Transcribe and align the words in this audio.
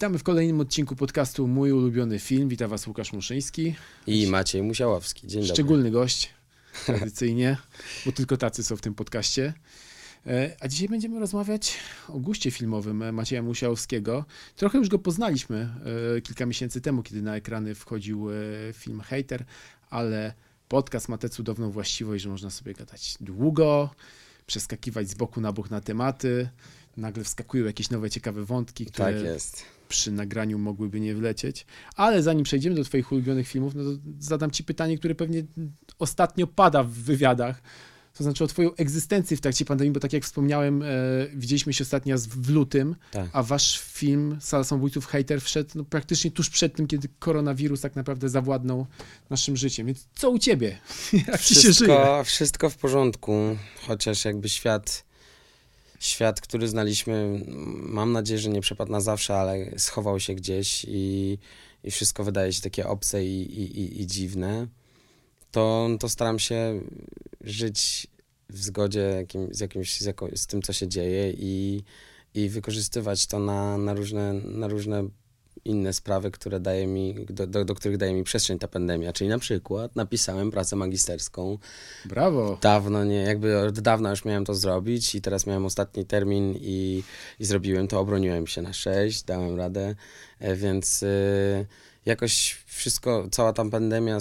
Witamy 0.00 0.18
w 0.18 0.22
kolejnym 0.22 0.60
odcinku 0.60 0.96
podcastu 0.96 1.46
Mój 1.48 1.72
ulubiony 1.72 2.18
film. 2.18 2.48
Witam 2.48 2.70
Was 2.70 2.86
Łukasz 2.86 3.12
Muszyński. 3.12 3.74
I 4.06 4.26
Maciej 4.26 4.62
Musiałowski. 4.62 5.26
Dzień 5.26 5.40
dobry. 5.40 5.54
Szczególny 5.54 5.90
gość, 5.90 6.30
tradycyjnie, 6.86 7.56
bo 8.06 8.12
tylko 8.12 8.36
tacy 8.36 8.64
są 8.64 8.76
w 8.76 8.80
tym 8.80 8.94
podcaście. 8.94 9.54
E, 10.26 10.56
a 10.60 10.68
dzisiaj 10.68 10.88
będziemy 10.88 11.20
rozmawiać 11.20 11.76
o 12.08 12.18
guście 12.18 12.50
filmowym 12.50 13.02
e, 13.02 13.12
Macieja 13.12 13.42
Musiałowskiego. 13.42 14.24
Trochę 14.56 14.78
już 14.78 14.88
go 14.88 14.98
poznaliśmy 14.98 15.68
e, 16.16 16.20
kilka 16.20 16.46
miesięcy 16.46 16.80
temu, 16.80 17.02
kiedy 17.02 17.22
na 17.22 17.36
ekrany 17.36 17.74
wchodził 17.74 18.28
film 18.72 19.00
Hater, 19.00 19.44
ale 19.90 20.32
podcast 20.68 21.08
ma 21.08 21.18
tę 21.18 21.28
cudowną 21.28 21.70
właściwość, 21.70 22.24
że 22.24 22.30
można 22.30 22.50
sobie 22.50 22.74
gadać 22.74 23.14
długo, 23.20 23.90
przeskakiwać 24.46 25.08
z 25.08 25.14
boku 25.14 25.40
na 25.40 25.52
bok 25.52 25.70
na 25.70 25.80
tematy 25.80 26.48
nagle 26.96 27.24
wskakują 27.24 27.64
jakieś 27.64 27.90
nowe, 27.90 28.10
ciekawe 28.10 28.44
wątki, 28.44 28.86
które 28.86 29.12
tak 29.12 29.24
jest. 29.24 29.79
Przy 29.90 30.12
nagraniu 30.12 30.58
mogłyby 30.58 31.00
nie 31.00 31.14
wlecieć. 31.14 31.66
Ale 31.96 32.22
zanim 32.22 32.44
przejdziemy 32.44 32.76
do 32.76 32.84
Twoich 32.84 33.12
ulubionych 33.12 33.48
filmów, 33.48 33.74
no 33.74 33.84
to 33.84 33.90
zadam 34.18 34.50
Ci 34.50 34.64
pytanie, 34.64 34.98
które 34.98 35.14
pewnie 35.14 35.42
ostatnio 35.98 36.46
pada 36.46 36.82
w 36.82 36.90
wywiadach. 36.90 37.62
To 38.14 38.24
znaczy 38.24 38.44
o 38.44 38.46
Twoją 38.46 38.74
egzystencję 38.74 39.36
w 39.36 39.40
trakcie 39.40 39.64
pandemii, 39.64 39.92
bo 39.92 40.00
tak 40.00 40.12
jak 40.12 40.24
wspomniałem, 40.24 40.82
e, 40.82 40.86
widzieliśmy 41.34 41.72
się 41.72 41.84
ostatnio 41.84 42.16
w 42.18 42.50
lutym, 42.50 42.96
tak. 43.10 43.30
a 43.32 43.42
Wasz 43.42 43.80
film 43.80 44.38
Sala 44.40 44.64
Samobójców 44.64 45.06
Hater 45.06 45.40
wszedł 45.40 45.70
no, 45.74 45.84
praktycznie 45.84 46.30
tuż 46.30 46.50
przed 46.50 46.74
tym, 46.74 46.86
kiedy 46.86 47.08
koronawirus 47.18 47.80
tak 47.80 47.96
naprawdę 47.96 48.28
zawładnął 48.28 48.86
naszym 49.30 49.56
życiem. 49.56 49.86
Więc 49.86 50.08
co 50.14 50.30
u 50.30 50.38
Ciebie? 50.38 50.78
Jak 51.26 51.40
wszystko, 51.40 51.66
się 51.66 51.72
żyje? 51.72 52.24
Wszystko 52.24 52.70
w 52.70 52.76
porządku, 52.76 53.56
chociaż 53.86 54.24
jakby 54.24 54.48
świat 54.48 55.09
świat, 56.00 56.40
który 56.40 56.68
znaliśmy, 56.68 57.44
mam 57.82 58.12
nadzieję, 58.12 58.38
że 58.40 58.50
nie 58.50 58.60
przepadł 58.60 58.92
na 58.92 59.00
zawsze, 59.00 59.36
ale 59.36 59.78
schował 59.78 60.20
się 60.20 60.34
gdzieś 60.34 60.84
i, 60.88 61.38
i 61.84 61.90
wszystko 61.90 62.24
wydaje 62.24 62.52
się 62.52 62.62
takie 62.62 62.86
obce 62.86 63.24
i, 63.24 63.42
i, 63.62 64.00
i 64.02 64.06
dziwne, 64.06 64.66
to, 65.50 65.88
to 66.00 66.08
staram 66.08 66.38
się 66.38 66.80
żyć 67.40 68.06
w 68.48 68.62
zgodzie 68.62 69.00
jakim, 69.00 69.54
z, 69.54 69.60
jakimś, 69.60 70.00
z, 70.00 70.04
jako, 70.04 70.28
z 70.34 70.46
tym, 70.46 70.62
co 70.62 70.72
się 70.72 70.88
dzieje 70.88 71.32
i, 71.32 71.84
i 72.34 72.48
wykorzystywać 72.48 73.26
to 73.26 73.38
na, 73.38 73.78
na, 73.78 73.94
różne, 73.94 74.32
na 74.32 74.68
różne 74.68 75.08
inne 75.64 75.92
sprawy, 75.92 76.30
które 76.30 76.60
daje 76.60 76.86
mi, 76.86 77.14
do, 77.30 77.46
do, 77.46 77.64
do, 77.64 77.74
których 77.74 77.96
daje 77.96 78.14
mi 78.14 78.24
przestrzeń 78.24 78.58
ta 78.58 78.68
pandemia. 78.68 79.12
Czyli 79.12 79.30
na 79.30 79.38
przykład 79.38 79.96
napisałem 79.96 80.50
pracę 80.50 80.76
magisterską. 80.76 81.58
Brawo! 82.04 82.58
Dawno 82.60 83.04
nie, 83.04 83.22
jakby 83.22 83.58
od 83.58 83.80
dawna 83.80 84.10
już 84.10 84.24
miałem 84.24 84.44
to 84.44 84.54
zrobić 84.54 85.14
i 85.14 85.20
teraz 85.20 85.46
miałem 85.46 85.64
ostatni 85.64 86.04
termin 86.04 86.54
i, 86.60 87.02
i 87.40 87.44
zrobiłem 87.44 87.88
to. 87.88 88.00
Obroniłem 88.00 88.46
się 88.46 88.62
na 88.62 88.72
sześć, 88.72 89.22
dałem 89.22 89.56
radę, 89.56 89.94
e, 90.38 90.56
więc 90.56 91.02
y, 91.02 91.66
jakoś 92.06 92.58
wszystko, 92.66 93.28
cała 93.30 93.52
ta 93.52 93.64
pandemia 93.64 94.18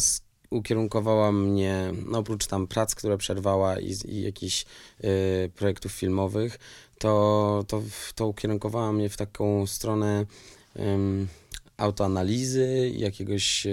ukierunkowała 0.50 1.32
mnie, 1.32 1.92
no 2.06 2.20
oprócz 2.20 2.48
tam 2.48 2.68
prac, 2.68 2.96
które 2.96 3.18
przerwała 3.18 3.80
i, 3.80 3.96
i 4.06 4.22
jakichś 4.22 4.66
y, 5.04 5.52
projektów 5.56 5.92
filmowych, 5.92 6.60
to, 6.98 7.66
to, 7.68 7.82
to 8.16 8.28
ukierunkowała 8.28 8.92
mnie 8.92 9.10
w 9.10 9.18
taką 9.18 9.68
stronę 9.68 10.26
autoanalizy, 11.80 12.92
jakiegoś 12.96 13.66
e, 13.66 13.72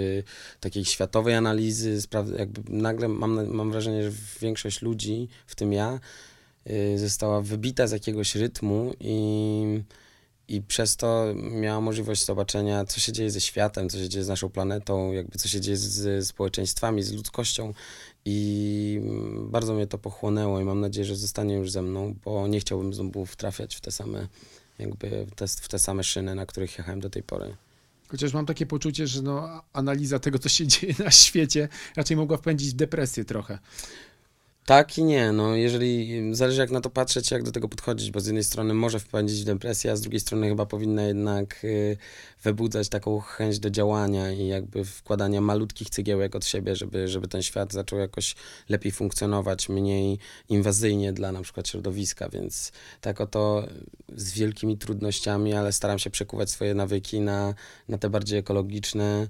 takiej 0.60 0.84
światowej 0.84 1.34
analizy, 1.34 1.98
jakby 2.38 2.62
nagle 2.68 3.08
mam, 3.08 3.54
mam 3.54 3.70
wrażenie, 3.70 4.02
że 4.02 4.16
większość 4.40 4.82
ludzi, 4.82 5.28
w 5.46 5.54
tym 5.54 5.72
ja, 5.72 6.00
e, 6.64 6.98
została 6.98 7.40
wybita 7.40 7.86
z 7.86 7.92
jakiegoś 7.92 8.34
rytmu 8.34 8.94
i, 9.00 9.82
i 10.48 10.62
przez 10.62 10.96
to 10.96 11.24
miała 11.34 11.80
możliwość 11.80 12.24
zobaczenia, 12.24 12.84
co 12.84 13.00
się 13.00 13.12
dzieje 13.12 13.30
ze 13.30 13.40
światem, 13.40 13.88
co 13.88 13.98
się 13.98 14.08
dzieje 14.08 14.24
z 14.24 14.28
naszą 14.28 14.48
planetą, 14.48 15.12
jakby 15.12 15.38
co 15.38 15.48
się 15.48 15.60
dzieje 15.60 15.76
z 15.76 16.26
społeczeństwami, 16.26 17.02
z 17.02 17.12
ludzkością. 17.12 17.74
I 18.24 19.00
bardzo 19.40 19.74
mnie 19.74 19.86
to 19.86 19.98
pochłonęło 19.98 20.60
i 20.60 20.64
mam 20.64 20.80
nadzieję, 20.80 21.04
że 21.04 21.16
zostanie 21.16 21.54
już 21.54 21.70
ze 21.70 21.82
mną, 21.82 22.14
bo 22.24 22.48
nie 22.48 22.60
chciałbym 22.60 22.94
znowu 22.94 23.26
wtrafiać 23.26 23.76
w 23.76 23.80
te 23.80 23.90
same 23.90 24.28
jakby 24.78 25.26
te, 25.36 25.48
w 25.48 25.68
te 25.68 25.78
same 25.78 26.04
szyny, 26.04 26.34
na 26.34 26.46
których 26.46 26.78
jechałem 26.78 27.00
do 27.00 27.10
tej 27.10 27.22
pory. 27.22 27.56
Chociaż 28.08 28.32
mam 28.32 28.46
takie 28.46 28.66
poczucie, 28.66 29.06
że 29.06 29.22
no, 29.22 29.62
analiza 29.72 30.18
tego, 30.18 30.38
co 30.38 30.48
się 30.48 30.66
dzieje 30.72 30.94
na 30.98 31.10
świecie, 31.10 31.68
raczej 31.96 32.16
mogła 32.16 32.36
wpędzić 32.36 32.70
w 32.70 32.76
depresję 32.76 33.24
trochę. 33.24 33.58
Tak 34.66 34.98
i 34.98 35.04
nie, 35.04 35.32
no 35.32 35.54
jeżeli, 35.54 36.20
zależy 36.34 36.60
jak 36.60 36.70
na 36.70 36.80
to 36.80 36.90
patrzeć, 36.90 37.30
jak 37.30 37.42
do 37.42 37.52
tego 37.52 37.68
podchodzić, 37.68 38.10
bo 38.10 38.20
z 38.20 38.26
jednej 38.26 38.44
strony 38.44 38.74
może 38.74 39.00
wpędzić 39.00 39.42
w 39.42 39.44
depresję, 39.44 39.92
a 39.92 39.96
z 39.96 40.00
drugiej 40.00 40.20
strony 40.20 40.48
chyba 40.48 40.66
powinna 40.66 41.02
jednak 41.02 41.64
y, 41.64 41.96
wybudzać 42.42 42.88
taką 42.88 43.20
chęć 43.20 43.58
do 43.58 43.70
działania 43.70 44.32
i 44.32 44.46
jakby 44.46 44.84
wkładania 44.84 45.40
malutkich 45.40 45.90
cegiełek 45.90 46.34
od 46.36 46.44
siebie, 46.44 46.76
żeby, 46.76 47.08
żeby 47.08 47.28
ten 47.28 47.42
świat 47.42 47.72
zaczął 47.72 47.98
jakoś 47.98 48.34
lepiej 48.68 48.92
funkcjonować, 48.92 49.68
mniej 49.68 50.18
inwazyjnie 50.48 51.12
dla 51.12 51.32
na 51.32 51.42
przykład 51.42 51.68
środowiska, 51.68 52.28
więc 52.28 52.72
tak 53.00 53.20
oto 53.20 53.66
z 54.16 54.32
wielkimi 54.32 54.78
trudnościami, 54.78 55.54
ale 55.54 55.72
staram 55.72 55.98
się 55.98 56.10
przekuwać 56.10 56.50
swoje 56.50 56.74
nawyki 56.74 57.20
na, 57.20 57.54
na 57.88 57.98
te 57.98 58.10
bardziej 58.10 58.38
ekologiczne 58.38 59.28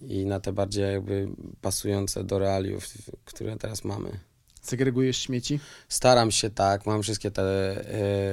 i 0.00 0.26
na 0.26 0.40
te 0.40 0.52
bardziej 0.52 0.92
jakby 0.92 1.28
pasujące 1.60 2.24
do 2.24 2.38
realiów, 2.38 2.88
które 3.24 3.56
teraz 3.56 3.84
mamy. 3.84 4.20
Segregujesz 4.62 5.16
śmieci? 5.16 5.60
Staram 5.88 6.30
się 6.30 6.50
tak, 6.50 6.86
mam 6.86 7.02
wszystkie 7.02 7.30
te, 7.30 7.76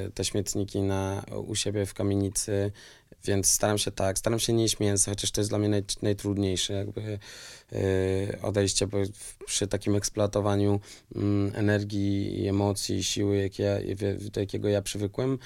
yy, 0.03 0.11
te 0.11 0.25
śmietniki 0.25 0.81
na, 0.81 1.23
u 1.47 1.55
siebie 1.55 1.85
w 1.85 1.93
kamienicy, 1.93 2.71
więc 3.25 3.49
staram 3.49 3.77
się 3.77 3.91
tak, 3.91 4.17
staram 4.17 4.39
się 4.39 4.53
nie 4.53 4.63
jeść 4.63 4.79
mięsa, 4.79 5.11
chociaż 5.11 5.31
to 5.31 5.41
jest 5.41 5.51
dla 5.51 5.59
mnie 5.59 5.69
naj, 5.69 5.83
najtrudniejsze 6.01 6.73
jakby 6.73 7.19
yy, 7.71 7.79
odejście, 8.41 8.87
bo 8.87 8.97
przy 9.45 9.67
takim 9.67 9.95
eksploatowaniu 9.95 10.79
yy, 11.15 11.21
energii 11.53 12.47
emocji, 12.47 13.03
siły, 13.03 13.37
jakie 13.37 13.81
do 14.31 14.39
jakiego 14.39 14.69
ja 14.69 14.81
przywykłem, 14.81 15.37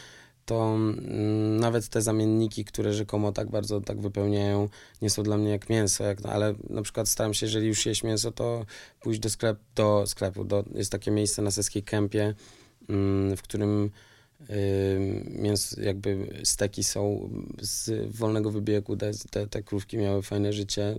to 0.52 0.74
mm, 0.74 1.60
nawet 1.60 1.88
te 1.88 2.02
zamienniki, 2.02 2.66
które 2.66 2.94
rzekomo 2.94 3.32
tak 3.32 3.50
bardzo 3.50 3.82
tak 3.82 4.02
wypełniają, 4.02 4.70
nie 5.02 5.10
są 5.10 5.24
dla 5.24 5.38
mnie 5.38 5.52
jak 5.52 5.70
mięso, 5.70 6.04
jak, 6.04 6.26
ale 6.26 6.56
na 6.70 6.82
przykład 6.82 7.10
staram 7.10 7.34
się, 7.34 7.46
jeżeli 7.46 7.68
już 7.68 7.86
jeść 7.86 8.04
mięso, 8.04 8.32
to 8.32 8.66
pójść 9.02 9.20
do, 9.20 9.30
sklep, 9.30 9.60
do 9.76 10.04
sklepu. 10.08 10.44
Do, 10.44 10.64
jest 10.76 10.92
takie 10.92 11.12
miejsce 11.12 11.42
na 11.42 11.52
Seskiej 11.52 11.84
Kępie, 11.84 12.34
mm, 12.90 13.38
w 13.38 13.42
którym 13.42 13.92
mięso, 15.26 15.82
jakby 15.82 16.28
steki 16.44 16.84
są 16.84 17.30
z 17.62 18.12
wolnego 18.16 18.52
wybiegu, 18.52 18.98
te, 18.98 19.12
te, 19.32 19.48
te 19.48 19.64
krówki 19.64 19.98
miały 19.98 20.22
fajne 20.22 20.54
życie, 20.54 20.96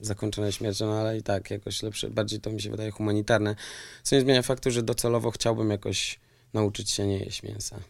zakończone 0.00 0.52
śmiercią, 0.52 0.86
no 0.86 0.92
ale 0.92 1.18
i 1.18 1.22
tak 1.22 1.50
jakoś 1.50 1.82
lepsze, 1.82 2.10
bardziej 2.10 2.40
to 2.40 2.50
mi 2.50 2.62
się 2.62 2.70
wydaje 2.70 2.90
humanitarne, 2.90 3.56
co 4.02 4.16
nie 4.16 4.20
zmienia 4.20 4.42
faktu, 4.42 4.70
że 4.70 4.82
docelowo 4.82 5.30
chciałbym 5.30 5.70
jakoś 5.70 6.20
nauczyć 6.54 6.90
się 6.90 7.06
nie 7.06 7.18
jeść 7.18 7.42
mięsa. 7.42 7.80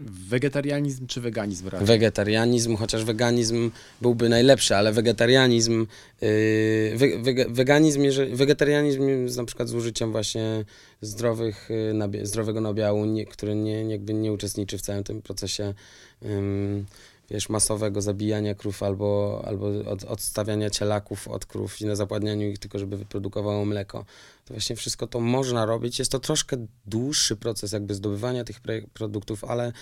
Wegetarianizm 0.00 1.06
czy 1.06 1.20
weganizm 1.20 1.68
raczej? 1.68 1.86
Wegetarianizm, 1.86 2.76
chociaż 2.76 3.04
weganizm 3.04 3.70
byłby 4.00 4.28
najlepszy, 4.28 4.76
ale 4.76 4.92
wegetarianizm, 4.92 5.86
yy, 6.20 6.28
we, 6.96 7.18
we, 7.18 7.44
weganizm, 7.48 8.02
jeżeli, 8.02 8.36
wegetarianizm 8.36 9.28
z, 9.28 9.36
na 9.36 9.44
przykład 9.44 9.68
z 9.68 9.74
użyciem 9.74 10.12
właśnie 10.12 10.64
zdrowych, 11.00 11.68
yy, 12.12 12.26
zdrowego 12.26 12.60
nabiału, 12.60 13.04
nie, 13.04 13.26
który 13.26 13.54
nie, 13.54 13.82
jakby 13.90 14.14
nie 14.14 14.32
uczestniczy 14.32 14.78
w 14.78 14.82
całym 14.82 15.04
tym 15.04 15.22
procesie 15.22 15.74
yy, 16.22 16.28
wiesz, 17.30 17.48
masowego 17.48 18.02
zabijania 18.02 18.54
krów 18.54 18.82
albo, 18.82 19.42
albo 19.46 19.66
od, 19.66 20.04
odstawiania 20.04 20.70
cielaków 20.70 21.28
od 21.28 21.46
krów 21.46 21.80
i 21.80 21.86
na 21.86 21.96
zapładnianiu 21.96 22.50
ich 22.50 22.58
tylko, 22.58 22.78
żeby 22.78 22.96
wyprodukowało 22.96 23.64
mleko. 23.64 24.04
To 24.44 24.54
właśnie 24.54 24.76
wszystko 24.76 25.06
to 25.06 25.20
można 25.20 25.66
robić. 25.66 25.98
Jest 25.98 26.12
to 26.12 26.18
troszkę 26.18 26.66
dłuższy 26.86 27.36
proces 27.36 27.72
jakby 27.72 27.94
zdobywania 27.94 28.44
tych 28.44 28.60
produktów, 28.92 29.44
ale 29.44 29.72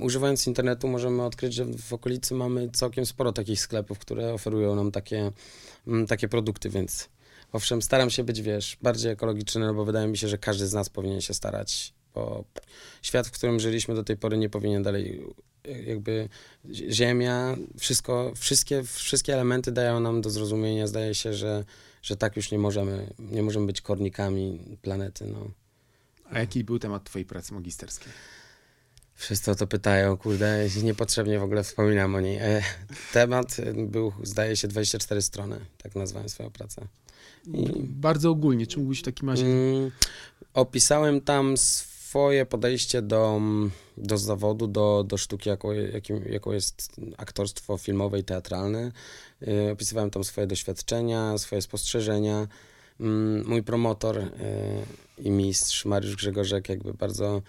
używając 0.00 0.46
internetu 0.46 0.88
możemy 0.88 1.22
odkryć, 1.22 1.54
że 1.54 1.64
w 1.64 1.92
okolicy 1.92 2.34
mamy 2.34 2.70
całkiem 2.72 3.06
sporo 3.06 3.32
takich 3.32 3.60
sklepów, 3.60 3.98
które 3.98 4.34
oferują 4.34 4.74
nam 4.74 4.92
takie, 4.92 5.32
takie 6.08 6.28
produkty, 6.28 6.70
więc 6.70 7.08
owszem, 7.52 7.82
staram 7.82 8.10
się 8.10 8.24
być, 8.24 8.42
wiesz, 8.42 8.76
bardziej 8.82 9.12
ekologiczny, 9.12 9.66
no 9.66 9.74
bo 9.74 9.84
wydaje 9.84 10.08
mi 10.08 10.18
się, 10.18 10.28
że 10.28 10.38
każdy 10.38 10.66
z 10.66 10.72
nas 10.72 10.88
powinien 10.88 11.20
się 11.20 11.34
starać 11.34 11.92
bo 12.14 12.44
świat, 13.02 13.26
w 13.26 13.30
którym 13.30 13.60
żyliśmy 13.60 13.94
do 13.94 14.04
tej 14.04 14.16
pory 14.16 14.38
nie 14.38 14.48
powinien 14.48 14.82
dalej 14.82 15.22
jakby 15.86 16.28
ziemia, 16.70 17.56
wszystko, 17.78 18.32
wszystkie, 18.36 18.82
wszystkie 18.82 19.34
elementy 19.34 19.72
dają 19.72 20.00
nam 20.00 20.20
do 20.20 20.30
zrozumienia, 20.30 20.86
zdaje 20.86 21.14
się, 21.14 21.34
że, 21.34 21.64
że 22.02 22.16
tak 22.16 22.36
już 22.36 22.50
nie 22.50 22.58
możemy, 22.58 23.12
nie 23.18 23.42
możemy 23.42 23.66
być 23.66 23.80
kornikami 23.80 24.60
planety, 24.82 25.26
no. 25.26 25.50
A 26.30 26.38
jaki 26.38 26.64
był 26.64 26.78
temat 26.78 27.04
twojej 27.04 27.26
pracy 27.26 27.54
magisterskiej? 27.54 28.12
Wszyscy 29.14 29.50
o 29.50 29.54
to 29.54 29.66
pytają, 29.66 30.16
kurde, 30.16 30.68
niepotrzebnie 30.82 31.38
w 31.38 31.42
ogóle 31.42 31.62
wspominam 31.62 32.14
o 32.14 32.20
niej. 32.20 32.36
E, 32.36 32.62
temat 33.12 33.56
był, 33.76 34.12
zdaje 34.22 34.56
się, 34.56 34.68
24 34.68 35.22
strony, 35.22 35.60
tak 35.82 35.94
nazwałem 35.94 36.28
swoją 36.28 36.50
pracę. 36.50 36.86
I... 37.46 37.82
Bardzo 37.82 38.30
ogólnie, 38.30 38.66
czy 38.66 38.78
mógłbyś 38.78 39.00
w 39.00 39.02
takim 39.02 39.30
razie... 39.30 39.46
Mm, 39.46 39.90
opisałem 40.54 41.20
tam 41.20 41.56
swoje 42.10 42.46
podejście 42.46 43.02
do, 43.02 43.40
do 43.96 44.18
zawodu, 44.18 44.66
do, 44.66 45.04
do 45.08 45.16
sztuki, 45.16 45.48
jaką, 45.48 45.72
jakim, 45.72 46.24
jaką 46.30 46.52
jest 46.52 47.00
aktorstwo 47.16 47.76
filmowe 47.76 48.18
i 48.18 48.24
teatralne. 48.24 48.92
Y, 49.48 49.72
opisywałem 49.72 50.10
tam 50.10 50.24
swoje 50.24 50.46
doświadczenia, 50.46 51.38
swoje 51.38 51.62
spostrzeżenia. 51.62 52.48
Mm, 53.00 53.46
mój 53.46 53.62
promotor 53.62 54.18
y, 54.18 54.28
i 55.18 55.30
mistrz 55.30 55.84
Mariusz 55.84 56.16
Grzegorzek 56.16 56.68
jakby 56.68 56.94
bardzo 56.94 57.42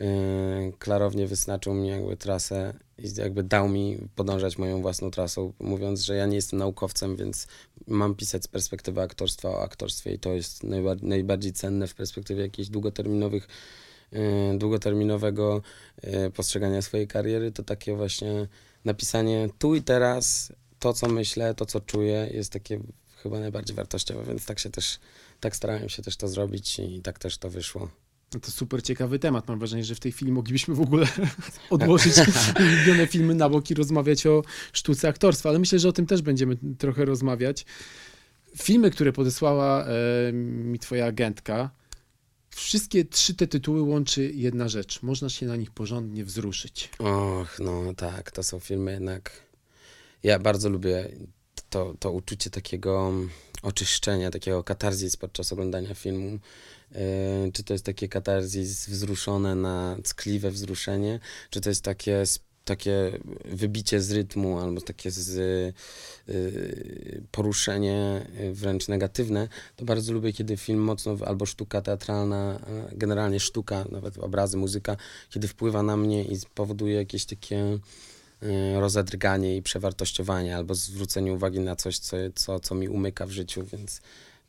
y, 0.00 0.72
klarownie 0.78 1.26
wyznaczył 1.26 1.74
mi 1.74 1.88
jakby 1.88 2.16
trasę 2.16 2.74
i 2.98 3.08
jakby 3.16 3.42
dał 3.42 3.68
mi 3.68 3.98
podążać 4.14 4.58
moją 4.58 4.82
własną 4.82 5.10
trasą, 5.10 5.52
mówiąc, 5.60 6.00
że 6.00 6.16
ja 6.16 6.26
nie 6.26 6.36
jestem 6.36 6.58
naukowcem, 6.58 7.16
więc 7.16 7.46
mam 7.86 8.14
pisać 8.14 8.44
z 8.44 8.48
perspektywy 8.48 9.00
aktorstwa 9.00 9.48
o 9.48 9.62
aktorstwie 9.62 10.12
i 10.12 10.18
to 10.18 10.32
jest 10.32 10.62
najbardziej 11.02 11.52
cenne 11.52 11.86
w 11.86 11.94
perspektywie 11.94 12.42
jakichś 12.42 12.68
długoterminowych 12.68 13.48
długoterminowego 14.58 15.62
postrzegania 16.34 16.82
swojej 16.82 17.08
kariery, 17.08 17.52
to 17.52 17.62
takie 17.62 17.96
właśnie 17.96 18.48
napisanie 18.84 19.48
tu 19.58 19.74
i 19.74 19.82
teraz 19.82 20.52
to, 20.78 20.92
co 20.92 21.08
myślę, 21.08 21.54
to, 21.54 21.66
co 21.66 21.80
czuję, 21.80 22.30
jest 22.34 22.52
takie 22.52 22.80
chyba 23.22 23.40
najbardziej 23.40 23.76
wartościowe, 23.76 24.24
więc 24.24 24.46
tak 24.46 24.58
się 24.58 24.70
też, 24.70 24.98
tak 25.40 25.56
starałem 25.56 25.88
się 25.88 26.02
też 26.02 26.16
to 26.16 26.28
zrobić 26.28 26.78
i 26.78 27.02
tak 27.02 27.18
też 27.18 27.38
to 27.38 27.50
wyszło. 27.50 27.88
No 28.34 28.40
to 28.40 28.50
super 28.50 28.82
ciekawy 28.82 29.18
temat. 29.18 29.48
Mam 29.48 29.58
wrażenie, 29.58 29.84
że 29.84 29.94
w 29.94 30.00
tej 30.00 30.12
chwili 30.12 30.32
moglibyśmy 30.32 30.74
w 30.74 30.80
ogóle 30.80 31.06
odłożyć 31.70 32.14
ulubione 32.60 33.06
filmy 33.06 33.34
na 33.34 33.48
bok 33.48 33.70
i 33.70 33.74
rozmawiać 33.74 34.26
o 34.26 34.42
sztuce 34.72 35.08
aktorstwa, 35.08 35.48
ale 35.48 35.58
myślę, 35.58 35.78
że 35.78 35.88
o 35.88 35.92
tym 35.92 36.06
też 36.06 36.22
będziemy 36.22 36.56
trochę 36.78 37.04
rozmawiać. 37.04 37.64
Filmy, 38.56 38.90
które 38.90 39.12
podesłała 39.12 39.86
e, 39.86 40.32
mi 40.32 40.78
twoja 40.78 41.06
agentka, 41.06 41.70
wszystkie 42.56 43.04
trzy 43.04 43.34
te 43.34 43.46
tytuły 43.46 43.82
łączy 43.82 44.32
jedna 44.34 44.68
rzecz. 44.68 45.02
Można 45.02 45.28
się 45.28 45.46
na 45.46 45.56
nich 45.56 45.70
porządnie 45.70 46.24
wzruszyć. 46.24 46.90
Och, 46.98 47.58
no 47.60 47.94
tak, 47.94 48.30
to 48.30 48.42
są 48.42 48.60
filmy 48.60 48.92
jednak 48.92 49.46
ja 50.22 50.38
bardzo 50.38 50.68
lubię 50.68 51.08
to, 51.70 51.94
to 51.98 52.12
uczucie 52.12 52.50
takiego 52.50 53.12
oczyszczenia, 53.62 54.30
takiego 54.30 54.64
katarzis 54.64 55.16
podczas 55.16 55.52
oglądania 55.52 55.94
filmu. 55.94 56.38
Yy, 56.92 57.52
czy 57.52 57.64
to 57.64 57.72
jest 57.72 57.84
takie 57.84 58.08
katarzis 58.08 58.88
wzruszone 58.88 59.54
na 59.54 59.96
ckliwe 60.02 60.50
wzruszenie, 60.50 61.20
czy 61.50 61.60
to 61.60 61.68
jest 61.68 61.82
takie 61.82 62.22
takie 62.66 63.18
wybicie 63.44 64.00
z 64.00 64.12
rytmu 64.12 64.58
albo 64.58 64.80
takie 64.80 65.10
z, 65.10 65.36
yy, 66.28 67.22
poruszenie 67.30 68.26
wręcz 68.52 68.88
negatywne, 68.88 69.48
to 69.76 69.84
bardzo 69.84 70.12
lubię, 70.12 70.32
kiedy 70.32 70.56
film 70.56 70.80
mocno, 70.80 71.16
albo 71.26 71.46
sztuka 71.46 71.82
teatralna, 71.82 72.60
generalnie 72.92 73.40
sztuka, 73.40 73.84
nawet 73.90 74.18
obrazy, 74.18 74.56
muzyka, 74.56 74.96
kiedy 75.30 75.48
wpływa 75.48 75.82
na 75.82 75.96
mnie 75.96 76.24
i 76.24 76.38
powoduje 76.54 76.94
jakieś 76.94 77.24
takie 77.24 77.78
Y, 78.42 78.80
rozedrganie 78.80 79.56
i 79.56 79.62
przewartościowanie, 79.62 80.56
albo 80.56 80.74
zwrócenie 80.74 81.32
uwagi 81.32 81.60
na 81.60 81.76
coś, 81.76 81.98
co, 81.98 82.16
co, 82.34 82.60
co 82.60 82.74
mi 82.74 82.88
umyka 82.88 83.26
w 83.26 83.30
życiu, 83.30 83.64
więc 83.72 84.00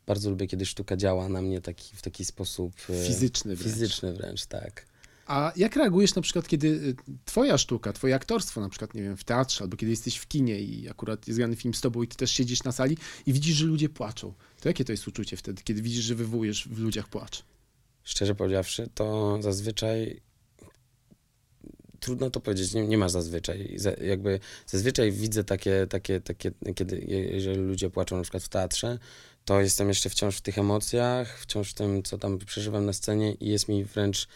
bardzo 0.08 0.30
lubię, 0.30 0.48
kiedy 0.48 0.66
sztuka 0.66 0.98
działa 0.98 1.30
na 1.30 1.42
mnie 1.42 1.62
taki, 1.62 1.96
w 1.96 2.02
taki 2.02 2.26
sposób 2.26 2.74
y, 2.90 3.06
fizyczny 3.08 3.56
wręcz. 3.56 3.74
Fizyczny 3.74 4.14
wręcz, 4.14 4.46
tak. 4.46 4.86
A 5.28 5.52
jak 5.56 5.76
reagujesz 5.76 6.16
na 6.16 6.22
przykład, 6.22 6.48
kiedy 6.48 6.68
y, 6.68 6.96
twoja 7.26 7.58
sztuka, 7.58 7.94
twoje 7.94 8.16
aktorstwo, 8.16 8.62
na 8.62 8.70
przykład, 8.70 8.94
nie 8.94 9.02
wiem, 9.02 9.18
w 9.18 9.24
teatrze, 9.24 9.64
albo 9.64 9.78
kiedy 9.78 9.90
jesteś 9.90 10.18
w 10.18 10.28
kinie 10.28 10.60
i 10.60 10.90
akurat 10.90 11.28
jest 11.28 11.40
grany 11.40 11.56
film 11.56 11.74
z 11.74 11.82
tobą 11.82 12.04
i 12.04 12.08
ty 12.08 12.16
też 12.16 12.32
siedzisz 12.32 12.64
na 12.64 12.72
sali 12.72 12.98
i 13.26 13.34
widzisz, 13.34 13.56
że 13.56 13.66
ludzie 13.66 13.90
płaczą. 13.90 14.34
To 14.62 14.70
jakie 14.70 14.86
to 14.86 14.92
jest 14.92 15.08
uczucie 15.08 15.38
wtedy, 15.38 15.64
kiedy 15.64 15.82
widzisz, 15.82 16.06
że 16.06 16.16
wywołujesz 16.16 16.68
w 16.68 16.80
ludziach 16.80 17.08
płacz? 17.08 17.44
Szczerze 18.04 18.36
powiedziawszy, 18.36 18.90
to 18.94 19.38
zazwyczaj 19.42 20.22
trudno 22.00 22.30
to 22.30 22.40
powiedzieć, 22.40 22.74
nie, 22.74 22.88
nie 22.88 22.98
ma 22.98 23.10
zazwyczaj. 23.10 23.78
jakby 24.02 24.40
zazwyczaj 24.68 25.12
widzę 25.12 25.44
takie, 25.44 25.88
takie, 25.90 26.22
takie, 26.22 26.52
kiedy 26.76 27.06
jeżeli 27.32 27.58
ludzie 27.58 27.90
płaczą 27.90 28.18
na 28.18 28.22
przykład 28.22 28.44
w 28.44 28.50
teatrze, 28.50 29.00
to 29.46 29.62
jestem 29.62 29.88
jeszcze 29.88 30.10
wciąż 30.10 30.38
w 30.38 30.42
tych 30.42 30.58
emocjach, 30.58 31.40
wciąż 31.40 31.72
w 31.72 31.74
tym, 31.74 32.04
co 32.04 32.18
tam 32.18 32.38
przeżywam 32.38 32.86
na 32.86 32.94
scenie 32.94 33.34
i 33.34 33.50
jest 33.50 33.68
mi 33.68 33.86
wręcz 33.86 34.28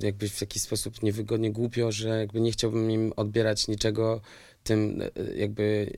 jakby 0.00 0.28
w 0.28 0.40
jakiś 0.40 0.62
sposób 0.62 1.02
niewygodnie, 1.02 1.52
głupio, 1.52 1.92
że 1.92 2.08
jakby 2.08 2.40
nie 2.40 2.52
chciałbym 2.52 2.90
im 2.90 3.12
odbierać 3.16 3.68
niczego 3.68 4.20
tym 4.64 5.02
yy, 5.16 5.34
jakby 5.36 5.92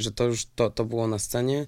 że 0.00 0.12
to 0.12 0.24
już 0.24 0.46
to, 0.46 0.70
to 0.70 0.84
było 0.84 1.06
na 1.06 1.18
scenie 1.18 1.66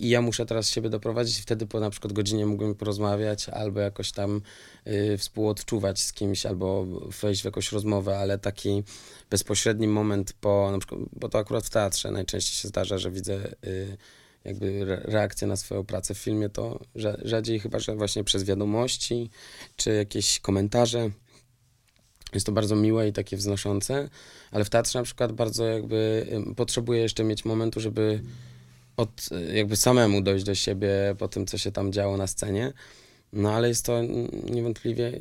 i 0.00 0.08
ja 0.08 0.22
muszę 0.22 0.46
teraz 0.46 0.70
siebie 0.70 0.90
doprowadzić 0.90 1.38
wtedy 1.38 1.66
po 1.66 1.80
na 1.80 1.90
przykład 1.90 2.12
godzinie 2.12 2.46
mógłbym 2.46 2.74
porozmawiać 2.74 3.48
albo 3.48 3.80
jakoś 3.80 4.12
tam 4.12 4.40
y, 4.86 5.18
współodczuwać 5.18 6.00
z 6.00 6.12
kimś 6.12 6.46
albo 6.46 6.84
wejść 7.22 7.42
w 7.42 7.44
jakąś 7.44 7.72
rozmowę, 7.72 8.18
ale 8.18 8.38
taki 8.38 8.82
bezpośredni 9.30 9.88
moment 9.88 10.32
po, 10.32 10.68
na 10.72 10.78
przykład, 10.78 11.00
bo 11.12 11.28
to 11.28 11.38
akurat 11.38 11.66
w 11.66 11.70
teatrze 11.70 12.10
najczęściej 12.10 12.54
się 12.54 12.68
zdarza, 12.68 12.98
że 12.98 13.10
widzę 13.10 13.52
y, 13.66 13.96
jakby 14.44 14.84
reakcję 14.84 15.48
na 15.48 15.56
swoją 15.56 15.84
pracę 15.84 16.14
w 16.14 16.18
filmie, 16.18 16.48
to 16.48 16.80
rzadziej 17.22 17.60
chyba, 17.60 17.78
że 17.78 17.96
właśnie 17.96 18.24
przez 18.24 18.44
wiadomości 18.44 19.30
czy 19.76 19.94
jakieś 19.94 20.40
komentarze 20.40 21.10
jest 22.34 22.46
to 22.46 22.52
bardzo 22.52 22.76
miłe 22.76 23.08
i 23.08 23.12
takie 23.12 23.36
wznoszące, 23.36 24.08
ale 24.50 24.64
w 24.64 24.70
teatrze 24.70 24.98
na 24.98 25.04
przykład 25.04 25.32
bardzo 25.32 25.66
jakby 25.66 26.26
potrzebuję 26.56 27.00
jeszcze 27.00 27.24
mieć 27.24 27.44
momentu, 27.44 27.80
żeby 27.80 28.22
od, 28.96 29.28
jakby 29.54 29.76
samemu 29.76 30.22
dojść 30.22 30.44
do 30.44 30.54
siebie 30.54 30.90
po 31.18 31.28
tym, 31.28 31.46
co 31.46 31.58
się 31.58 31.72
tam 31.72 31.92
działo 31.92 32.16
na 32.16 32.26
scenie. 32.26 32.72
No 33.32 33.52
ale 33.52 33.68
jest 33.68 33.86
to 33.86 34.02
niewątpliwie 34.50 35.20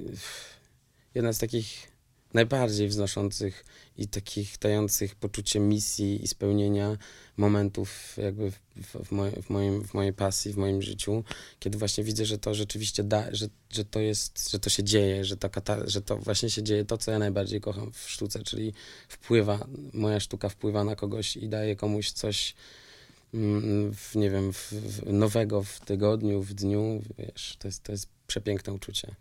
jedna 1.16 1.34
z 1.34 1.38
takich 1.38 1.97
najbardziej 2.34 2.88
wznoszących 2.88 3.66
i 3.98 4.08
takich 4.08 4.58
dających 4.58 5.16
poczucie 5.16 5.60
misji 5.60 6.24
i 6.24 6.28
spełnienia 6.28 6.98
momentów 7.38 8.18
jakby 8.18 8.52
w, 8.52 8.60
w, 9.06 9.12
moj, 9.12 9.32
w, 9.32 9.50
moim, 9.50 9.84
w 9.84 9.94
mojej 9.94 10.14
pasji, 10.14 10.54
w 10.54 10.58
moim 10.58 10.82
życiu, 10.82 11.24
kiedy 11.60 11.78
właśnie 11.78 12.04
widzę, 12.04 12.26
że 12.26 12.38
to 12.38 12.54
rzeczywiście 12.54 13.04
da, 13.04 13.36
że, 13.36 13.48
że 13.70 13.86
to 13.86 14.00
jest, 14.00 14.52
że 14.52 14.60
to 14.60 14.70
się 14.70 14.84
dzieje, 14.84 15.26
że 15.26 15.38
to, 15.38 15.50
że 15.86 16.02
to 16.02 16.18
właśnie 16.18 16.50
się 16.50 16.64
dzieje 16.64 16.86
to, 16.86 16.98
co 16.98 17.12
ja 17.12 17.20
najbardziej 17.20 17.62
kocham 17.62 17.92
w 17.92 18.10
sztuce, 18.10 18.44
czyli 18.44 18.74
wpływa, 19.08 19.68
moja 19.94 20.20
sztuka 20.20 20.50
wpływa 20.50 20.84
na 20.84 20.96
kogoś 20.96 21.38
i 21.38 21.50
daje 21.50 21.76
komuś 21.76 22.12
coś 22.12 22.56
mm, 23.34 23.94
w, 23.94 24.16
nie 24.16 24.30
wiem, 24.30 24.54
w, 24.54 24.74
w 24.74 25.14
nowego 25.14 25.64
w 25.64 25.80
tygodniu, 25.80 26.42
w 26.42 26.54
dniu, 26.54 27.02
wiesz, 27.18 27.56
to 27.60 27.68
jest, 27.68 27.84
to 27.84 27.92
jest 27.92 28.10
przepiękne 28.28 28.74
uczucie. 28.74 29.16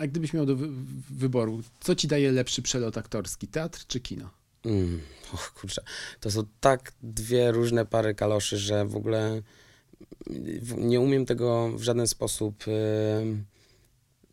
A 0.00 0.06
gdybyś 0.06 0.32
miał 0.32 0.46
do 0.46 0.56
wy 0.56 0.68
wyboru, 1.10 1.62
co 1.80 1.94
ci 1.94 2.08
daje 2.08 2.32
lepszy 2.32 2.62
przelot 2.62 2.98
aktorski, 2.98 3.48
teatr 3.48 3.86
czy 3.86 4.00
kino? 4.00 4.30
Mm, 4.64 5.00
och, 5.32 5.52
kurczę, 5.52 5.82
to 6.20 6.30
są 6.30 6.42
tak 6.60 6.92
dwie 7.02 7.52
różne 7.52 7.86
pary 7.86 8.14
kaloszy, 8.14 8.58
że 8.58 8.86
w 8.86 8.96
ogóle 8.96 9.42
nie 10.76 11.00
umiem 11.00 11.26
tego 11.26 11.72
w 11.76 11.82
żaden 11.82 12.06
sposób 12.06 12.64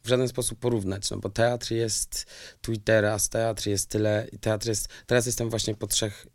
w 0.03 0.09
żaden 0.09 0.27
sposób 0.27 0.59
porównać, 0.59 1.11
no 1.11 1.17
bo 1.17 1.29
teatr 1.29 1.71
jest 1.71 2.25
tu 2.61 2.71
i 2.71 2.79
teraz, 2.79 3.29
teatr 3.29 3.67
jest 3.67 3.89
tyle, 3.89 4.27
teatr 4.41 4.67
jest, 4.67 4.89
teraz 5.05 5.25
jestem 5.25 5.49
właśnie 5.49 5.75
po 5.75 5.87
trzech, 5.87 6.27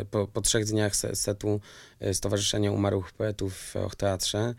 y, 0.00 0.04
po, 0.04 0.26
po 0.26 0.40
trzech 0.40 0.64
dniach 0.64 0.96
setu 0.96 1.60
y, 2.02 2.14
Stowarzyszenia 2.14 2.72
Umarłych 2.72 3.12
Poetów 3.12 3.74
w 3.90 3.96
Teatrze 3.96 4.54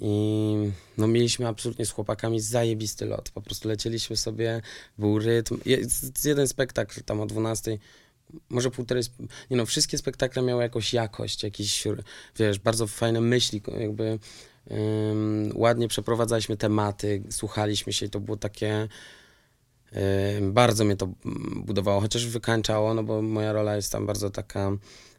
i 0.00 0.54
no 0.98 1.06
mieliśmy 1.06 1.48
absolutnie 1.48 1.86
z 1.86 1.90
chłopakami 1.90 2.40
zajebisty 2.40 3.06
lot. 3.06 3.30
Po 3.30 3.40
prostu 3.42 3.68
lecieliśmy 3.68 4.16
sobie, 4.16 4.62
był 4.98 5.18
rytm. 5.18 5.58
Jeden 6.24 6.48
spektakl 6.48 7.02
tam 7.02 7.20
o 7.20 7.26
12, 7.26 7.78
może 8.48 8.70
półtorej, 8.70 9.02
nie 9.50 9.56
no, 9.56 9.66
wszystkie 9.66 9.98
spektakle 9.98 10.42
miały 10.42 10.62
jakąś 10.62 10.94
jakość, 10.94 11.42
jakiś, 11.42 11.84
wiesz, 12.36 12.58
bardzo 12.58 12.86
fajne 12.86 13.20
myśli, 13.20 13.62
jakby 13.78 14.18
um, 14.66 15.52
ładnie 15.54 15.88
przeprowadzaliśmy 15.88 16.56
tematy, 16.56 17.22
słuchaliśmy 17.30 17.92
się 17.92 18.06
i 18.06 18.10
to 18.10 18.20
było 18.20 18.36
takie, 18.36 18.88
um, 19.92 20.52
bardzo 20.52 20.84
mnie 20.84 20.96
to 20.96 21.08
budowało, 21.56 22.00
chociaż 22.00 22.26
wykańczało, 22.26 22.94
no 22.94 23.04
bo 23.04 23.22
moja 23.22 23.52
rola 23.52 23.76
jest 23.76 23.92
tam 23.92 24.06
bardzo 24.06 24.30
taka 24.30 24.72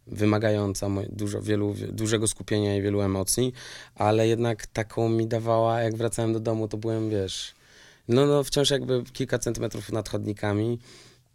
wymagająca 0.07 0.89
dużo, 1.09 1.41
wielu, 1.41 1.75
dużego 1.91 2.27
skupienia 2.27 2.77
i 2.77 2.81
wielu 2.81 3.01
emocji, 3.01 3.53
ale 3.95 4.27
jednak 4.27 4.67
taką 4.67 5.09
mi 5.09 5.27
dawała, 5.27 5.81
jak 5.81 5.95
wracałem 5.95 6.33
do 6.33 6.39
domu, 6.39 6.67
to 6.67 6.77
byłem, 6.77 7.09
wiesz, 7.09 7.53
no, 8.07 8.25
no 8.25 8.43
wciąż 8.43 8.69
jakby 8.69 9.03
kilka 9.13 9.39
centymetrów 9.39 9.91
nad 9.91 10.09
chodnikami. 10.09 10.79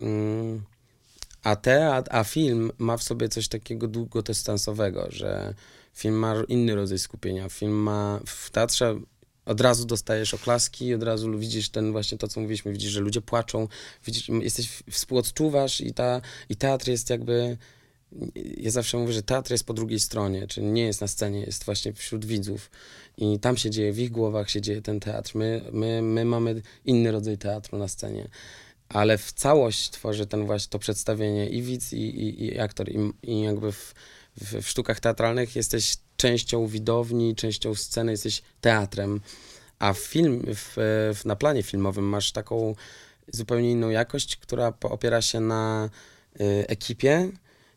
Mm, 0.01 0.63
a, 1.43 1.57
te, 1.57 1.95
a, 1.95 2.03
a 2.11 2.25
film 2.25 2.73
ma 2.79 2.97
w 2.97 3.03
sobie 3.03 3.29
coś 3.29 3.49
takiego 3.49 3.89
długodystansowego, 3.89 5.07
że 5.11 5.55
film 5.95 6.15
ma 6.15 6.35
inny 6.49 6.75
rodzaj 6.75 6.99
skupienia. 6.99 7.49
Film 7.49 7.73
ma 7.73 8.21
w 8.27 8.51
teatrze 8.51 9.01
od 9.49 9.61
razu 9.61 9.87
dostajesz 9.87 10.35
oklaski, 10.35 10.95
od 10.95 11.03
razu 11.03 11.39
widzisz 11.39 11.71
ten 11.71 11.93
właśnie 11.93 12.19
to, 12.19 12.29
co 12.29 12.41
mówiliśmy, 12.41 12.73
widzisz, 12.73 12.91
że 12.91 13.01
ludzie 13.01 13.21
płaczą, 13.21 13.69
widzisz, 14.07 14.29
jesteś, 14.29 14.83
współodczuwasz 14.91 15.81
i, 15.81 15.95
ta, 15.95 16.21
i 16.49 16.57
teatr 16.57 16.89
jest 16.89 17.11
jakby 17.11 17.57
ja 18.57 18.71
zawsze 18.71 18.99
mówię, 18.99 19.12
że 19.12 19.23
teatr 19.23 19.50
jest 19.50 19.65
po 19.65 19.75
drugiej 19.75 20.00
stronie, 20.00 20.47
czyli 20.47 20.67
nie 20.67 20.87
jest 20.87 21.00
na 21.00 21.09
scenie, 21.09 21.41
jest 21.41 21.65
właśnie 21.65 21.93
wśród 21.93 22.25
widzów. 22.25 22.71
I 23.17 23.38
tam 23.38 23.57
się 23.57 23.71
dzieje, 23.71 23.93
w 23.93 23.99
ich 23.99 24.11
głowach 24.11 24.50
się 24.50 24.61
dzieje 24.61 24.83
ten 24.83 25.00
teatr. 25.00 25.33
My, 25.35 25.62
my, 25.73 26.03
my 26.03 26.25
mamy 26.25 26.62
inny 26.85 27.11
rodzaj 27.11 27.38
teatru 27.38 27.79
na 27.79 27.88
scenie, 27.88 28.29
ale 28.88 29.19
w 29.19 29.33
całość 29.33 29.91
tworzy 29.91 30.27
ten 30.27 30.47
właśnie 30.47 30.71
to 30.71 30.79
przedstawienie 30.79 31.49
i 31.49 31.62
widz, 31.62 31.93
i, 31.93 31.97
i, 31.97 32.45
i 32.45 32.59
aktor, 32.59 32.88
i, 32.88 33.12
i 33.23 33.41
jakby 33.41 33.73
w, 33.73 33.95
w, 34.41 34.62
w 34.62 34.69
sztukach 34.69 35.00
teatralnych 35.00 35.57
jesteś 35.57 35.97
częścią 36.17 36.67
widowni, 36.67 37.35
częścią 37.35 37.75
sceny, 37.75 38.12
jesteś 38.12 38.43
teatrem, 38.61 39.21
a 39.79 39.93
film, 39.93 40.43
w, 40.47 40.73
w, 41.15 41.25
na 41.25 41.37
planie 41.37 41.62
filmowym 41.62 42.05
masz 42.05 42.33
taką 42.33 42.75
zupełnie 43.33 43.71
inną 43.71 43.88
jakość, 43.88 44.37
która 44.37 44.73
opiera 44.83 45.23
się 45.23 45.41
na 45.41 45.91
y, 46.41 46.65
ekipie, 46.69 47.31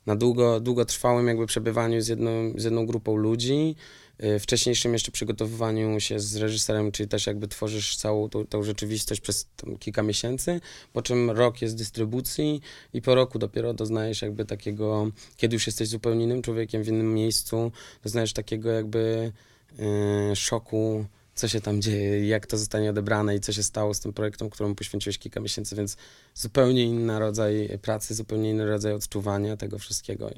na 0.05 0.15
długo, 0.15 0.60
długotrwałym 0.60 1.27
jakby 1.27 1.46
przebywaniu 1.46 2.01
z 2.01 2.08
jedną, 2.08 2.53
z 2.55 2.63
jedną 2.63 2.86
grupą 2.86 3.15
ludzi, 3.15 3.75
y, 4.24 4.39
wcześniejszym 4.39 4.93
jeszcze 4.93 5.12
przygotowywaniu 5.12 6.00
się 6.00 6.20
z 6.20 6.36
reżyserem, 6.36 6.91
czyli 6.91 7.10
też 7.10 7.27
jakby 7.27 7.48
tworzysz 7.48 7.96
całą 7.96 8.29
tą, 8.29 8.48
tą 8.48 8.63
rzeczywistość 8.63 9.22
przez 9.22 9.48
kilka 9.79 10.03
miesięcy, 10.03 10.62
po 10.93 11.01
czym 11.01 11.31
rok 11.31 11.62
jest 11.62 11.75
dystrybucji 11.75 12.62
i 12.93 13.01
po 13.01 13.15
roku 13.15 13.39
dopiero 13.39 13.74
doznajesz 13.74 14.22
jakby 14.22 14.46
takiego, 14.46 15.12
kiedy 15.38 15.55
już 15.55 15.67
jesteś 15.67 15.88
zupełnie 15.88 16.24
innym 16.24 16.41
człowiekiem 16.41 16.84
w 16.84 16.88
innym 16.88 17.13
miejscu, 17.13 17.72
doznajesz 18.03 18.34
takiego 18.34 18.72
jakby 18.72 19.31
yy, 19.79 20.36
szoku, 20.36 21.05
co 21.41 21.48
się 21.48 21.62
tam 21.62 21.81
dzieje, 21.81 22.27
jak 22.27 22.48
to 22.48 22.57
zostanie 22.57 22.89
odebrane 22.89 23.36
i 23.36 23.39
co 23.39 23.53
się 23.53 23.63
stało 23.63 23.93
z 23.93 24.00
tym 24.00 24.13
projektem, 24.13 24.50
któremu 24.50 24.75
poświęciłeś 24.75 25.17
kilka 25.17 25.39
miesięcy, 25.39 25.75
więc 25.75 25.98
zupełnie 26.36 26.83
inny 26.83 27.19
rodzaj 27.19 27.79
pracy, 27.81 28.15
zupełnie 28.15 28.50
inny 28.50 28.65
rodzaj 28.65 28.93
odczuwania 28.93 29.57
tego 29.57 29.79
wszystkiego. 29.79 30.31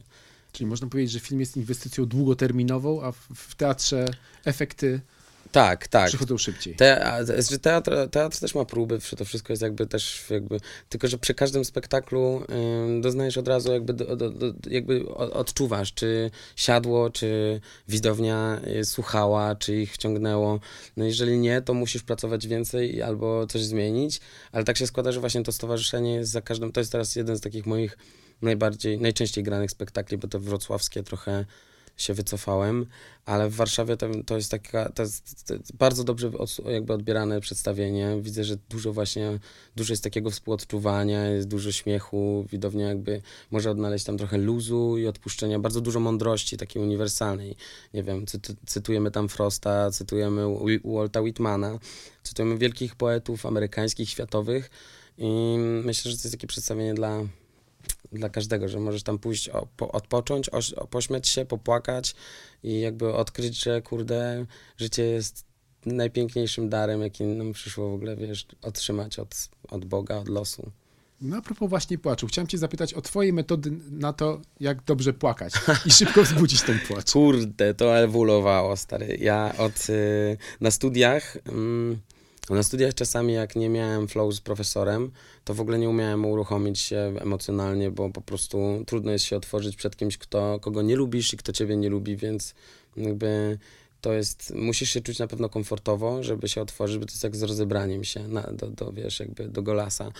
Czyli 0.52 0.68
można 0.68 0.88
powiedzieć, 0.88 1.12
że 1.12 1.20
film 1.20 1.40
jest 1.40 1.58
inwestycją 1.58 2.06
długoterminową, 2.06 3.04
a 3.04 3.12
w, 3.12 3.56
teatrze 3.56 4.06
efekty 4.46 5.02
tak, 5.54 5.88
tak. 5.88 6.08
Przychodzą 6.08 6.38
szybciej. 6.38 6.76
Te, 6.76 7.20
że 7.52 7.60
teatr, 7.60 7.92
teatr 8.12 8.40
też 8.40 8.56
ma 8.56 8.66
próby, 8.66 9.00
to 9.18 9.26
wszystko 9.26 9.54
jest 9.54 9.62
jakby 9.62 9.88
też 9.88 10.26
jakby, 10.30 10.60
tylko 10.90 11.08
że 11.08 11.18
przy 11.18 11.34
każdym 11.34 11.66
spektaklu 11.66 12.44
y, 12.98 13.02
doznajesz 13.02 13.38
od 13.38 13.48
razu 13.48 13.74
jakby, 13.74 13.94
do, 13.94 14.16
do, 14.16 14.30
do, 14.30 14.54
jakby 14.70 15.16
odczuwasz, 15.16 15.94
czy 15.94 16.32
siadło, 16.56 17.10
czy 17.10 17.62
widownia 17.88 18.62
słuchała, 18.84 19.56
czy 19.56 19.76
ich 19.76 19.94
wciągnęło. 19.94 20.60
No 20.98 21.06
jeżeli 21.06 21.38
nie, 21.38 21.62
to 21.62 21.74
musisz 21.74 22.04
pracować 22.04 22.48
więcej 22.48 23.02
albo 23.02 23.48
coś 23.48 23.64
zmienić, 23.64 24.22
ale 24.52 24.64
tak 24.64 24.78
się 24.78 24.88
składa, 24.88 25.12
że 25.12 25.20
właśnie 25.20 25.44
to 25.44 25.52
stowarzyszenie 25.52 26.14
jest 26.14 26.32
za 26.32 26.42
każdym, 26.42 26.72
to 26.72 26.80
jest 26.82 26.92
teraz 26.92 27.16
jeden 27.16 27.38
z 27.38 27.42
takich 27.42 27.66
moich 27.66 27.98
najbardziej, 28.42 29.00
najczęściej 29.00 29.44
granych 29.44 29.72
spektakli, 29.72 30.18
bo 30.18 30.28
to 30.28 30.40
wrocławskie 30.40 31.04
trochę 31.04 31.46
się 31.98 32.14
wycofałem, 32.14 32.86
ale 33.26 33.50
w 33.50 33.56
Warszawie 33.56 33.98
to, 33.98 34.08
to 34.26 34.36
jest 34.36 34.52
taka, 34.52 34.90
to 34.90 35.04
jest, 35.04 35.48
to 35.48 35.54
jest 35.54 35.76
bardzo 35.76 36.04
dobrze 36.04 36.32
od, 36.38 36.58
jakby 36.66 36.94
odbierane 36.94 37.42
przedstawienie. 37.42 38.18
Widzę, 38.22 38.44
że 38.44 38.58
dużo 38.70 38.94
właśnie, 38.94 39.40
dużo 39.76 39.94
jest 39.94 40.04
takiego 40.04 40.30
współodczuwania, 40.30 41.26
jest 41.26 41.48
dużo 41.48 41.72
śmiechu, 41.72 42.46
widownia 42.52 42.88
jakby 42.88 43.22
może 43.52 43.72
odnaleźć 43.72 44.06
tam 44.06 44.18
trochę 44.18 44.38
luzu 44.38 44.98
i 44.98 45.08
odpuszczenia, 45.08 45.60
bardzo 45.60 45.82
dużo 45.82 46.00
mądrości 46.00 46.58
takiej 46.58 46.82
uniwersalnej. 46.82 47.56
Nie 47.94 48.04
wiem, 48.04 48.26
cy, 48.26 48.40
cytujemy 48.66 49.12
tam 49.12 49.30
Frosta, 49.30 49.92
cytujemy 49.92 50.42
Walta 50.86 51.22
Whitmana, 51.22 51.80
cytujemy 52.24 52.58
wielkich 52.58 52.96
poetów 52.96 53.46
amerykańskich, 53.46 54.10
światowych 54.10 54.70
i 55.18 55.56
myślę, 55.84 56.12
że 56.12 56.18
to 56.18 56.24
jest 56.24 56.36
takie 56.36 56.48
przedstawienie 56.48 56.94
dla 56.94 57.24
dla 58.12 58.30
każdego, 58.30 58.68
że 58.68 58.80
możesz 58.80 59.04
tam 59.04 59.20
pójść, 59.20 59.50
o, 59.50 59.68
po, 59.78 59.92
odpocząć, 59.92 60.50
o, 60.50 60.88
pośmiać 60.88 61.28
się, 61.28 61.46
popłakać 61.46 62.16
i 62.64 62.80
jakby 62.80 63.14
odkryć, 63.14 63.64
że 63.64 63.82
kurde, 63.82 64.46
życie 64.78 65.04
jest 65.04 65.46
najpiękniejszym 65.86 66.70
darem, 66.70 67.02
jaki 67.02 67.24
nam 67.24 67.54
przyszło 67.54 67.90
w 67.90 67.94
ogóle, 67.94 68.16
wiesz, 68.16 68.46
otrzymać 68.62 69.20
od, 69.20 69.50
od 69.70 69.86
Boga, 69.86 70.18
od 70.18 70.30
losu. 70.30 70.72
No 71.22 71.38
a 71.38 71.42
propos 71.42 71.70
właśnie 71.70 71.98
płaczu, 71.98 72.28
chciałem 72.28 72.48
cię 72.48 72.58
zapytać 72.58 72.94
o 72.94 73.02
twoje 73.02 73.34
metody 73.34 73.72
na 73.92 74.14
to, 74.14 74.42
jak 74.60 74.84
dobrze 74.84 75.14
płakać 75.14 75.54
i 75.86 75.92
szybko 75.92 76.24
wzbudzić 76.24 76.62
ten 76.62 76.80
płacz. 76.88 77.12
Kurde, 77.14 77.74
to 77.74 77.98
ewoluowało, 77.98 78.78
stary. 78.78 79.18
Ja 79.22 79.54
od, 79.58 79.90
y, 79.90 80.38
na 80.62 80.72
studiach... 80.72 81.38
Mm, 81.48 82.00
na 82.50 82.64
studiach 82.64 82.94
czasami, 82.94 83.34
jak 83.34 83.56
nie 83.56 83.70
miałem 83.70 84.08
flow 84.08 84.34
z 84.34 84.42
profesorem, 84.42 85.12
to 85.44 85.54
w 85.54 85.62
ogóle 85.62 85.80
nie 85.80 85.90
umiałem 85.90 86.26
uruchomić 86.26 86.80
się 86.80 87.14
emocjonalnie, 87.20 87.92
bo 87.92 88.10
po 88.10 88.22
prostu 88.22 88.84
trudno 88.88 89.12
jest 89.12 89.26
się 89.26 89.38
otworzyć 89.38 89.76
przed 89.76 89.96
kimś, 89.96 90.18
kto, 90.18 90.60
kogo 90.60 90.82
nie 90.82 90.96
lubisz 90.96 91.34
i 91.34 91.38
kto 91.38 91.54
ciebie 91.54 91.78
nie 91.78 91.90
lubi, 91.90 92.18
więc 92.18 92.56
jakby 92.98 93.58
to 94.04 94.14
jest, 94.14 94.54
musisz 94.56 94.90
się 94.90 95.02
czuć 95.02 95.20
na 95.20 95.28
pewno 95.28 95.50
komfortowo, 95.50 96.24
żeby 96.24 96.50
się 96.50 96.62
otworzyć, 96.62 96.98
bo 96.98 97.06
to 97.06 97.12
jest 97.12 97.24
jak 97.24 97.36
z 97.36 97.44
rozebraniem 97.44 98.04
się 98.04 98.28
na, 98.28 98.42
do, 98.42 98.68
do, 98.68 98.92
wiesz, 98.92 99.20
jakby 99.20 99.48
do 99.48 99.62
golasa. 99.62 100.12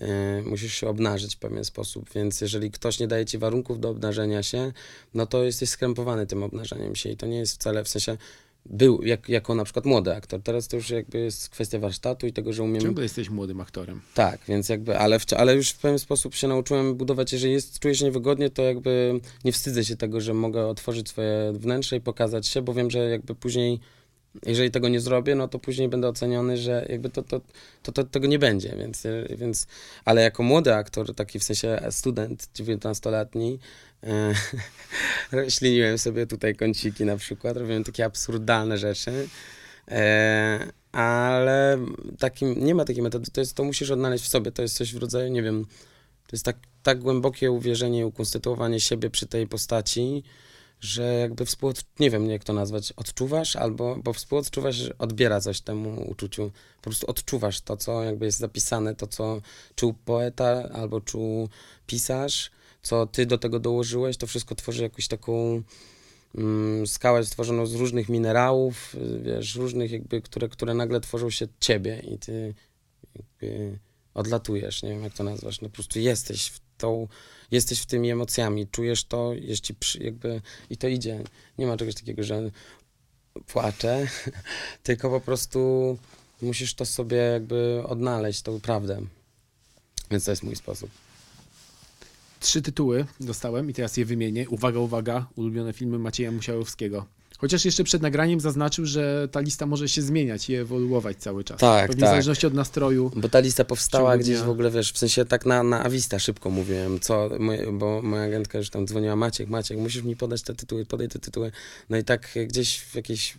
Yy, 0.00 0.06
musisz 0.42 0.74
się 0.74 0.88
obnażyć 0.88 1.36
w 1.36 1.38
pewien 1.38 1.64
sposób, 1.64 2.10
więc 2.14 2.40
jeżeli 2.40 2.70
ktoś 2.70 2.98
nie 2.98 3.08
daje 3.08 3.24
ci 3.24 3.38
warunków 3.38 3.80
do 3.80 3.88
obnażenia 3.88 4.42
się, 4.42 4.72
no 5.14 5.26
to 5.26 5.44
jesteś 5.44 5.68
skrępowany 5.68 6.26
tym 6.26 6.42
obnażeniem 6.42 6.96
się 6.96 7.10
i 7.10 7.16
to 7.16 7.26
nie 7.26 7.38
jest 7.38 7.54
wcale, 7.54 7.84
w 7.84 7.88
sensie 7.88 8.16
był 8.66 9.02
jak, 9.02 9.28
jako 9.28 9.54
na 9.54 9.64
przykład 9.64 9.84
młody 9.84 10.14
aktor. 10.14 10.42
Teraz 10.42 10.68
to 10.68 10.76
już 10.76 10.90
jakby 10.90 11.18
jest 11.18 11.48
kwestia 11.48 11.78
warsztatu 11.78 12.26
i 12.26 12.32
tego, 12.32 12.52
że 12.52 12.62
umiem... 12.62 12.82
Ciągle 12.82 13.02
jesteś 13.02 13.30
młodym 13.30 13.60
aktorem. 13.60 14.00
Tak, 14.14 14.40
więc 14.48 14.68
jakby, 14.68 14.98
ale, 14.98 15.18
w, 15.18 15.24
ale 15.36 15.54
już 15.54 15.70
w 15.70 15.78
pewien 15.78 15.98
sposób 15.98 16.34
się 16.34 16.48
nauczyłem 16.48 16.94
budować, 16.94 17.32
jeżeli 17.32 17.52
jest, 17.52 17.78
czuję 17.78 17.94
się 17.94 18.04
niewygodnie, 18.04 18.50
to 18.50 18.62
jakby 18.62 19.20
nie 19.44 19.52
wstydzę 19.52 19.84
się 19.84 19.96
tego, 19.96 20.20
że 20.20 20.34
mogę 20.34 20.66
otworzyć 20.66 21.08
swoje 21.08 21.52
wnętrze 21.52 21.96
i 21.96 22.00
pokazać 22.00 22.46
się, 22.46 22.62
bo 22.62 22.74
wiem, 22.74 22.90
że 22.90 22.98
jakby 22.98 23.34
później 23.34 23.80
jeżeli 24.46 24.70
tego 24.70 24.88
nie 24.88 25.00
zrobię, 25.00 25.34
no 25.34 25.48
to 25.48 25.58
później 25.58 25.88
będę 25.88 26.08
oceniony, 26.08 26.56
że 26.56 26.86
jakby 26.88 27.10
to, 27.10 27.22
to, 27.22 27.40
to, 27.82 27.92
to 27.92 28.04
tego 28.04 28.26
nie 28.26 28.38
będzie, 28.38 28.76
więc, 28.78 29.06
więc 29.36 29.66
ale 30.04 30.22
jako 30.22 30.42
młody 30.42 30.74
aktor, 30.74 31.14
taki 31.14 31.38
w 31.38 31.44
sensie 31.44 31.80
student 31.90 32.48
19-letni, 32.54 33.58
e, 34.04 34.34
śliniłem 35.56 35.98
sobie 35.98 36.26
tutaj 36.26 36.54
kąciki 36.54 37.04
na 37.04 37.16
przykład, 37.16 37.56
robiłem 37.56 37.84
takie 37.84 38.04
absurdalne 38.04 38.78
rzeczy, 38.78 39.28
e, 39.88 40.72
ale 40.92 41.78
takim, 42.18 42.64
nie 42.64 42.74
ma 42.74 42.84
takiej 42.84 43.02
metody, 43.02 43.30
to, 43.30 43.40
jest, 43.40 43.54
to 43.54 43.64
musisz 43.64 43.90
odnaleźć 43.90 44.24
w 44.24 44.28
sobie, 44.28 44.52
to 44.52 44.62
jest 44.62 44.76
coś 44.76 44.94
w 44.94 44.98
rodzaju, 44.98 45.32
nie 45.32 45.42
wiem, 45.42 45.64
to 46.26 46.36
jest 46.36 46.44
tak, 46.44 46.56
tak 46.82 46.98
głębokie 46.98 47.50
uwierzenie 47.50 48.00
i 48.00 48.04
ukonstytuowanie 48.04 48.80
siebie 48.80 49.10
przy 49.10 49.26
tej 49.26 49.46
postaci, 49.46 50.22
że 50.82 51.14
jakby 51.14 51.46
współod... 51.46 51.84
nie 52.00 52.10
wiem 52.10 52.30
jak 52.30 52.44
to 52.44 52.52
nazwać, 52.52 52.92
odczuwasz 52.92 53.56
albo, 53.56 53.96
bo 53.96 54.12
współodczuwasz 54.12 54.90
odbiera 54.98 55.40
coś 55.40 55.60
temu 55.60 56.10
uczuciu, 56.10 56.50
po 56.76 56.82
prostu 56.82 57.06
odczuwasz 57.06 57.60
to, 57.60 57.76
co 57.76 58.02
jakby 58.02 58.26
jest 58.26 58.38
zapisane, 58.38 58.94
to, 58.94 59.06
co 59.06 59.40
czuł 59.74 59.94
poeta 60.04 60.68
albo 60.72 61.00
czuł 61.00 61.48
pisarz, 61.86 62.50
co 62.82 63.06
ty 63.06 63.26
do 63.26 63.38
tego 63.38 63.60
dołożyłeś, 63.60 64.16
to 64.16 64.26
wszystko 64.26 64.54
tworzy 64.54 64.82
jakąś 64.82 65.08
taką 65.08 65.62
mm, 66.34 66.86
skałę 66.86 67.24
stworzoną 67.24 67.66
z 67.66 67.74
różnych 67.74 68.08
minerałów, 68.08 68.96
wiesz, 69.22 69.54
różnych 69.54 69.90
jakby, 69.90 70.22
które, 70.22 70.48
które 70.48 70.74
nagle 70.74 71.00
tworzą 71.00 71.30
się 71.30 71.46
ciebie 71.60 72.02
i 72.10 72.18
ty 72.18 72.54
jakby 73.14 73.78
odlatujesz, 74.14 74.82
nie 74.82 74.90
wiem 74.90 75.02
jak 75.02 75.14
to 75.14 75.24
nazwać, 75.24 75.60
no 75.60 75.68
po 75.68 75.74
prostu 75.74 75.98
jesteś 75.98 76.46
w 76.46 76.60
tą, 76.82 77.08
jesteś 77.50 77.80
w 77.80 77.86
tymi 77.86 78.10
emocjami, 78.10 78.66
czujesz 78.66 79.04
to, 79.04 79.32
jest 79.34 79.62
ci 79.62 79.74
przy, 79.74 80.02
jakby 80.02 80.40
i 80.70 80.76
to 80.76 80.88
idzie. 80.88 81.24
Nie 81.58 81.66
ma 81.66 81.76
czegoś 81.76 81.94
takiego, 81.94 82.22
że 82.22 82.50
płaczę, 83.46 84.06
tylko 84.82 85.10
po 85.10 85.20
prostu 85.20 85.98
musisz 86.42 86.74
to 86.74 86.86
sobie 86.86 87.16
jakby 87.16 87.82
odnaleźć, 87.86 88.42
tą 88.42 88.60
prawdę. 88.60 89.02
Więc 90.10 90.24
to 90.24 90.30
jest 90.30 90.42
mój 90.42 90.56
sposób. 90.56 90.90
Trzy 92.40 92.62
tytuły 92.62 93.06
dostałem 93.20 93.70
i 93.70 93.74
teraz 93.74 93.96
je 93.96 94.04
wymienię. 94.04 94.48
Uwaga, 94.48 94.78
uwaga, 94.78 95.26
ulubione 95.36 95.72
filmy 95.72 95.98
Macieja 95.98 96.32
Musiałowskiego. 96.32 97.06
Chociaż 97.42 97.64
jeszcze 97.64 97.84
przed 97.84 98.02
nagraniem 98.02 98.40
zaznaczył, 98.40 98.86
że 98.86 99.28
ta 99.32 99.40
lista 99.40 99.66
może 99.66 99.88
się 99.88 100.02
zmieniać 100.02 100.50
i 100.50 100.54
ewoluować 100.54 101.16
cały 101.16 101.44
czas. 101.44 101.60
Tak, 101.60 101.86
Pewnie 101.86 102.00
tak. 102.00 102.08
w 102.08 102.12
zależności 102.12 102.46
od 102.46 102.54
nastroju. 102.54 103.10
Bo 103.16 103.28
ta 103.28 103.40
lista 103.40 103.64
powstała 103.64 104.18
gdzieś 104.18 104.38
w 104.38 104.48
ogóle, 104.48 104.70
wiesz, 104.70 104.92
w 104.92 104.98
sensie 104.98 105.24
tak 105.24 105.46
na, 105.46 105.62
na 105.62 105.84
awista 105.84 106.18
szybko 106.18 106.50
mówiłem, 106.50 107.00
co, 107.00 107.30
bo 107.72 108.02
moja 108.02 108.22
agentka 108.22 108.58
już 108.58 108.70
tam 108.70 108.86
dzwoniła, 108.86 109.16
Maciek, 109.16 109.48
Maciek, 109.48 109.78
musisz 109.78 110.02
mi 110.02 110.16
podać 110.16 110.42
te 110.42 110.54
tytuły, 110.54 110.86
podaj 110.86 111.08
te 111.08 111.18
tytuły. 111.18 111.52
No 111.90 111.96
i 111.96 112.04
tak 112.04 112.28
gdzieś 112.46 112.78
w 112.78 112.94
jakiejś, 112.94 113.34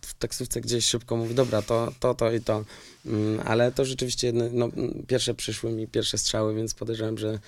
w, 0.00 0.14
taksówce 0.14 0.60
gdzieś 0.60 0.84
szybko 0.84 1.16
mówi, 1.16 1.34
dobra, 1.34 1.62
to, 1.62 1.92
to, 2.00 2.14
to 2.14 2.32
i 2.32 2.40
to. 2.40 2.64
Mm, 3.06 3.40
ale 3.44 3.72
to 3.72 3.84
rzeczywiście 3.84 4.32
no, 4.32 4.68
pierwsze 5.06 5.34
przyszły 5.34 5.72
mi, 5.72 5.86
pierwsze 5.86 6.18
strzały, 6.18 6.54
więc 6.54 6.74
podejrzewam, 6.74 7.18
że 7.18 7.38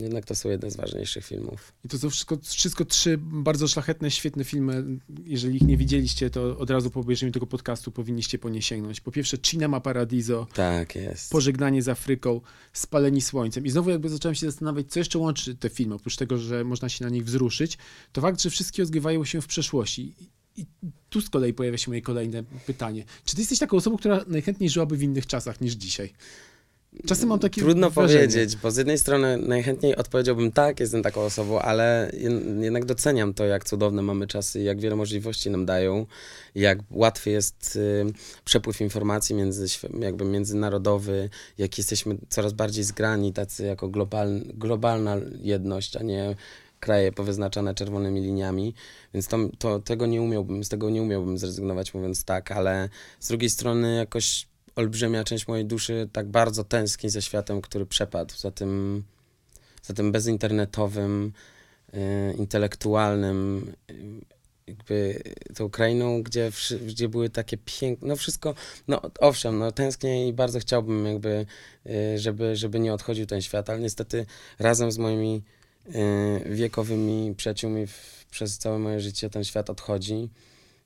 Jednak 0.00 0.24
to 0.24 0.34
są 0.34 0.48
jedne 0.48 0.70
z 0.70 0.76
ważniejszych 0.76 1.26
filmów. 1.26 1.72
I 1.84 1.88
to 1.88 1.98
są 1.98 2.10
wszystko, 2.10 2.38
wszystko 2.42 2.84
trzy 2.84 3.18
bardzo 3.18 3.68
szlachetne, 3.68 4.10
świetne 4.10 4.44
filmy. 4.44 4.84
Jeżeli 5.24 5.56
ich 5.56 5.62
nie 5.62 5.76
widzieliście, 5.76 6.30
to 6.30 6.58
od 6.58 6.70
razu 6.70 6.90
po 6.90 7.00
obejrzeniu 7.00 7.32
tego 7.32 7.46
podcastu 7.46 7.90
powinniście 7.90 8.38
po 8.38 8.48
nie 8.48 8.62
sięgnąć. 8.62 9.00
Po 9.00 9.12
pierwsze 9.12 9.38
Cinema 9.38 9.80
Paradiso, 9.80 10.46
Tak, 10.54 10.94
jest. 10.94 11.30
Pożegnanie 11.30 11.82
z 11.82 11.88
Afryką, 11.88 12.40
Spaleni 12.72 13.20
Słońcem. 13.20 13.66
I 13.66 13.70
znowu 13.70 13.90
jakby 13.90 14.08
zacząłem 14.08 14.34
się 14.34 14.46
zastanawiać, 14.46 14.86
co 14.92 15.00
jeszcze 15.00 15.18
łączy 15.18 15.54
te 15.54 15.68
filmy, 15.68 15.94
oprócz 15.94 16.16
tego, 16.16 16.38
że 16.38 16.64
można 16.64 16.88
się 16.88 17.04
na 17.04 17.10
nich 17.10 17.24
wzruszyć, 17.24 17.78
to 18.12 18.20
fakt, 18.20 18.42
że 18.42 18.50
wszystkie 18.50 18.82
rozgrywają 18.82 19.24
się 19.24 19.40
w 19.40 19.46
przeszłości. 19.46 20.14
I 20.56 20.66
tu 21.10 21.20
z 21.20 21.30
kolei 21.30 21.54
pojawia 21.54 21.78
się 21.78 21.90
moje 21.90 22.02
kolejne 22.02 22.42
pytanie. 22.66 23.04
Czy 23.24 23.34
ty 23.36 23.42
jesteś 23.42 23.58
taką 23.58 23.76
osobą, 23.76 23.96
która 23.96 24.24
najchętniej 24.26 24.70
żyłaby 24.70 24.96
w 24.96 25.02
innych 25.02 25.26
czasach 25.26 25.60
niż 25.60 25.74
dzisiaj? 25.74 26.12
Czasem 27.06 27.28
mam 27.28 27.38
takie 27.38 27.60
Trudno 27.60 27.90
wrażenie. 27.90 28.18
powiedzieć, 28.18 28.56
bo 28.56 28.70
z 28.70 28.76
jednej 28.76 28.98
strony 28.98 29.36
najchętniej 29.36 29.96
odpowiedziałbym 29.96 30.52
tak, 30.52 30.80
jestem 30.80 31.02
taką 31.02 31.20
osobą, 31.20 31.58
ale 31.60 32.10
jed- 32.14 32.62
jednak 32.62 32.84
doceniam 32.84 33.34
to, 33.34 33.44
jak 33.44 33.64
cudowne 33.64 34.02
mamy 34.02 34.26
czasy, 34.26 34.62
jak 34.62 34.80
wiele 34.80 34.96
możliwości 34.96 35.50
nam 35.50 35.66
dają, 35.66 36.06
jak 36.54 36.78
łatwy 36.90 37.30
jest 37.30 37.76
y, 37.76 38.04
przepływ 38.44 38.80
informacji 38.80 39.34
między, 39.34 39.66
jakby 40.00 40.24
międzynarodowy, 40.24 41.30
jak 41.58 41.78
jesteśmy 41.78 42.16
coraz 42.28 42.52
bardziej 42.52 42.84
zgrani, 42.84 43.32
tacy 43.32 43.64
jako 43.66 43.88
global, 43.88 44.40
globalna 44.54 45.16
jedność, 45.42 45.96
a 45.96 46.02
nie 46.02 46.36
kraje 46.80 47.12
powyznaczane 47.12 47.74
czerwonymi 47.74 48.20
liniami, 48.20 48.74
więc 49.14 49.26
to, 49.28 49.38
to, 49.58 49.78
tego 49.78 50.06
nie 50.06 50.22
umiałbym, 50.22 50.64
z 50.64 50.68
tego 50.68 50.90
nie 50.90 51.02
umiałbym 51.02 51.38
zrezygnować 51.38 51.94
mówiąc 51.94 52.24
tak, 52.24 52.52
ale 52.52 52.88
z 53.20 53.28
drugiej 53.28 53.50
strony 53.50 53.96
jakoś 53.96 54.49
olbrzymia 54.80 55.24
część 55.24 55.48
mojej 55.48 55.64
duszy 55.66 56.08
tak 56.12 56.28
bardzo 56.28 56.64
tęskni 56.64 57.10
za 57.10 57.20
światem, 57.20 57.60
który 57.60 57.86
przepadł, 57.86 58.34
za 58.36 58.50
tym, 58.50 59.04
za 59.82 59.94
tym 59.94 60.12
bezinternetowym, 60.12 61.32
e, 61.92 62.32
intelektualnym, 62.32 63.72
e, 63.90 63.94
jakby 64.66 65.22
tą 65.54 65.70
krainą, 65.70 66.22
gdzie, 66.22 66.50
gdzie 66.86 67.08
były 67.08 67.30
takie 67.30 67.56
piękne, 67.64 68.08
no 68.08 68.16
wszystko, 68.16 68.54
no 68.88 69.00
owszem, 69.20 69.58
no 69.58 69.72
tęsknię 69.72 70.28
i 70.28 70.32
bardzo 70.32 70.60
chciałbym 70.60 71.06
jakby, 71.06 71.46
e, 71.86 72.18
żeby, 72.18 72.56
żeby 72.56 72.80
nie 72.80 72.94
odchodził 72.94 73.26
ten 73.26 73.42
świat, 73.42 73.70
ale 73.70 73.80
niestety 73.80 74.26
razem 74.58 74.92
z 74.92 74.98
moimi 74.98 75.42
wiekowymi 76.46 77.34
przyjaciółmi 77.36 77.86
w, 77.86 78.26
przez 78.30 78.58
całe 78.58 78.78
moje 78.78 79.00
życie 79.00 79.30
ten 79.30 79.44
świat 79.44 79.70
odchodzi. 79.70 80.28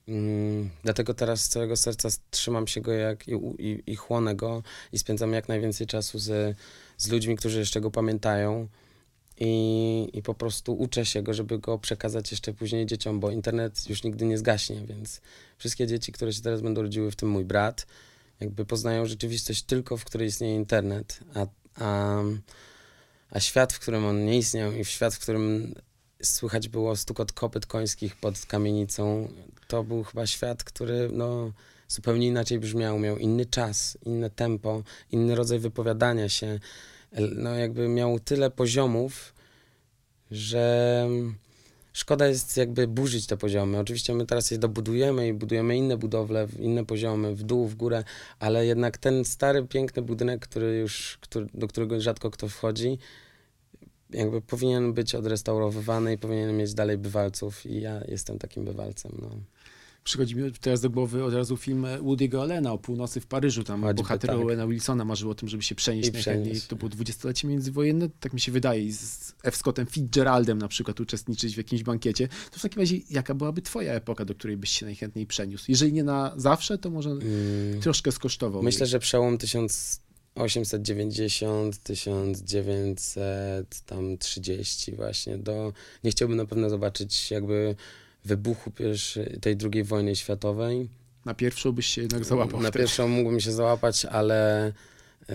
Mm, 0.08 0.70
dlatego 0.82 1.14
teraz 1.14 1.40
z 1.40 1.49
całego 1.49 1.76
serca 1.76 2.08
trzymam 2.30 2.66
się 2.66 2.80
go 2.80 2.92
jak 2.92 3.28
i, 3.28 3.32
i, 3.58 3.82
i 3.87 3.96
chłonę 3.96 4.34
go 4.34 4.62
i 4.92 4.99
spędzam 4.99 5.32
jak 5.32 5.49
najwięcej 5.49 5.87
czasu 5.87 6.18
z, 6.18 6.56
z 6.99 7.08
ludźmi, 7.08 7.37
którzy 7.37 7.58
jeszcze 7.58 7.80
go 7.80 7.90
pamiętają 7.90 8.68
i, 9.40 10.11
i 10.12 10.23
po 10.23 10.34
prostu 10.34 10.78
uczę 10.78 11.06
się 11.06 11.23
go, 11.23 11.34
żeby 11.34 11.58
go 11.58 11.78
przekazać 11.78 12.30
jeszcze 12.30 12.52
później 12.52 12.87
dzieciom, 12.87 13.20
bo 13.20 13.30
internet 13.30 13.90
już 13.90 14.02
nigdy 14.02 14.25
nie 14.25 14.38
zgaśnie, 14.38 14.87
więc 14.87 15.20
wszystkie 15.58 15.87
dzieci, 15.87 16.12
które 16.12 16.32
się 16.32 16.42
teraz 16.42 16.61
będą 16.61 16.82
rodziły, 16.82 17.11
w 17.11 17.16
tym 17.16 17.28
mój 17.28 17.44
brat, 17.44 17.87
jakby 18.40 18.64
poznają 18.64 19.06
rzeczywistość 19.06 19.62
tylko, 19.62 19.96
w 19.96 20.04
której 20.04 20.28
istnieje 20.28 20.54
internet, 20.54 21.20
a, 21.34 21.46
a, 21.84 22.23
a 23.30 23.40
świat, 23.40 23.73
w 23.73 23.80
którym 23.80 24.04
on 24.04 24.25
nie 24.25 24.38
istniał 24.38 24.73
i 24.73 24.84
w 24.84 24.88
świat, 24.88 25.14
w 25.14 25.18
którym 25.18 25.75
słychać 26.23 26.68
było 26.68 26.96
stukot 26.96 27.32
kopyt 27.32 27.66
końskich 27.66 28.16
pod 28.16 28.46
kamienicą, 28.46 29.28
to 29.68 29.85
był 29.85 30.04
chyba 30.04 30.26
świat, 30.26 30.64
który 30.64 31.09
no, 31.12 31.52
zupełnie 31.88 32.26
inaczej 32.26 32.59
brzmiał, 32.59 32.99
miał 32.99 33.18
inny 33.18 33.47
czas, 33.47 33.99
inne 34.06 34.30
tempo, 34.30 34.83
inny 35.12 35.35
rodzaj 35.35 35.59
wypowiadania 35.59 36.28
się. 36.28 36.61
No 37.37 37.54
jakby 37.54 37.88
miał 37.88 38.21
tyle 38.21 38.50
poziomów, 38.50 39.35
że 40.30 41.09
szkoda 41.92 42.26
jest 42.26 42.56
jakby 42.56 42.88
burzyć 42.88 43.26
te 43.26 43.37
poziomy. 43.37 43.78
Oczywiście 43.78 44.14
my 44.14 44.26
teraz 44.26 44.50
je 44.50 44.59
dobudujemy 44.59 45.28
i 45.28 45.33
budujemy 45.33 45.76
inne 45.76 45.97
budowle, 45.97 46.49
inne 46.59 46.85
poziomy, 46.85 47.35
w 47.35 47.42
dół, 47.42 47.66
w 47.66 47.75
górę, 47.75 48.04
ale 48.38 48.66
jednak 48.66 48.99
ten 48.99 49.25
stary, 49.25 49.66
piękny 49.66 50.02
budynek, 50.02 50.40
który 50.40 50.78
już, 50.78 51.18
który, 51.21 51.47
do 51.54 51.68
którego 51.68 52.00
rzadko 52.00 52.30
kto 52.30 52.49
wchodzi, 52.49 52.99
jakby 54.11 54.40
powinien 54.40 54.92
być 54.92 55.14
odrestaurowywany 55.14 56.12
i 56.12 56.18
powinien 56.18 56.56
mieć 56.56 56.75
dalej 56.75 56.99
bywalców 56.99 57.66
i 57.66 57.80
ja 57.80 58.00
jestem 58.09 58.38
takim 58.38 58.64
bywalcem. 58.64 59.12
No. 59.23 59.30
Przychodzi 60.04 60.37
mi 60.37 60.52
teraz 60.52 60.80
do 60.80 60.90
głowy 60.90 61.25
od 61.25 61.34
razu 61.34 61.56
film 61.56 61.87
Woody'ego 62.02 62.40
Allena 62.40 62.73
o 62.73 62.78
północy 62.78 63.20
w 63.20 63.26
Paryżu. 63.26 63.64
Tam 63.64 63.82
Choćby 63.82 64.02
bohater 64.02 64.31
tak. 64.31 64.38
Owena 64.38 64.66
Wilsona 64.66 65.05
marzył 65.05 65.31
o 65.31 65.35
tym, 65.35 65.48
żeby 65.48 65.62
się 65.62 65.74
przenieść 65.74 66.09
I 66.09 66.12
najchętniej. 66.12 66.61
To 66.61 66.76
było 66.76 66.88
dwudziestolecie 66.88 67.48
międzywojenne, 67.48 68.09
tak 68.20 68.33
mi 68.33 68.40
się 68.40 68.52
wydaje. 68.52 68.85
I 68.85 68.92
z 68.92 69.35
F. 69.42 69.57
Scottem 69.57 69.87
Fitzgeraldem 69.87 70.59
na 70.59 70.68
przykład 70.68 71.00
uczestniczyć 71.00 71.55
w 71.55 71.57
jakimś 71.57 71.83
bankiecie. 71.83 72.29
To 72.50 72.59
w 72.59 72.62
takim 72.62 72.81
razie 72.81 72.96
jaka 73.11 73.35
byłaby 73.35 73.62
twoja 73.62 73.92
epoka, 73.92 74.24
do 74.24 74.35
której 74.35 74.57
byś 74.57 74.70
się 74.70 74.87
najchętniej 74.87 75.26
przeniósł? 75.26 75.64
Jeżeli 75.68 75.92
nie 75.92 76.05
na 76.05 76.33
zawsze, 76.37 76.79
to 76.79 76.90
może 76.90 77.11
Mm. 77.11 77.81
troszkę 77.81 78.12
skosztował. 78.12 78.62
Myślę, 78.62 78.87
że 78.87 78.98
przełom 78.98 79.38
1890, 79.38 81.79
1900, 81.79 83.81
tam 83.81 84.18
30 84.18 84.92
właśnie, 84.92 85.38
do... 85.38 85.72
Nie 86.05 86.11
chciałbym 86.11 86.37
na 86.37 86.46
pewno 86.46 86.70
zobaczyć 86.70 87.31
jakby 87.31 87.76
wybuchu 88.24 88.70
pierwszej, 88.70 89.38
tej 89.40 89.56
drugiej 89.56 89.84
wojny 89.84 90.16
światowej. 90.16 90.88
Na 91.24 91.34
pierwszą 91.34 91.72
byś 91.72 91.87
się 91.87 92.00
jednak 92.02 92.24
załapał 92.24 92.60
Na 92.60 92.68
wtedy. 92.68 92.82
pierwszą 92.82 93.08
mógłbym 93.08 93.40
się 93.40 93.52
załapać, 93.52 94.04
ale, 94.04 94.72
yy, 95.28 95.34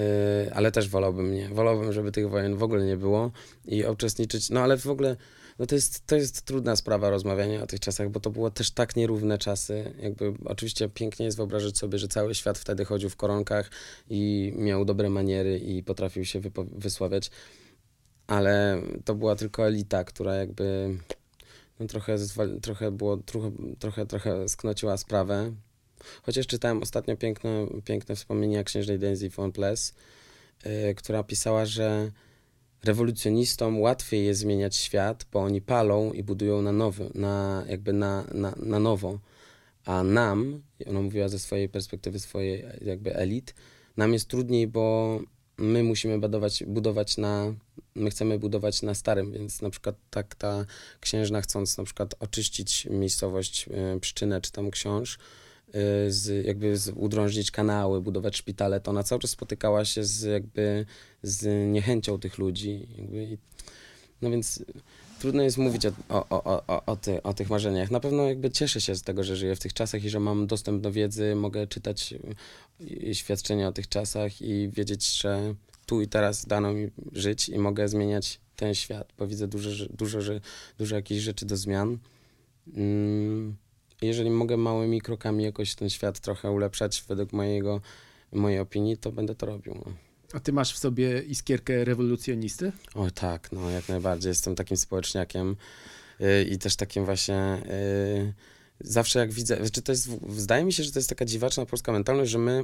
ale 0.54 0.72
też 0.72 0.90
wolałbym 0.90 1.34
nie. 1.34 1.50
Wolałbym, 1.50 1.94
żeby 1.94 2.12
tych 2.12 2.30
wojen 2.30 2.56
w 2.56 2.64
ogóle 2.64 2.86
nie 2.86 2.98
było 2.98 3.32
i 3.66 3.86
uczestniczyć. 3.86 4.50
No 4.50 4.60
ale 4.60 4.78
w 4.78 4.88
ogóle 4.88 5.16
no 5.60 5.66
to, 5.66 5.76
jest, 5.76 6.08
to 6.08 6.16
jest 6.16 6.42
trudna 6.42 6.76
sprawa 6.76 7.10
rozmawiania 7.10 7.64
o 7.64 7.68
tych 7.68 7.80
czasach, 7.80 8.10
bo 8.10 8.20
to 8.20 8.30
było 8.30 8.52
też 8.52 8.72
tak 8.72 8.96
nierówne 8.96 9.38
czasy. 9.38 9.94
Jakby 10.02 10.34
oczywiście 10.46 10.90
pięknie 10.90 11.26
jest 11.26 11.38
wyobrazić 11.38 11.78
sobie, 11.78 12.00
że 12.00 12.08
cały 12.08 12.36
świat 12.36 12.58
wtedy 12.58 12.86
chodził 12.86 13.10
w 13.10 13.16
koronkach 13.16 13.72
i 14.10 14.54
miał 14.56 14.86
dobre 14.86 15.10
maniery 15.10 15.60
i 15.60 15.84
potrafił 15.84 16.26
się 16.26 16.42
wysławiać, 16.72 17.32
ale 18.28 18.82
to 19.06 19.16
była 19.16 19.36
tylko 19.36 19.68
elita, 19.68 20.04
która 20.04 20.36
jakby 20.36 20.98
trochę, 21.88 22.16
trochę 22.62 22.92
było, 22.92 23.18
trochę, 23.18 23.52
trochę, 23.80 24.06
trochę 24.06 24.50
sknociła 24.50 24.98
sprawę. 24.98 25.54
Chociaż 26.24 26.48
czytałem 26.48 26.84
ostatnio 26.84 27.18
piękne, 27.18 27.68
piękne 27.86 28.16
wspomnienia 28.16 28.64
księżnej 28.64 29.00
Daisy 29.00 29.30
von 29.30 29.52
Pless, 29.52 29.94
yy, 30.66 30.96
która 30.96 31.24
pisała, 31.24 31.66
że 31.66 32.12
rewolucjonistom 32.84 33.80
łatwiej 33.80 34.26
jest 34.26 34.40
zmieniać 34.40 34.76
świat, 34.76 35.26
bo 35.32 35.40
oni 35.40 35.62
palą 35.62 36.14
i 36.14 36.24
budują 36.24 36.62
na 36.62 36.72
nowy, 36.72 37.10
na, 37.16 37.64
jakby 37.70 37.94
na, 37.94 38.26
na, 38.34 38.54
na 38.58 38.80
nowo. 38.80 39.20
A 39.86 40.04
nam, 40.04 40.62
ona 40.88 41.02
mówiła 41.02 41.30
ze 41.30 41.40
swojej 41.40 41.70
perspektywy, 41.70 42.20
swojej 42.20 42.66
jakby 42.82 43.16
elit, 43.16 43.56
nam 43.98 44.14
jest 44.14 44.28
trudniej, 44.28 44.68
bo 44.68 45.20
my 45.58 45.84
musimy 45.84 46.20
budować, 46.20 46.64
budować 46.68 47.18
na, 47.18 47.54
my 47.96 48.10
chcemy 48.10 48.40
budować 48.40 48.82
na 48.82 48.94
starym, 48.94 49.32
więc 49.32 49.62
na 49.62 49.70
przykład 49.70 49.96
tak 50.10 50.36
ta 50.36 50.66
księżna 51.00 51.42
chcąc 51.42 51.78
na 51.78 51.84
przykład 51.84 52.16
oczyścić 52.20 52.86
miejscowość 52.86 53.70
y, 53.96 54.00
Pszczynę 54.00 54.42
czy 54.42 54.52
tam 54.52 54.72
Książ, 54.72 55.16
y, 55.16 56.12
z, 56.12 56.46
jakby 56.46 56.78
z, 56.78 56.90
udrążyć 56.96 57.52
kanały, 57.52 58.02
budować 58.02 58.38
szpitale, 58.38 58.80
to 58.80 58.92
ona 58.92 59.04
cały 59.04 59.22
czas 59.22 59.32
spotykała 59.32 59.86
się 59.86 60.04
z 60.04 60.22
jakby 60.22 60.86
z 61.24 61.68
niechęcią 61.72 62.20
tych 62.20 62.38
ludzi. 62.38 62.88
Jakby, 62.98 63.38
no 64.22 64.30
więc 64.30 64.64
trudno 65.20 65.44
jest 65.44 65.58
mówić 65.58 65.86
o, 65.86 65.92
o, 66.10 66.44
o, 66.68 66.86
o, 66.86 66.96
ty, 66.96 67.24
o 67.24 67.34
tych 67.34 67.50
marzeniach. 67.50 67.92
Na 67.92 68.00
pewno 68.00 68.24
jakby 68.24 68.52
cieszę 68.52 68.82
się 68.82 68.96
z 68.96 69.04
tego, 69.04 69.24
że 69.24 69.36
żyję 69.36 69.56
w 69.56 69.60
tych 69.60 69.74
czasach 69.74 70.04
i 70.04 70.10
że 70.10 70.20
mam 70.20 70.48
dostęp 70.48 70.82
do 70.82 70.92
wiedzy, 70.92 71.36
mogę 71.36 71.68
czytać 71.68 72.14
y, 72.82 73.16
świadczenia 73.16 73.68
o 73.68 73.72
tych 73.72 73.90
czasach 73.90 74.42
i 74.42 74.70
wiedzieć, 74.70 75.22
że 75.22 75.56
tu 75.90 76.02
i 76.02 76.08
teraz 76.08 76.46
dano 76.46 76.74
mi 76.74 76.88
żyć 77.12 77.50
i 77.50 77.60
mogę 77.60 77.88
zmieniać 77.88 78.40
ten 78.56 78.76
świat, 78.76 79.14
bo 79.18 79.28
widzę 79.28 79.48
dużo, 79.48 79.86
dużo, 79.90 80.20
dużo 80.78 80.96
jakichś 80.96 81.22
rzeczy 81.22 81.46
do 81.46 81.58
zmian. 81.58 81.98
Mm, 82.74 83.56
Jeżeli 84.02 84.30
mogę 84.30 84.58
małymi 84.58 85.02
krokami 85.02 85.44
jakoś 85.44 85.76
ten 85.76 85.90
świat 85.90 86.20
trochę 86.20 86.52
ulepszać 86.52 87.04
według 87.08 87.34
mojego, 87.34 87.82
mojej 88.32 88.60
opinii, 88.60 88.98
to 88.98 89.12
będę 89.12 89.36
to 89.36 89.46
robił. 89.46 89.74
No. 89.86 89.92
A 90.34 90.40
ty 90.40 90.54
masz 90.54 90.74
w 90.74 90.78
sobie 90.78 91.22
iskierkę 91.22 91.86
rewolucjonisty? 91.86 92.72
O 92.96 93.12
tak, 93.12 93.52
no 93.52 93.70
jak 93.70 93.90
najbardziej. 93.90 94.30
Jestem 94.30 94.56
takim 94.56 94.78
społeczniakiem 94.78 95.56
yy, 96.20 96.44
i 96.44 96.58
też 96.58 96.76
takim 96.76 97.06
właśnie. 97.06 97.62
Yy, 98.16 98.34
zawsze 98.82 99.20
jak 99.20 99.32
widzę, 99.32 99.58
znaczy 99.58 99.82
to 99.82 99.92
jest, 99.92 100.10
zdaje 100.38 100.66
mi 100.66 100.74
się, 100.74 100.84
że 100.84 100.92
to 100.92 101.00
jest 101.00 101.10
taka 101.10 101.26
dziwaczna 101.26 101.66
polska 101.66 101.92
mentalność, 101.92 102.32
że 102.32 102.38
my 102.38 102.64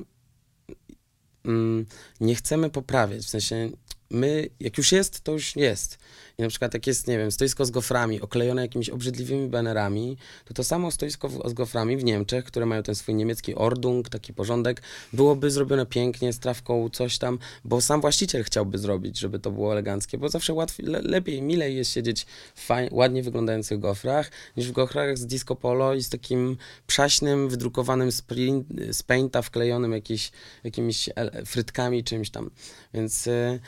nie 2.20 2.36
chcemy 2.36 2.70
poprawiać. 2.70 3.22
W 3.26 3.30
sensie, 3.30 3.70
my, 4.10 4.50
jak 4.60 4.78
już 4.78 4.92
jest, 4.92 5.22
to 5.22 5.32
już 5.32 5.56
jest. 5.56 5.98
I 6.38 6.42
na 6.42 6.50
przykład 6.50 6.74
jak 6.74 6.88
jest, 6.88 7.08
nie 7.08 7.18
wiem, 7.18 7.32
stoisko 7.32 7.66
z 7.66 7.72
goframi 7.72 8.22
oklejone 8.22 8.62
jakimiś 8.62 8.90
obrzydliwymi 8.90 9.48
banerami, 9.48 10.18
to 10.46 10.54
to 10.54 10.64
samo 10.64 10.92
stoisko 10.92 11.30
w- 11.30 11.50
z 11.50 11.54
goframi 11.54 11.98
w 11.98 12.04
Niemczech, 12.04 12.46
które 12.46 12.66
mają 12.66 12.84
ten 12.84 12.96
swój 12.96 13.16
niemiecki 13.16 13.56
ordung, 13.56 14.10
taki 14.10 14.34
porządek, 14.34 14.82
byłoby 15.14 15.52
zrobione 15.52 15.86
pięknie, 15.86 16.34
z 16.34 16.40
trawką, 16.40 16.90
coś 16.90 17.18
tam, 17.18 17.40
bo 17.64 17.82
sam 17.82 18.02
właściciel 18.02 18.44
chciałby 18.44 18.78
zrobić, 18.78 19.20
żeby 19.20 19.40
to 19.40 19.52
było 19.52 19.72
eleganckie, 19.72 20.18
bo 20.18 20.30
zawsze 20.30 20.54
łatwiej, 20.54 20.86
le, 20.86 21.02
lepiej, 21.02 21.42
milej 21.42 21.76
jest 21.76 21.92
siedzieć 21.92 22.26
w 22.56 22.68
ładnie 22.92 23.24
wyglądających 23.24 23.80
gofrach, 23.80 24.32
niż 24.58 24.68
w 24.68 24.72
gofrach 24.72 25.18
z 25.18 25.26
disco 25.26 25.56
polo 25.56 25.94
i 25.94 26.04
z 26.04 26.10
takim 26.10 26.58
przaśnym, 26.88 27.50
wydrukowanym 27.50 28.12
z, 28.12 28.22
print, 28.22 28.68
z 28.92 29.04
painta 29.04 29.42
wklejonym 29.42 29.92
jakiś, 29.92 30.32
jakimiś 30.64 31.10
frytkami, 31.46 32.04
czymś 32.04 32.30
tam. 32.30 32.50
Więc 32.94 33.28
y, 33.28 33.60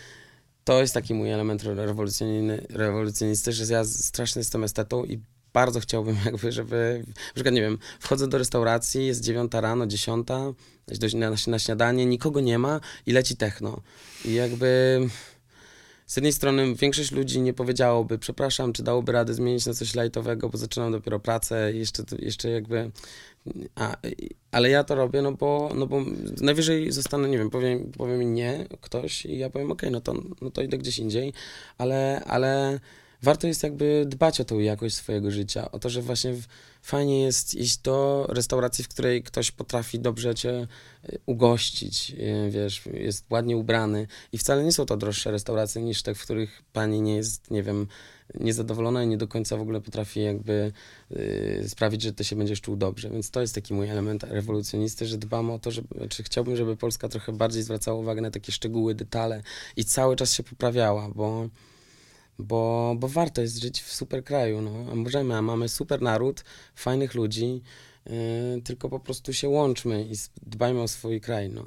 to 0.68 0.82
jest 0.82 0.94
taki 0.94 1.14
mój 1.14 1.32
element 1.32 1.64
re- 1.64 1.86
rewolucyjny, 1.86 2.66
rewolucjonisty, 2.70 3.52
że 3.52 3.74
ja 3.74 3.86
strasznie 3.86 4.40
jestem 4.40 4.64
estetą 4.64 5.06
i 5.06 5.20
bardzo 5.54 5.80
chciałbym 5.80 6.18
jakby, 6.26 6.52
żeby, 6.52 7.04
na 7.08 7.34
przykład, 7.34 7.56
nie 7.56 7.62
wiem, 7.62 7.78
wchodzę 8.00 8.28
do 8.28 8.38
restauracji, 8.38 9.08
jest 9.08 9.22
dziewiąta 9.22 9.62
rano, 9.62 9.88
dziesiąta, 9.88 10.54
na, 11.14 11.32
na 11.48 11.60
śniadanie, 11.60 12.06
nikogo 12.06 12.42
nie 12.42 12.60
ma 12.60 12.80
i 13.06 13.12
leci 13.12 13.36
techno. 13.36 13.82
I 14.26 14.34
jakby 14.34 15.00
z 16.08 16.16
jednej 16.16 16.34
strony 16.34 16.76
większość 16.76 17.12
ludzi 17.12 17.42
nie 17.42 17.54
powiedziałoby, 17.54 18.18
przepraszam, 18.18 18.74
czy 18.74 18.84
dałoby 18.84 19.12
radę 19.12 19.34
zmienić 19.34 19.66
na 19.66 19.74
coś 19.74 19.96
lajtowego, 19.96 20.50
bo 20.50 20.58
zaczynam 20.58 20.92
dopiero 20.92 21.20
pracę 21.20 21.74
i 21.74 21.80
jeszcze, 21.80 22.04
jeszcze 22.20 22.50
jakby... 22.50 22.92
A, 23.76 23.98
ale 24.52 24.70
ja 24.70 24.84
to 24.84 24.96
robię, 24.96 25.22
no 25.22 25.32
bo, 25.32 25.72
no 25.76 25.88
bo 25.88 26.02
najwyżej 26.42 26.92
zostanę, 26.92 27.30
nie 27.30 27.38
wiem, 27.38 27.50
powiem, 27.50 27.92
powie 27.98 28.18
mi 28.18 28.26
nie 28.26 28.66
ktoś 28.82 29.26
i 29.26 29.38
ja 29.38 29.50
powiem, 29.50 29.72
okej, 29.72 29.92
no, 29.92 30.02
to, 30.02 30.14
no 30.42 30.52
to 30.52 30.62
idę 30.62 30.78
gdzieś 30.78 31.00
indziej, 31.00 31.34
ale, 31.78 32.24
ale 32.26 32.80
warto 33.22 33.48
jest 33.48 33.64
jakby 33.64 34.06
dbać 34.08 34.42
o 34.42 34.46
tą 34.46 34.60
jakość 34.60 34.96
swojego 34.96 35.32
życia, 35.32 35.72
o 35.72 35.80
to, 35.80 35.90
że 35.90 36.02
właśnie 36.02 36.34
fajnie 36.82 37.22
jest 37.22 37.56
iść 37.56 37.78
do 37.78 38.26
restauracji, 38.30 38.84
w 38.84 38.88
której 38.88 39.24
ktoś 39.24 39.52
potrafi 39.52 40.00
dobrze 40.00 40.36
cię 40.36 40.68
y, 41.10 41.20
ugościć, 41.26 42.12
y, 42.12 42.52
wiesz, 42.52 42.86
jest 42.94 43.26
ładnie 43.30 43.58
ubrany. 43.58 44.08
I 44.32 44.38
wcale 44.38 44.64
nie 44.64 44.72
są 44.72 44.86
to 44.86 44.98
droższe 44.98 45.32
restauracje 45.32 45.82
niż 45.82 46.02
te, 46.04 46.16
w 46.16 46.22
których 46.22 46.64
pani 46.74 47.02
nie 47.02 47.16
jest, 47.16 47.52
nie 47.52 47.64
wiem, 47.64 47.88
niezadowolona 48.40 49.04
i 49.04 49.08
nie 49.08 49.18
do 49.18 49.28
końca 49.28 49.58
w 49.58 49.62
ogóle 49.62 49.82
potrafi 49.82 50.22
jakby 50.22 50.72
y, 51.12 51.66
sprawić, 51.68 52.02
że 52.02 52.14
ty 52.14 52.24
się 52.24 52.36
będziesz 52.36 52.62
czuł 52.62 52.76
dobrze, 52.76 53.10
więc 53.10 53.32
to 53.32 53.42
jest 53.42 53.56
taki 53.56 53.74
mój 53.74 53.90
element 53.90 54.24
rewolucjonisty, 54.24 55.06
że 55.06 55.18
dbam 55.18 55.52
o 55.52 55.60
to, 55.60 55.72
żeby, 55.72 56.08
czy 56.10 56.24
chciałbym, 56.24 56.56
żeby 56.56 56.78
Polska 56.78 57.10
trochę 57.10 57.34
bardziej 57.34 57.64
zwracała 57.64 58.00
uwagę 58.00 58.22
na 58.22 58.32
takie 58.32 58.52
szczegóły, 58.52 58.96
detale 58.96 59.44
i 59.76 59.86
cały 59.86 60.16
czas 60.16 60.34
się 60.34 60.44
poprawiała, 60.44 61.10
bo 61.16 61.50
bo, 62.40 62.96
bo 63.00 63.08
warto 63.08 63.42
jest 63.42 63.62
żyć 63.62 63.82
w 63.82 63.94
super 63.94 64.24
kraju, 64.24 64.62
no. 64.62 64.92
A 64.92 64.96
możemy, 64.96 65.36
a 65.36 65.42
mamy 65.42 65.70
super 65.70 66.02
naród, 66.02 66.44
fajnych 66.76 67.16
ludzi, 67.16 67.62
yy, 68.06 68.62
tylko 68.64 68.90
po 68.90 69.00
prostu 69.00 69.34
się 69.34 69.50
łączmy 69.50 70.08
i 70.12 70.16
dbajmy 70.42 70.82
o 70.82 70.88
swój 70.88 71.22
kraj, 71.22 71.50
no. 71.50 71.66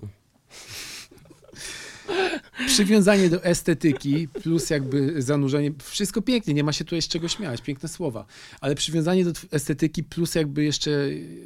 Przywiązanie 2.66 3.28
do 3.28 3.44
estetyki 3.44 4.28
plus 4.28 4.70
jakby 4.70 5.22
zanurzenie, 5.22 5.72
wszystko 5.84 6.22
pięknie, 6.22 6.54
nie 6.54 6.64
ma 6.64 6.72
się 6.72 6.84
tutaj 6.84 7.02
z 7.02 7.08
czego 7.08 7.28
śmiać, 7.28 7.60
piękne 7.62 7.88
słowa, 7.88 8.26
ale 8.60 8.74
przywiązanie 8.74 9.24
do 9.24 9.32
estetyki 9.50 10.04
plus 10.04 10.34
jakby 10.34 10.64
jeszcze 10.64 10.90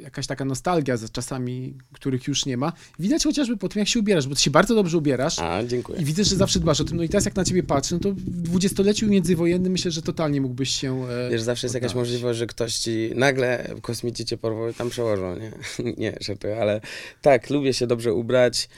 jakaś 0.01 0.27
taka 0.27 0.45
nostalgia 0.45 0.97
za 0.97 1.09
czasami, 1.09 1.73
których 1.93 2.27
już 2.27 2.45
nie 2.45 2.57
ma, 2.57 2.73
widać 2.99 3.23
chociażby 3.23 3.57
po 3.57 3.69
tym, 3.69 3.79
jak 3.79 3.87
się 3.87 3.99
ubierasz, 3.99 4.27
bo 4.27 4.35
ty 4.35 4.41
się 4.41 4.51
bardzo 4.51 4.75
dobrze 4.75 4.97
ubierasz. 4.97 5.39
A, 5.39 5.63
dziękuję. 5.63 6.01
i 6.01 6.05
widzę, 6.05 6.23
że 6.23 6.35
zawsze 6.35 6.59
dbasz 6.59 6.81
o 6.81 6.83
tym, 6.83 6.97
no 6.97 7.03
i 7.03 7.09
teraz 7.09 7.25
jak 7.25 7.35
na 7.35 7.45
ciebie 7.45 7.63
patrzę, 7.63 7.95
no 7.95 8.01
to 8.01 8.11
w 8.11 8.21
dwudziestoleciu 8.21 9.07
międzywojennym 9.07 9.71
myślę, 9.71 9.91
że 9.91 10.01
totalnie 10.01 10.41
mógłbyś 10.41 10.69
się 10.69 11.07
e, 11.09 11.29
Wiesz, 11.29 11.41
zawsze 11.41 11.67
jest 11.67 11.75
jakaś 11.75 11.95
możliwość, 11.95 12.39
że 12.39 12.47
ktoś 12.47 12.75
ci 12.75 13.11
nagle 13.15 13.75
kosmici 13.81 14.25
cię 14.25 14.37
porwą 14.37 14.69
i 14.69 14.73
tam 14.73 14.89
przełożą, 14.89 15.35
nie? 15.35 15.51
nie, 16.03 16.17
żartuję, 16.21 16.61
ale 16.61 16.81
tak, 17.21 17.49
lubię 17.49 17.73
się 17.73 17.87
dobrze 17.87 18.13
ubrać, 18.13 18.69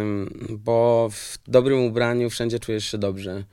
ym, 0.00 0.58
bo 0.64 1.10
w 1.12 1.38
dobrym 1.48 1.84
ubraniu 1.84 2.30
wszędzie 2.30 2.58
czujesz 2.58 2.84
się 2.84 2.98
dobrze. 2.98 3.44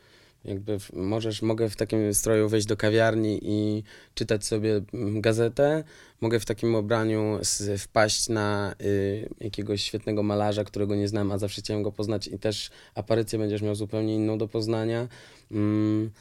Jakby 0.45 0.78
możesz, 0.93 1.41
mogę 1.41 1.69
w 1.69 1.76
takim 1.76 2.13
stroju 2.13 2.50
wejść 2.50 2.67
do 2.67 2.78
kawiarni 2.78 3.39
i 3.41 3.84
czytać 4.13 4.45
sobie 4.45 4.82
mm, 4.93 5.22
gazetę, 5.22 5.84
mogę 6.22 6.39
w 6.39 6.45
takim 6.45 6.76
ubraniu 6.76 7.39
wpaść 7.78 8.30
na 8.30 8.76
y, 8.82 9.30
jakiegoś 9.39 9.82
świetnego 9.82 10.24
malarza, 10.24 10.63
którego 10.63 10.95
nie 10.95 11.08
znam, 11.08 11.32
a 11.32 11.38
zawsze 11.38 11.62
chciałem 11.62 11.84
go 11.84 11.91
poznać 11.91 12.28
i 12.28 12.39
też 12.39 12.69
aparycję 12.95 13.39
będziesz 13.39 13.62
miał 13.62 13.76
zupełnie 13.76 14.15
inną 14.15 14.38
do 14.38 14.48
poznania. 14.48 15.08
Mm, 15.52 16.12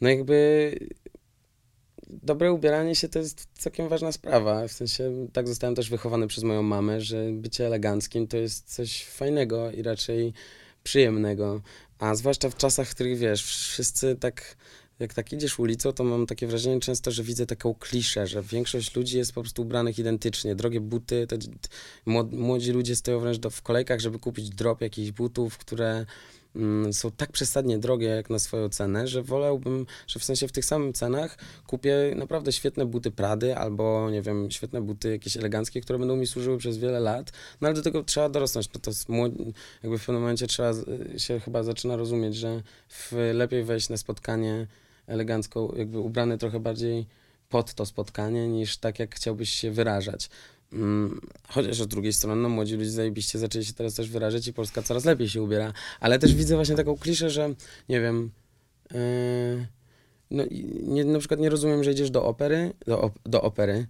no 0.00 0.08
jakby 0.08 0.72
dobre 2.22 2.52
ubieranie 2.52 2.94
się 2.94 3.08
to 3.08 3.18
jest 3.18 3.48
całkiem 3.58 3.88
ważna 3.88 4.12
sprawa. 4.12 4.68
W 4.68 4.72
sensie 4.72 5.26
tak 5.32 5.48
zostałem 5.48 5.74
też 5.74 5.90
wychowany 5.90 6.26
przez 6.26 6.44
moją 6.44 6.62
mamę, 6.62 7.00
że 7.00 7.30
bycie 7.32 7.66
eleganckim 7.66 8.26
to 8.26 8.36
jest 8.36 8.74
coś 8.74 9.04
fajnego 9.04 9.70
i 9.70 9.82
raczej 9.82 10.32
przyjemnego. 10.84 11.60
A 11.98 12.14
zwłaszcza 12.14 12.50
w 12.50 12.56
czasach, 12.56 12.88
w 12.88 12.94
których 12.94 13.18
wiesz, 13.18 13.44
wszyscy 13.44 14.16
tak. 14.16 14.56
Jak 14.98 15.14
tak 15.14 15.32
idziesz 15.32 15.58
ulicą, 15.58 15.92
to 15.92 16.04
mam 16.04 16.26
takie 16.26 16.46
wrażenie 16.46 16.80
często, 16.80 17.10
że 17.10 17.22
widzę 17.22 17.46
taką 17.46 17.74
kliszę, 17.74 18.26
że 18.26 18.42
większość 18.42 18.96
ludzi 18.96 19.16
jest 19.16 19.32
po 19.32 19.40
prostu 19.40 19.62
ubranych 19.62 19.98
identycznie. 19.98 20.54
Drogie 20.54 20.80
buty, 20.80 21.26
to 21.26 21.38
dzi- 21.38 21.50
młod- 22.06 22.32
młodzi 22.32 22.72
ludzie 22.72 22.96
stoją 22.96 23.20
wręcz 23.20 23.38
do, 23.38 23.50
w 23.50 23.62
kolejkach, 23.62 24.00
żeby 24.00 24.18
kupić 24.18 24.50
drop 24.50 24.80
jakichś 24.80 25.10
butów, 25.10 25.58
które 25.58 26.06
są 26.92 27.10
tak 27.10 27.32
przesadnie 27.32 27.78
drogie 27.78 28.06
jak 28.06 28.30
na 28.30 28.38
swoją 28.38 28.68
cenę, 28.68 29.08
że 29.08 29.22
wolałbym, 29.22 29.86
że 30.06 30.20
w 30.20 30.24
sensie 30.24 30.48
w 30.48 30.52
tych 30.52 30.64
samych 30.64 30.96
cenach 30.96 31.38
kupię 31.66 32.12
naprawdę 32.16 32.52
świetne 32.52 32.86
buty 32.86 33.10
Prady 33.10 33.56
albo, 33.56 34.10
nie 34.10 34.22
wiem, 34.22 34.50
świetne 34.50 34.80
buty 34.82 35.10
jakieś 35.10 35.36
eleganckie, 35.36 35.80
które 35.80 35.98
będą 35.98 36.16
mi 36.16 36.26
służyły 36.26 36.58
przez 36.58 36.78
wiele 36.78 37.00
lat, 37.00 37.32
no 37.60 37.68
ale 37.68 37.74
do 37.74 37.82
tego 37.82 38.02
trzeba 38.02 38.28
dorosnąć, 38.28 38.68
to 38.68 38.90
młod- 38.90 39.52
jakby 39.82 39.98
w 39.98 40.06
pewnym 40.06 40.22
momencie 40.22 40.46
trzeba 40.46 40.72
z- 40.72 41.22
się 41.22 41.40
chyba 41.40 41.62
zaczyna 41.62 41.96
rozumieć, 41.96 42.36
że 42.36 42.62
lepiej 43.34 43.64
wejść 43.64 43.88
na 43.88 43.96
spotkanie 43.96 44.66
elegancko, 45.06 45.74
jakby 45.76 45.98
ubrany 45.98 46.38
trochę 46.38 46.60
bardziej 46.60 47.06
pod 47.48 47.74
to 47.74 47.86
spotkanie, 47.86 48.48
niż 48.48 48.76
tak 48.76 48.98
jak 48.98 49.14
chciałbyś 49.14 49.50
się 49.50 49.70
wyrażać. 49.70 50.28
Mm, 50.74 51.20
Chociaż 51.48 51.82
z 51.82 51.86
drugiej 51.86 52.12
strony, 52.12 52.42
no, 52.42 52.48
młodzi 52.48 52.76
ludzie 52.76 52.90
zajebiście 52.90 53.38
zaczęli 53.38 53.64
się 53.64 53.72
teraz 53.72 53.94
też 53.94 54.10
wyrażać 54.10 54.46
i 54.46 54.52
Polska 54.52 54.82
coraz 54.82 55.04
lepiej 55.04 55.28
się 55.28 55.42
ubiera, 55.42 55.72
ale 56.00 56.18
też 56.18 56.34
widzę 56.34 56.54
właśnie 56.54 56.74
taką 56.74 56.96
kliszę, 56.96 57.30
że 57.30 57.54
nie 57.88 58.00
wiem, 58.00 58.30
yy, 58.92 59.66
no 60.30 60.44
nie, 60.82 61.04
na 61.04 61.18
przykład 61.18 61.40
nie 61.40 61.50
rozumiem, 61.50 61.84
że 61.84 61.92
idziesz 61.92 62.10
do 62.10 62.24
opery, 62.24 62.72
do, 62.86 63.00
op, 63.00 63.18
do 63.26 63.42
opery, 63.42 63.86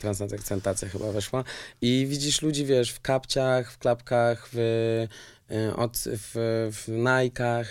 transakcentacja 0.00 0.88
chyba 0.88 1.12
weszła, 1.12 1.44
i 1.80 2.06
widzisz 2.08 2.42
ludzi, 2.42 2.64
wiesz, 2.64 2.90
w 2.90 3.00
kapciach, 3.00 3.72
w 3.72 3.78
klapkach, 3.78 4.48
w, 4.52 4.58
y, 5.50 5.76
od, 5.76 5.96
w, 5.96 6.32
w 6.72 6.88
Nike'ach, 6.88 7.64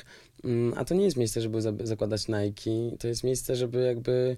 Mm, 0.45 0.73
a 0.77 0.85
to 0.85 0.93
nie 0.95 1.05
jest 1.05 1.17
miejsce, 1.17 1.41
żeby 1.41 1.61
za- 1.61 1.71
zakładać 1.83 2.27
Nike, 2.27 2.97
to 2.99 3.07
jest 3.07 3.23
miejsce, 3.23 3.55
żeby 3.55 3.81
jakby, 3.81 4.37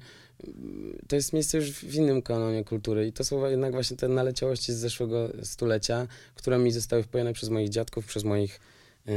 to 1.08 1.16
jest 1.16 1.34
miejsce 1.34 1.58
już 1.58 1.72
w 1.72 1.96
innym 1.96 2.22
kanonie 2.22 2.64
kultury 2.64 3.08
i 3.08 3.14
to 3.14 3.24
są 3.24 3.50
jednak 3.50 3.72
właśnie 3.72 3.98
te 3.98 4.08
naleciałości 4.08 4.74
z 4.74 4.78
zeszłego 4.78 5.30
stulecia, 5.44 6.08
które 6.36 6.58
mi 6.58 6.72
zostały 6.72 7.04
wpojone 7.04 7.34
przez 7.34 7.50
moich 7.50 7.70
dziadków, 7.70 8.06
przez 8.06 8.24
moich 8.24 8.60
y, 9.08 9.12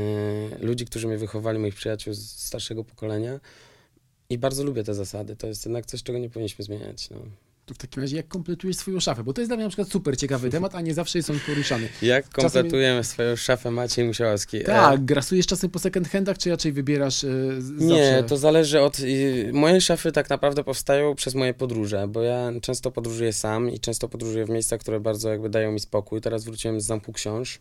ludzi, 0.67 0.87
którzy 0.87 1.07
mnie 1.07 1.19
wychowali, 1.19 1.59
moich 1.59 1.75
przyjaciół 1.75 2.15
z 2.15 2.31
starszego 2.31 2.85
pokolenia. 2.85 3.41
I 4.31 4.39
bardzo 4.39 4.65
lubię 4.65 4.85
te 4.85 4.95
zasady. 4.95 5.37
To 5.37 5.47
jest 5.47 5.65
jednak 5.65 5.87
coś, 5.87 6.03
czego 6.03 6.19
nie 6.19 6.31
powinniśmy 6.31 6.65
zmieniać. 6.65 7.11
No. 7.11 7.17
W 7.75 7.79
takim 7.79 8.03
razie 8.03 8.17
jak 8.17 8.29
kompletujesz 8.29 8.77
swoją 8.77 9.01
szafę? 9.01 9.25
Bo 9.25 9.33
to 9.33 9.41
jest 9.41 9.49
dla 9.51 9.57
mnie 9.57 9.65
na 9.65 9.69
przykład 9.69 9.89
super 9.89 10.17
ciekawy 10.17 10.51
temat, 10.51 10.75
a 10.75 10.81
nie 10.81 10.95
zawsze 10.95 11.19
jest 11.19 11.31
on 11.31 11.41
poruszany. 11.47 11.89
Jak 12.03 12.29
kompletujemy 12.29 13.05
swoją 13.05 13.37
szafę 13.37 13.71
Maciej 13.71 14.05
Musiałowski? 14.05 14.57
E, 14.57 14.65
Tak, 14.65 15.05
grasujesz 15.05 15.47
czasem 15.47 15.71
po 15.71 15.79
second 15.79 16.09
handach, 16.09 16.39
czy 16.39 16.51
raczej 16.51 16.73
wybierasz 16.73 17.25
e, 17.25 17.29
Nie, 17.79 18.25
to 18.29 18.37
zależy 18.37 18.81
od. 18.81 19.01
y, 19.01 19.51
Moje 19.53 19.81
szafy 19.81 20.13
tak 20.13 20.31
naprawdę 20.31 20.65
powstają 20.65 21.15
przez 21.15 21.35
moje 21.35 21.55
podróże, 21.55 22.09
bo 22.09 22.23
ja 22.23 22.53
często 22.63 22.91
podróżuję 22.91 23.33
sam 23.33 23.71
i 23.71 23.81
często 23.81 24.09
podróżuję 24.09 24.45
w 24.47 24.51
miejscach, 24.51 24.81
które 24.81 25.01
bardzo 25.01 25.29
jakby 25.31 25.49
dają 25.51 25.73
mi 25.73 25.81
spokój. 25.81 26.21
Teraz 26.21 26.45
wróciłem 26.45 26.81
z 26.81 26.85
zamku 26.85 27.13
książ, 27.13 27.59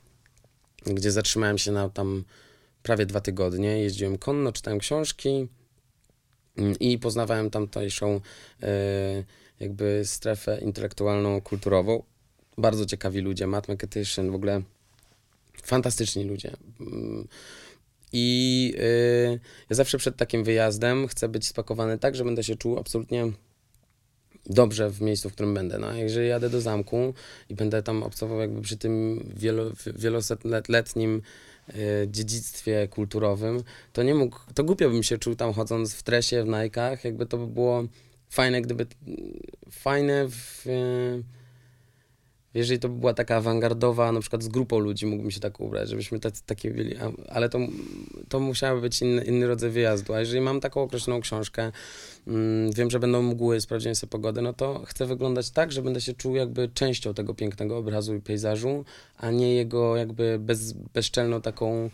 gdzie 0.85 1.11
zatrzymałem 1.11 1.57
się 1.57 1.71
na 1.71 1.89
tam 1.89 2.23
prawie 2.83 3.05
dwa 3.05 3.21
tygodnie. 3.21 3.81
Jeździłem 3.81 4.17
konno, 4.17 4.51
czytałem 4.51 4.79
książki 4.79 5.47
mm, 6.57 6.79
i 6.79 6.97
poznawałem 6.99 7.49
tamtejszą 7.49 8.21
e, 8.63 8.69
jakby 9.59 10.01
strefę 10.05 10.59
intelektualną, 10.61 11.41
kulturową. 11.41 12.03
Bardzo 12.57 12.85
ciekawi 12.85 13.19
ludzie, 13.21 13.47
mathematician, 13.47 14.31
w 14.31 14.35
ogóle 14.35 14.61
fantastyczni 15.63 16.23
ludzie. 16.23 16.51
Mm, 16.79 17.27
I 18.13 18.73
y, 18.79 19.39
ja 19.69 19.75
zawsze 19.75 19.97
przed 19.97 20.17
takim 20.17 20.43
wyjazdem 20.43 21.07
chcę 21.07 21.29
być 21.29 21.47
spakowany 21.47 21.97
tak, 21.97 22.15
że 22.15 22.25
będę 22.25 22.43
się 22.43 22.55
czuł 22.55 22.79
absolutnie 22.79 23.31
dobrze 24.45 24.89
w 24.89 25.01
miejscu, 25.01 25.29
w 25.29 25.33
którym 25.33 25.53
będę. 25.53 25.77
No, 25.77 25.93
jeżeli 25.93 26.27
jadę 26.27 26.49
do 26.49 26.61
zamku 26.61 27.13
i 27.49 27.55
będę 27.55 27.83
tam 27.83 28.03
obcował 28.03 28.39
jakby 28.39 28.61
przy 28.61 28.77
tym 28.77 29.23
wielo, 29.35 29.71
wielosetletnim 29.95 31.21
y, 31.69 32.07
dziedzictwie 32.11 32.87
kulturowym, 32.87 33.63
to 33.93 34.03
nie 34.03 34.15
mógł, 34.15 34.39
to 34.55 34.63
głupio 34.63 34.89
bym 34.89 35.03
się 35.03 35.17
czuł 35.17 35.35
tam 35.35 35.53
chodząc 35.53 35.93
w 35.93 36.03
tresie, 36.03 36.43
w 36.43 36.47
najkach, 36.47 37.03
jakby 37.03 37.25
to 37.25 37.37
by 37.37 37.47
było 37.47 37.83
fajne, 38.29 38.61
gdyby, 38.61 38.85
fajne 39.71 40.29
w, 40.29 40.67
y, 40.67 41.23
jeżeli 42.53 42.79
to 42.79 42.89
by 42.89 42.99
była 42.99 43.13
taka 43.13 43.35
awangardowa, 43.35 44.11
na 44.11 44.19
przykład 44.19 44.43
z 44.43 44.47
grupą 44.47 44.79
ludzi 44.79 45.05
mógłbym 45.05 45.31
się 45.31 45.39
tak 45.39 45.59
ubrać, 45.59 45.89
żebyśmy 45.89 46.19
tacy, 46.19 46.43
takie 46.45 46.71
byli, 46.71 46.95
ale 47.29 47.49
to, 47.49 47.59
to 48.29 48.39
musiały 48.39 48.81
być 48.81 49.01
inny, 49.01 49.23
inny 49.23 49.47
rodzaj 49.47 49.69
wyjazdu, 49.69 50.13
a 50.13 50.19
jeżeli 50.19 50.41
mam 50.41 50.59
taką 50.59 50.81
określoną 50.81 51.21
książkę, 51.21 51.71
mm, 52.27 52.71
wiem, 52.71 52.89
że 52.89 52.99
będą 52.99 53.21
mgły, 53.21 53.61
sprawdziłem 53.61 53.95
sobie 53.95 54.11
pogodę, 54.11 54.41
no 54.41 54.53
to 54.53 54.83
chcę 54.85 55.05
wyglądać 55.05 55.49
tak, 55.49 55.71
że 55.71 55.81
będę 55.81 56.01
się 56.01 56.13
czuł 56.13 56.35
jakby 56.35 56.69
częścią 56.69 57.13
tego 57.13 57.33
pięknego 57.33 57.77
obrazu 57.77 58.15
i 58.15 58.21
pejzażu, 58.21 58.85
a 59.17 59.31
nie 59.31 59.55
jego 59.55 59.97
jakby 59.97 60.39
bez, 60.39 60.73
bezczelną 60.73 61.41
taką 61.41 61.89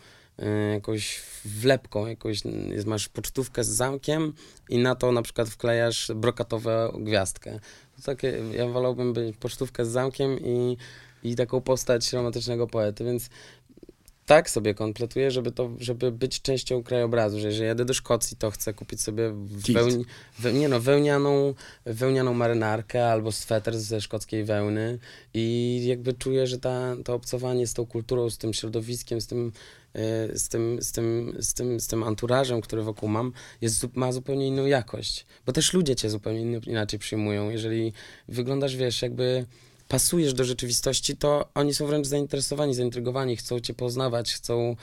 jakąś 0.73 1.21
wlepką, 1.45 2.07
jakąś, 2.07 2.39
masz 2.85 3.09
pocztówkę 3.09 3.63
z 3.63 3.67
zamkiem 3.67 4.33
i 4.69 4.77
na 4.77 4.95
to 4.95 5.11
na 5.11 5.21
przykład 5.21 5.49
wklejasz 5.49 6.11
brokatową 6.15 6.71
gwiazdkę. 6.99 7.59
To 7.95 8.01
takie, 8.01 8.41
ja 8.51 8.67
wolałbym 8.67 9.13
być 9.13 9.37
pocztówkę 9.37 9.85
z 9.85 9.89
zamkiem 9.89 10.39
i, 10.39 10.77
i 11.23 11.35
taką 11.35 11.61
postać 11.61 12.13
romantycznego 12.13 12.67
poety, 12.67 13.03
więc 13.03 13.29
tak 14.25 14.49
sobie 14.49 14.73
kompletuję, 14.73 15.31
żeby, 15.31 15.51
to, 15.51 15.69
żeby 15.79 16.11
być 16.11 16.41
częścią 16.41 16.83
krajobrazu, 16.83 17.39
że 17.39 17.47
jeżeli 17.47 17.67
jadę 17.67 17.85
do 17.85 17.93
Szkocji, 17.93 18.37
to 18.37 18.51
chcę 18.51 18.73
kupić 18.73 19.01
sobie 19.01 19.31
wełni, 19.73 20.05
we, 20.39 20.53
nie 20.53 20.69
no, 20.69 20.79
wełnianą, 20.79 21.53
wełnianą 21.85 22.33
marynarkę 22.33 23.11
albo 23.11 23.31
sweter 23.31 23.79
ze 23.79 24.01
szkockiej 24.01 24.43
wełny 24.43 24.99
i 25.33 25.81
jakby 25.85 26.13
czuję, 26.13 26.47
że 26.47 26.59
ta, 26.59 26.95
to 27.05 27.13
obcowanie 27.13 27.67
z 27.67 27.73
tą 27.73 27.85
kulturą, 27.85 28.29
z 28.29 28.37
tym 28.37 28.53
środowiskiem, 28.53 29.21
z 29.21 29.27
tym, 29.27 29.51
e, 29.93 30.39
z 30.39 30.49
tym, 30.49 30.81
z 30.81 30.91
tym, 30.91 31.35
z 31.39 31.53
tym, 31.53 31.79
z 31.79 31.87
tym 31.87 32.03
anturażem, 32.03 32.61
który 32.61 32.81
wokół 32.83 33.09
mam, 33.09 33.31
jest, 33.61 33.95
ma 33.95 34.11
zupełnie 34.11 34.47
inną 34.47 34.65
jakość. 34.65 35.25
Bo 35.45 35.51
też 35.51 35.73
ludzie 35.73 35.95
cię 35.95 36.09
zupełnie 36.09 36.59
inaczej 36.67 36.99
przyjmują. 36.99 37.49
Jeżeli 37.49 37.93
wyglądasz, 38.27 38.75
wiesz, 38.75 39.01
jakby 39.01 39.45
pasujesz 39.87 40.33
do 40.33 40.43
rzeczywistości, 40.43 41.17
to 41.17 41.49
oni 41.53 41.73
są 41.73 41.87
wręcz 41.87 42.07
zainteresowani, 42.07 42.73
zaintrygowani, 42.73 43.37
chcą 43.37 43.59
cię 43.59 43.73
poznawać, 43.73 44.33
chcą 44.33 44.75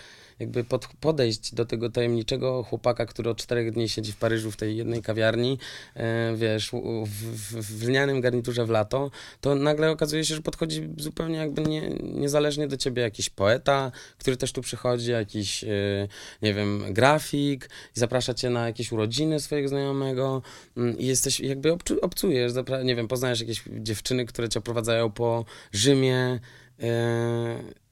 jakby 0.42 0.64
pod, 0.64 0.88
podejść 1.00 1.54
do 1.54 1.64
tego 1.64 1.90
tajemniczego 1.90 2.62
chłopaka, 2.62 3.06
który 3.06 3.30
od 3.30 3.38
czterech 3.38 3.72
dni 3.72 3.88
siedzi 3.88 4.12
w 4.12 4.16
Paryżu 4.16 4.50
w 4.50 4.56
tej 4.56 4.76
jednej 4.76 5.02
kawiarni, 5.02 5.58
e, 5.94 6.36
wiesz, 6.36 6.70
w, 6.70 7.06
w, 7.06 7.78
w 7.78 7.88
lnianym 7.88 8.20
garniturze 8.20 8.66
w 8.66 8.70
lato, 8.70 9.10
to 9.40 9.54
nagle 9.54 9.90
okazuje 9.90 10.24
się, 10.24 10.34
że 10.34 10.42
podchodzi 10.42 10.88
zupełnie 10.98 11.36
jakby 11.36 11.62
nie, 11.62 11.88
niezależnie 12.02 12.68
do 12.68 12.76
ciebie 12.76 13.02
jakiś 13.02 13.30
poeta, 13.30 13.92
który 14.18 14.36
też 14.36 14.52
tu 14.52 14.62
przychodzi, 14.62 15.10
jakiś, 15.10 15.64
e, 15.64 15.68
nie 16.42 16.54
wiem, 16.54 16.84
grafik 16.90 17.70
i 17.96 18.00
zaprasza 18.00 18.34
cię 18.34 18.50
na 18.50 18.66
jakieś 18.66 18.92
urodziny 18.92 19.40
swojego 19.40 19.68
znajomego. 19.68 20.42
Mm, 20.76 20.98
i 20.98 21.06
jesteś, 21.06 21.40
jakby 21.40 21.72
obczu, 21.72 21.98
obcujesz, 22.00 22.52
nie 22.84 22.96
wiem, 22.96 23.08
poznajesz 23.08 23.40
jakieś 23.40 23.62
dziewczyny, 23.68 24.24
które 24.24 24.48
cię 24.48 24.58
oprowadzają 24.58 25.10
po 25.10 25.44
Rzymie, 25.72 26.40
e, 26.82 27.82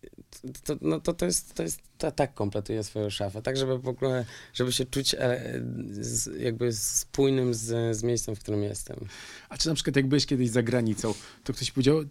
to, 0.65 0.77
no 0.81 1.01
to, 1.01 1.15
to 1.15 1.27
jest, 1.27 1.55
to 1.55 1.63
jest 1.63 1.81
ta, 1.99 2.11
tak 2.11 2.35
kompletuję 2.35 2.85
swoją 2.85 3.11
szafę, 3.11 3.43
tak 3.43 3.57
żeby 3.57 3.79
w 3.79 3.89
ogóle, 3.89 4.25
żeby 4.55 4.73
się 4.73 4.85
czuć 4.85 5.15
e, 5.15 5.41
z, 5.91 6.41
jakby 6.41 6.73
spójnym 6.73 7.55
z, 7.55 7.97
z 7.97 8.03
miejscem, 8.03 8.37
w 8.37 8.41
którym 8.41 8.63
jestem. 8.63 8.97
A 9.49 9.59
czy 9.59 9.69
na 9.69 9.75
przykład 9.75 9.97
jak 9.97 10.07
byłeś 10.07 10.27
kiedyś 10.27 10.51
za 10.51 10.63
granicą, 10.63 11.15
to 11.45 11.53
ktoś 11.53 11.71
powiedział, 11.71 12.05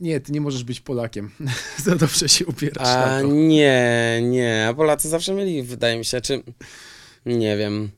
nie, 0.00 0.20
ty 0.20 0.32
nie 0.32 0.40
możesz 0.40 0.64
być 0.64 0.80
Polakiem. 0.80 1.30
Za 1.84 1.96
dobrze 1.96 2.28
się 2.28 2.46
ubierasz 2.46 2.88
A 2.88 3.20
to. 3.20 3.26
nie, 3.26 4.20
nie, 4.22 4.66
a 4.68 4.74
Polacy 4.74 5.08
zawsze 5.08 5.34
mieli, 5.34 5.62
wydaje 5.62 5.98
mi 5.98 6.04
się, 6.04 6.20
czy 6.20 6.42
nie 7.26 7.56
wiem. 7.56 7.90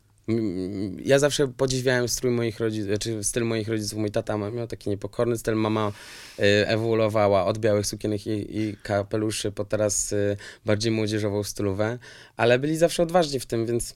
Ja 1.05 1.19
zawsze 1.19 1.49
podziwiałem 1.49 2.09
strój 2.09 2.33
moich 2.33 2.61
rodziców, 2.61 2.99
czy 2.99 3.25
styl 3.25 3.45
moich 3.45 3.69
rodziców. 3.69 3.99
Mój 3.99 4.11
tata 4.11 4.37
miał 4.37 4.67
taki 4.67 4.91
niepokorny 4.91 5.39
styl, 5.39 5.55
mama 5.55 5.93
y, 6.39 6.43
ewoluowała 6.67 7.45
od 7.45 7.59
białych 7.59 7.87
sukienek 7.87 8.27
i, 8.27 8.59
i 8.59 8.77
kapeluszy 8.83 9.53
po 9.53 9.65
teraz 9.65 10.13
y, 10.13 10.37
bardziej 10.67 10.93
młodzieżową 10.93 11.43
stylówę, 11.43 11.99
ale 12.37 12.59
byli 12.59 12.77
zawsze 12.77 13.03
odważni 13.03 13.41
w 13.41 13.47
tym, 13.47 13.67
więc 13.67 13.95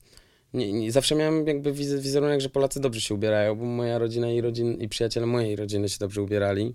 nie, 0.54 0.72
nie, 0.72 0.92
zawsze 0.92 1.14
miałem 1.14 1.46
jakby 1.46 1.72
wiz- 1.72 2.00
wizerunek, 2.00 2.40
że 2.40 2.48
Polacy 2.48 2.80
dobrze 2.80 3.00
się 3.00 3.14
ubierają, 3.14 3.54
bo 3.54 3.64
moja 3.64 3.98
rodzina 3.98 4.30
i, 4.30 4.40
rodzin, 4.40 4.74
i 4.74 4.88
przyjaciele 4.88 5.26
mojej 5.26 5.56
rodziny 5.56 5.88
się 5.88 5.96
dobrze 6.00 6.22
ubierali. 6.22 6.74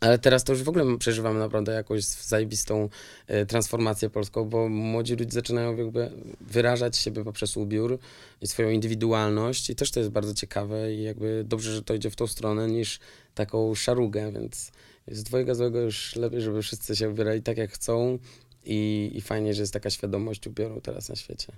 Ale 0.00 0.18
teraz 0.18 0.44
to 0.44 0.52
już 0.52 0.62
w 0.62 0.68
ogóle 0.68 0.98
przeżywamy 0.98 1.38
naprawdę 1.38 1.72
jakąś 1.72 2.04
zajebistą 2.04 2.88
e, 3.26 3.46
transformację 3.46 4.10
polską, 4.10 4.44
bo 4.44 4.68
młodzi 4.68 5.16
ludzie 5.16 5.32
zaczynają 5.32 5.76
jakby 5.76 6.10
wyrażać 6.40 6.96
siebie 6.96 7.24
poprzez 7.24 7.56
ubiór 7.56 7.98
i 8.40 8.46
swoją 8.46 8.70
indywidualność 8.70 9.70
i 9.70 9.76
też 9.76 9.90
to 9.90 10.00
jest 10.00 10.12
bardzo 10.12 10.34
ciekawe 10.34 10.94
i 10.94 11.02
jakby 11.02 11.44
dobrze, 11.46 11.72
że 11.72 11.82
to 11.82 11.94
idzie 11.94 12.10
w 12.10 12.16
tą 12.16 12.26
stronę 12.26 12.68
niż 12.68 12.98
taką 13.34 13.74
szarugę, 13.74 14.32
więc 14.32 14.72
z 15.08 15.22
dwojga 15.22 15.54
złego 15.54 15.80
już 15.80 16.16
lepiej, 16.16 16.40
żeby 16.40 16.62
wszyscy 16.62 16.96
się 16.96 17.10
ubierali 17.10 17.42
tak 17.42 17.58
jak 17.58 17.70
chcą 17.70 18.18
i, 18.64 19.10
i 19.14 19.20
fajnie, 19.20 19.54
że 19.54 19.62
jest 19.62 19.72
taka 19.72 19.90
świadomość 19.90 20.46
ubioru 20.46 20.80
teraz 20.80 21.08
na 21.08 21.16
świecie. 21.16 21.52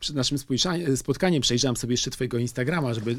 Przed 0.00 0.16
naszym 0.16 0.38
spotkaniem 0.96 1.42
przejrzałem 1.42 1.76
sobie 1.76 1.92
jeszcze 1.92 2.10
twojego 2.10 2.38
Instagrama, 2.38 2.94
żeby 2.94 3.16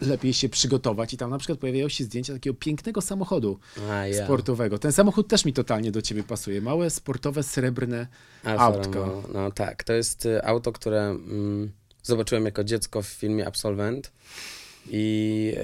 lepiej 0.00 0.34
się 0.34 0.48
przygotować 0.48 1.14
i 1.14 1.16
tam 1.16 1.30
na 1.30 1.38
przykład 1.38 1.58
pojawiają 1.58 1.88
się 1.88 2.04
zdjęcia 2.04 2.32
takiego 2.32 2.56
pięknego 2.60 3.00
samochodu 3.00 3.58
A 3.90 4.06
ja. 4.06 4.24
sportowego. 4.24 4.78
Ten 4.78 4.92
samochód 4.92 5.28
też 5.28 5.44
mi 5.44 5.52
totalnie 5.52 5.92
do 5.92 6.02
ciebie 6.02 6.22
pasuje. 6.22 6.60
Małe, 6.60 6.90
sportowe, 6.90 7.42
srebrne 7.42 8.06
Alfa 8.44 8.64
autko. 8.64 9.00
Romeo. 9.00 9.22
No 9.34 9.50
tak, 9.50 9.84
to 9.84 9.92
jest 9.92 10.26
y, 10.26 10.44
auto, 10.44 10.72
które 10.72 11.00
mm, 11.00 11.70
zobaczyłem 12.02 12.44
jako 12.44 12.64
dziecko 12.64 13.02
w 13.02 13.06
filmie 13.06 13.46
Absolvent 13.46 14.12
i 14.90 15.54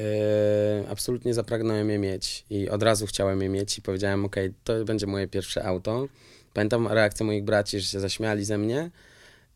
y, 0.85 0.89
absolutnie 0.91 1.35
zapragnąłem 1.35 1.91
je 1.91 1.99
mieć 1.99 2.45
i 2.51 2.69
od 2.69 2.83
razu 2.83 3.07
chciałem 3.07 3.43
je 3.43 3.49
mieć 3.49 3.79
i 3.79 3.83
powiedziałem, 3.83 4.25
ok, 4.25 4.37
to 4.65 4.85
będzie 4.85 5.07
moje 5.07 5.29
pierwsze 5.29 5.65
auto. 5.65 6.09
Pamiętam 6.55 6.89
reakcję 6.89 7.27
moich 7.27 7.45
braci, 7.45 7.81
że 7.81 7.87
się 7.87 8.01
zaśmiali 8.01 8.45
ze 8.45 8.59
mnie, 8.59 8.91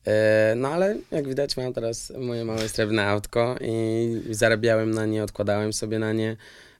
E, 0.09 0.55
No 0.57 0.69
ale 0.69 0.97
jak 1.11 1.29
widać 1.29 1.57
mam 1.57 1.73
teraz 1.73 2.13
moje 2.19 2.45
małe 2.45 2.69
srebrne 2.69 3.07
autko 3.07 3.57
i 3.61 4.21
zarabiałem 4.31 4.91
na 4.91 5.07
nie, 5.07 5.23
odkładałem 5.23 5.73
sobie 5.73 5.99
na 5.99 6.13
nie. 6.13 6.37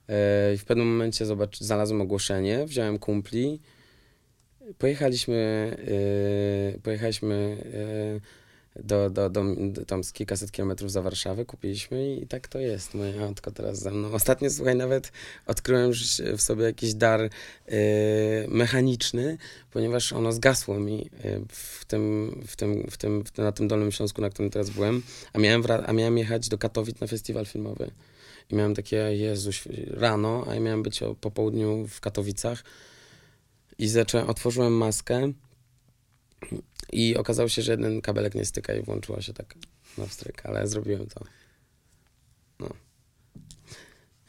E, 0.09 0.53
I 0.53 0.57
w 0.57 0.65
pewnym 0.65 0.87
momencie 0.87 1.25
zobacz, 1.25 1.59
znalazłem 1.59 2.01
ogłoszenie, 2.01 2.65
wziąłem 2.65 2.99
kumpli, 2.99 3.59
pojechaliśmy, 4.77 5.71
e, 6.75 6.79
pojechaliśmy 6.79 7.57
do, 8.83 9.09
do, 9.09 9.29
do, 9.29 9.43
do 9.57 9.85
tam 9.85 10.03
z 10.03 10.13
kilkaset 10.13 10.51
kilometrów 10.51 10.91
za 10.91 11.01
Warszawę, 11.01 11.45
kupiliśmy 11.45 12.15
i 12.15 12.27
tak 12.27 12.47
to 12.47 12.59
jest, 12.59 12.93
moje 12.93 13.23
autko 13.23 13.51
teraz 13.51 13.79
ze 13.79 13.91
mną. 13.91 14.11
Ostatnio, 14.11 14.49
słuchaj, 14.49 14.75
nawet 14.75 15.11
odkryłem 15.45 15.91
w 16.37 16.41
sobie 16.41 16.63
jakiś 16.63 16.93
dar 16.93 17.21
e, 17.21 17.29
mechaniczny, 18.47 19.37
ponieważ 19.71 20.13
ono 20.13 20.31
zgasło 20.31 20.79
mi 20.79 21.09
e, 21.23 21.39
w 21.49 21.85
tym, 21.85 22.35
w 22.47 22.55
tym, 22.55 22.87
w 22.91 22.97
tym, 22.97 23.23
w 23.23 23.31
tym, 23.31 23.45
na 23.45 23.51
tym 23.51 23.67
Dolnym 23.67 23.91
Śląsku, 23.91 24.21
na 24.21 24.29
którym 24.29 24.51
teraz 24.51 24.69
byłem, 24.69 25.01
a 25.33 25.39
miałem, 25.39 25.63
a 25.85 25.93
miałem 25.93 26.17
jechać 26.17 26.49
do 26.49 26.57
Katowic 26.57 26.99
na 26.99 27.07
festiwal 27.07 27.45
filmowy. 27.45 27.91
I 28.49 28.55
miałem 28.55 28.75
takie, 28.75 28.95
Jezu, 28.95 29.51
św- 29.51 29.71
rano, 29.87 30.45
a 30.49 30.53
ja 30.53 30.59
miałem 30.59 30.83
być 30.83 31.03
o, 31.03 31.15
po 31.15 31.31
południu 31.31 31.87
w 31.87 31.99
Katowicach. 31.99 32.63
I 33.77 33.87
zacząłem, 33.87 34.29
otworzyłem 34.29 34.73
maskę 34.73 35.31
i 36.91 37.17
okazało 37.17 37.49
się, 37.49 37.61
że 37.61 37.71
jeden 37.71 38.01
kabelek 38.01 38.35
nie 38.35 38.45
styka 38.45 38.73
i 38.73 38.81
włączyła 38.81 39.21
się 39.21 39.33
tak 39.33 39.55
na 39.97 40.05
wstryk, 40.05 40.45
ale 40.45 40.67
zrobiłem 40.67 41.07
to. 41.07 41.21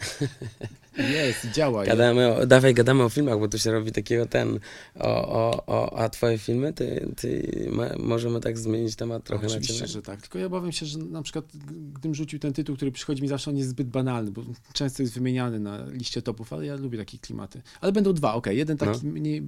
Jest, 0.99 1.47
działa. 1.55 1.85
Gadamy 1.85 2.35
o, 2.37 2.47
dawaj, 2.47 2.75
gadamy 2.75 3.03
o 3.03 3.09
filmach, 3.09 3.39
bo 3.39 3.49
tu 3.49 3.59
się 3.59 3.73
robi 3.73 3.93
takiego 3.93 4.27
ten, 4.27 4.59
o, 4.95 5.29
o, 5.29 5.67
o 5.67 5.99
a 5.99 6.09
twoje 6.09 6.39
filmy, 6.39 6.73
ty, 6.73 7.13
ty 7.17 7.51
ma, 7.73 7.87
możemy 7.99 8.41
tak 8.41 8.59
zmienić 8.59 8.97
temat 8.97 9.25
trochę 9.25 9.43
na 9.43 9.49
Oczywiście, 9.49 9.75
ciebie? 9.75 9.87
że 9.89 10.03
tak. 10.03 10.21
Tylko 10.21 10.39
ja 10.39 10.47
obawiam 10.47 10.73
się, 10.73 10.87
że 10.87 10.99
na 10.99 11.23
przykład 11.23 11.45
gdybym 11.93 12.15
rzucił 12.15 12.39
ten 12.39 12.53
tytuł, 12.53 12.77
który 12.77 12.93
przychodzi 12.93 13.23
mi 13.23 13.29
zawsze, 13.29 13.51
on 13.51 13.57
jest 13.57 13.71
zbyt 13.71 13.89
banalny, 13.89 14.31
bo 14.31 14.43
często 14.73 15.03
jest 15.03 15.15
wymieniany 15.15 15.61
na 15.61 15.87
liście 15.91 16.23
topów, 16.23 16.53
ale 16.53 16.67
ja 16.67 16.77
lubię 16.77 16.99
takie 16.99 17.19
klimaty. 17.19 17.63
Ale 17.81 17.93
będą 17.93 18.13
dwa, 18.13 18.35
okej. 18.35 18.59
Jeden 18.59 18.77
taki 18.77 19.07
No. 19.07 19.13
mniej, 19.13 19.43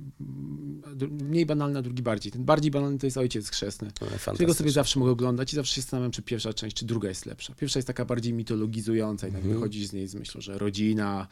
mniej 1.10 1.46
banalny, 1.46 1.78
a 1.78 1.82
drugi 1.82 2.02
bardziej. 2.02 2.32
Ten 2.32 2.44
bardziej 2.44 2.70
banalny 2.70 2.98
to 2.98 3.06
jest 3.06 3.16
Ojciec 3.16 3.48
Chrzestny. 3.50 3.90
No, 4.00 4.32
Którego 4.34 4.54
sobie 4.54 4.70
zawsze 4.70 5.00
mogę 5.00 5.12
oglądać 5.12 5.52
i 5.52 5.56
zawsze 5.56 5.74
się 5.74 5.80
zastanawiam, 5.80 6.10
czy 6.10 6.22
pierwsza 6.22 6.52
część, 6.52 6.76
czy 6.76 6.84
druga 6.86 7.08
jest 7.08 7.26
lepsza. 7.26 7.54
Pierwsza 7.54 7.78
jest 7.78 7.86
taka 7.86 8.04
bardziej 8.04 8.32
mitologizująca, 8.32 9.26
jednak 9.26 9.42
Mhm. 9.42 9.60
wychodzi 9.60 9.86
z 9.86 9.92
niej 9.92 10.08
z 10.08 10.14
myślą, 10.14 10.40
że 10.40 10.58
rodzina, 10.58 11.26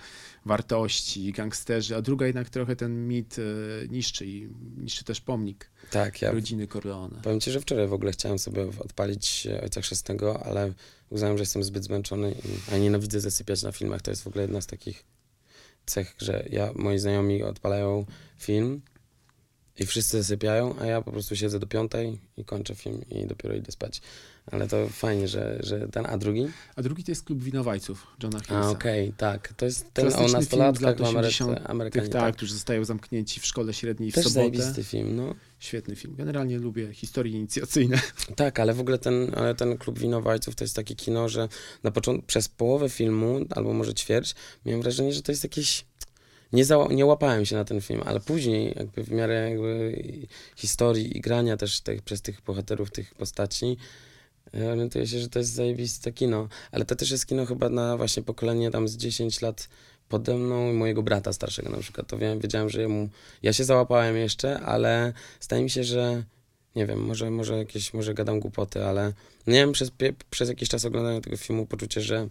wartości, 0.46 1.32
gangsterzy, 1.32 1.96
a 1.96 2.02
druga 2.02 2.26
jednak 2.26 2.50
trochę 2.50 2.76
ten 2.76 3.08
mit 3.08 3.36
e, 3.38 3.42
niszczy 3.88 4.26
i 4.26 4.48
niszczy 4.76 5.04
też 5.04 5.20
pomnik 5.20 5.70
Tak, 5.90 6.22
ja 6.22 6.30
rodziny 6.32 6.66
Corleone. 6.66 7.20
powiem 7.22 7.40
ci, 7.40 7.50
że 7.50 7.60
wczoraj 7.60 7.88
w 7.88 7.92
ogóle 7.92 8.12
chciałem 8.12 8.38
sobie 8.38 8.66
odpalić 8.78 9.46
e, 9.46 9.60
Ojca 9.62 9.80
Chrzestnego, 9.80 10.42
ale 10.46 10.72
uznałem, 11.10 11.36
że 11.38 11.42
jestem 11.42 11.64
zbyt 11.64 11.84
zmęczony 11.84 12.32
i 12.32 12.72
a 12.74 12.78
nienawidzę 12.78 13.20
zasypiać 13.20 13.62
na 13.62 13.72
filmach. 13.72 14.02
To 14.02 14.10
jest 14.10 14.22
w 14.22 14.26
ogóle 14.26 14.42
jedna 14.42 14.60
z 14.60 14.66
takich 14.66 15.04
cech, 15.86 16.14
że 16.18 16.44
ja, 16.50 16.72
moi 16.74 16.98
znajomi 16.98 17.42
odpalają 17.42 18.06
film 18.38 18.82
i 19.80 19.86
wszyscy 19.86 20.18
zasypiają, 20.22 20.74
a 20.80 20.86
ja 20.86 21.02
po 21.02 21.12
prostu 21.12 21.36
siedzę 21.36 21.58
do 21.58 21.66
piątej 21.66 22.18
i 22.36 22.44
kończę 22.44 22.74
film 22.74 23.04
i 23.10 23.26
dopiero 23.26 23.54
idę 23.54 23.72
spać. 23.72 24.00
Ale 24.46 24.68
to 24.68 24.88
fajnie, 24.88 25.28
że, 25.28 25.58
że 25.62 25.88
ten, 25.88 26.06
a 26.06 26.18
drugi? 26.18 26.46
A 26.76 26.82
drugi 26.82 27.04
to 27.04 27.10
jest 27.10 27.24
Klub 27.24 27.42
Winowajców 27.42 28.06
Johna 28.22 28.38
Hughesa. 28.38 28.60
A 28.60 28.70
okej, 28.70 29.12
tak. 29.16 29.52
To 29.56 29.64
jest 29.64 29.94
ten 29.94 30.04
Klasyczny 30.04 30.36
o 30.36 30.40
nastolatkach 30.40 30.82
lat 30.82 30.98
w 30.98 31.04
Ameryce, 31.04 31.44
80. 31.44 31.70
Amerykanie. 31.70 32.02
Tych, 32.02 32.12
tak, 32.12 32.22
Tak, 32.22 32.36
którzy 32.36 32.54
zostają 32.54 32.84
zamknięci 32.84 33.40
w 33.40 33.46
szkole 33.46 33.74
średniej 33.74 34.10
w 34.12 34.14
Też 34.14 34.24
sobotę. 34.24 34.34
zajebisty 34.56 34.84
film, 34.84 35.16
no. 35.16 35.34
Świetny 35.58 35.96
film. 35.96 36.14
Generalnie 36.16 36.58
lubię 36.58 36.92
historie 36.94 37.38
inicjacyjne. 37.38 38.00
Tak, 38.36 38.60
ale 38.60 38.74
w 38.74 38.80
ogóle 38.80 38.98
ten, 38.98 39.32
ale 39.36 39.54
ten 39.54 39.78
Klub 39.78 39.98
Winowajców 39.98 40.54
to 40.54 40.64
jest 40.64 40.76
takie 40.76 40.94
kino, 40.94 41.28
że 41.28 41.48
na 41.82 41.90
początku, 41.90 42.26
przez 42.26 42.48
połowę 42.48 42.88
filmu, 42.88 43.40
albo 43.50 43.72
może 43.72 43.94
ćwierć, 43.94 44.34
miałem 44.66 44.82
wrażenie, 44.82 45.12
że 45.12 45.22
to 45.22 45.32
jest 45.32 45.44
jakieś... 45.44 45.84
Nie, 46.52 46.64
za, 46.64 46.86
nie 46.90 47.06
łapałem 47.06 47.46
się 47.46 47.56
na 47.56 47.64
ten 47.64 47.80
film, 47.80 48.02
ale 48.04 48.20
później 48.20 48.74
jakby 48.76 49.04
w 49.04 49.10
miarę 49.10 49.50
jakby 49.50 50.02
historii 50.56 51.16
i 51.18 51.20
grania 51.20 51.56
też 51.56 51.82
przez 52.04 52.22
tych 52.22 52.42
bohaterów, 52.42 52.90
tych 52.90 53.14
postaci, 53.14 53.76
e, 54.54 54.72
orientuję 54.72 55.06
się, 55.06 55.18
że 55.18 55.28
to 55.28 55.38
jest 55.38 55.52
zajebiste 55.52 56.12
kino. 56.12 56.48
Ale 56.72 56.84
to 56.84 56.96
też 56.96 57.10
jest 57.10 57.26
kino 57.26 57.46
chyba 57.46 57.68
na 57.68 57.96
właśnie 57.96 58.22
pokolenie 58.22 58.70
tam 58.70 58.88
z 58.88 58.96
10 58.96 59.40
lat 59.40 59.68
pode 60.08 60.34
mną 60.34 60.70
i 60.70 60.72
mojego 60.72 61.02
brata 61.02 61.32
starszego 61.32 61.70
na 61.70 61.78
przykład. 61.78 62.06
To 62.06 62.18
wiem, 62.18 62.40
wiedziałem, 62.40 62.68
że 62.68 62.88
mu... 62.88 63.08
Ja 63.42 63.52
się 63.52 63.64
załapałem 63.64 64.16
jeszcze, 64.16 64.60
ale 64.60 65.12
zdaje 65.40 65.62
mi 65.62 65.70
się, 65.70 65.84
że 65.84 66.24
nie 66.76 66.86
wiem, 66.86 67.00
może, 67.00 67.30
może 67.30 67.58
jakieś, 67.58 67.94
może 67.94 68.14
gadam 68.14 68.40
głupoty, 68.40 68.84
ale 68.84 69.12
miałem 69.46 69.72
przez, 69.72 69.90
przez 70.30 70.48
jakiś 70.48 70.68
czas 70.68 70.84
oglądania 70.84 71.20
tego 71.20 71.36
filmu 71.36 71.66
poczucie, 71.66 72.00
że 72.00 72.28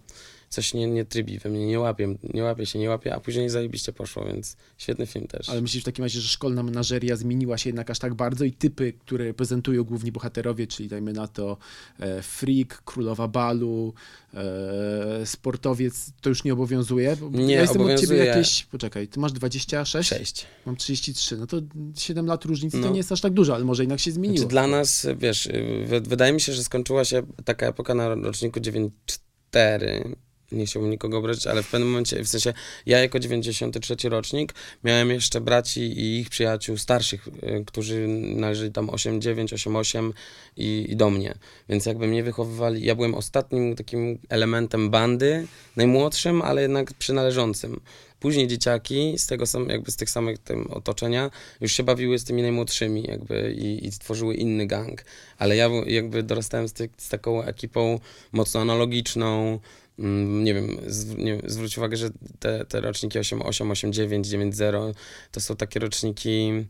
coś 0.52 0.74
nie, 0.74 0.86
nie 0.86 1.04
trybi 1.04 1.38
we 1.38 1.48
mnie, 1.50 1.66
nie 1.66 1.80
łapie, 1.80 2.14
nie 2.34 2.42
łapie 2.42 2.66
się, 2.66 2.78
nie 2.78 2.88
łapie, 2.88 3.14
a 3.14 3.20
później 3.20 3.50
zajebiście 3.50 3.92
poszło, 3.92 4.24
więc 4.24 4.56
świetny 4.78 5.06
film 5.06 5.26
też. 5.26 5.48
Ale 5.48 5.62
myślisz 5.62 5.82
w 5.82 5.86
takim 5.86 6.04
razie, 6.04 6.20
że 6.20 6.28
szkolna 6.28 6.62
menażeria 6.62 7.16
zmieniła 7.16 7.58
się 7.58 7.68
jednak 7.68 7.90
aż 7.90 7.98
tak 7.98 8.14
bardzo 8.14 8.44
i 8.44 8.52
typy, 8.52 8.92
które 8.92 9.24
reprezentują 9.24 9.84
główni 9.84 10.12
bohaterowie, 10.12 10.66
czyli 10.66 10.88
dajmy 10.88 11.12
na 11.12 11.28
to 11.28 11.56
e, 12.00 12.22
freak, 12.22 12.82
królowa 12.84 13.28
balu, 13.28 13.94
e, 14.34 15.26
sportowiec, 15.26 16.10
to 16.20 16.28
już 16.28 16.44
nie 16.44 16.52
obowiązuje? 16.52 17.16
Bo 17.16 17.30
Nie, 17.30 17.54
ja 17.54 17.60
jestem 17.60 17.82
od 17.82 17.86
ciebie 17.88 17.96
obowiązuje. 17.96 18.24
jakieś, 18.24 18.64
poczekaj, 18.64 19.08
ty 19.08 19.20
masz 19.20 19.32
26? 19.32 20.08
Sześć. 20.08 20.46
Mam 20.66 20.76
33, 20.76 21.36
no 21.36 21.46
to 21.46 21.56
7 21.98 22.26
lat 22.26 22.44
różnicy 22.44 22.76
to 22.80 22.86
No. 22.86 22.90
nie 22.90 22.96
jest 22.96 23.12
aż 23.12 23.20
tak 23.20 23.32
dużo, 23.32 23.54
ale 23.54 23.64
może 23.64 23.82
jednak 23.82 24.00
się 24.00 24.12
zmieniło. 24.12 24.36
Znaczy, 24.38 24.50
dla 24.50 24.66
nas, 24.66 25.06
wiesz, 25.18 25.48
wy- 25.86 26.00
wydaje 26.00 26.32
mi 26.32 26.40
się, 26.40 26.52
że 26.52 26.64
skończyła 26.64 27.04
się 27.04 27.22
taka 27.44 27.66
epoka 27.66 27.94
na 27.94 28.14
roczniku 28.14 28.60
9-4. 28.60 28.90
Nie 30.52 30.66
chciałbym 30.66 30.90
nikogo 30.90 31.18
obrazić, 31.18 31.46
ale 31.46 31.62
w 31.62 31.70
pewnym 31.70 31.88
momencie, 31.88 32.24
w 32.24 32.28
sensie 32.28 32.52
ja 32.86 32.98
jako 32.98 33.18
93 33.18 34.08
rocznik 34.08 34.54
miałem 34.84 35.10
jeszcze 35.10 35.40
braci 35.40 35.80
i 35.80 36.20
ich 36.20 36.30
przyjaciół 36.30 36.76
starszych, 36.76 37.28
y, 37.28 37.64
którzy 37.66 38.08
należeli 38.08 38.72
tam 38.72 38.86
8-9, 38.86 39.44
8-8 39.44 40.12
i, 40.56 40.86
i 40.88 40.96
do 40.96 41.10
mnie. 41.10 41.34
Więc 41.68 41.86
jakby 41.86 42.06
mnie 42.06 42.22
wychowywali, 42.22 42.84
ja 42.84 42.94
byłem 42.94 43.14
ostatnim 43.14 43.76
takim 43.76 44.18
elementem 44.28 44.90
bandy, 44.90 45.46
najmłodszym, 45.76 46.42
ale 46.42 46.62
jednak 46.62 46.94
przynależącym. 46.94 47.80
Później 48.20 48.46
dzieciaki 48.46 49.18
z 49.18 49.26
tego 49.26 49.46
sam, 49.46 49.68
jakby 49.68 49.90
z 49.90 49.96
tych 49.96 50.10
samych 50.10 50.38
tym 50.38 50.66
otoczenia 50.70 51.30
już 51.60 51.72
się 51.72 51.82
bawiły 51.82 52.18
z 52.18 52.24
tymi 52.24 52.42
najmłodszymi 52.42 53.02
jakby 53.02 53.54
i, 53.58 53.86
i 53.86 53.92
stworzyły 53.92 54.34
inny 54.34 54.66
gang. 54.66 55.04
Ale 55.38 55.56
ja 55.56 55.70
jakby 55.86 56.22
dorastałem 56.22 56.68
z, 56.68 56.72
ty, 56.72 56.88
z 56.96 57.08
taką 57.08 57.42
ekipą 57.42 58.00
mocno 58.32 58.60
analogiczną. 58.60 59.60
Mm, 60.00 60.44
Nie 60.44 60.54
wiem, 60.54 60.76
nie, 61.18 61.40
zwróć 61.46 61.78
uwagę, 61.78 61.96
że 61.96 62.10
te, 62.38 62.64
te 62.64 62.80
roczniki 62.80 63.18
8, 63.18 63.42
8, 63.42 63.70
8, 63.70 63.92
9, 63.92 64.26
9, 64.26 64.56
0 64.56 64.92
to 65.32 65.40
są 65.40 65.56
takie 65.56 65.80
roczniki 65.80 66.66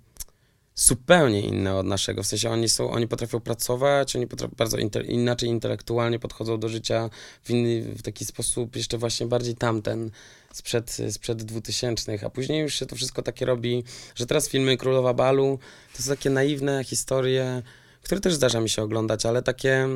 zupełnie 0.74 1.40
inne 1.40 1.76
od 1.76 1.86
naszego. 1.86 2.22
W 2.22 2.26
sensie 2.26 2.50
oni 2.50 2.68
są, 2.68 2.90
oni 2.90 3.08
potrafią 3.08 3.40
pracować, 3.40 4.16
oni 4.16 4.26
potrafią 4.26 4.54
bardzo 4.56 4.78
inter, 4.78 5.06
inaczej 5.06 5.48
intelektualnie 5.48 6.18
podchodzą 6.18 6.60
do 6.60 6.68
życia 6.68 7.10
w 7.42 7.50
inny, 7.50 7.82
w 7.82 8.02
taki 8.02 8.24
sposób 8.24 8.76
jeszcze 8.76 8.98
właśnie 8.98 9.26
bardziej 9.26 9.54
tamten 9.54 10.10
sprzed, 10.52 10.96
sprzed 11.10 11.42
2000, 11.42 12.18
a 12.26 12.30
później 12.30 12.60
już 12.60 12.74
się 12.74 12.86
to 12.86 12.96
wszystko 12.96 13.22
takie 13.22 13.46
robi, 13.46 13.84
że 14.14 14.26
teraz 14.26 14.48
filmy 14.48 14.76
Królowa 14.76 15.14
Balu 15.14 15.58
to 15.96 16.02
są 16.02 16.10
takie 16.10 16.30
naiwne 16.30 16.84
historie, 16.84 17.62
które 18.02 18.20
też 18.20 18.34
zdarza 18.34 18.60
mi 18.60 18.68
się 18.68 18.82
oglądać, 18.82 19.26
ale 19.26 19.42
takie 19.42 19.88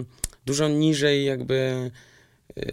dużo 0.46 0.68
niżej 0.68 1.24
jakby, 1.24 1.90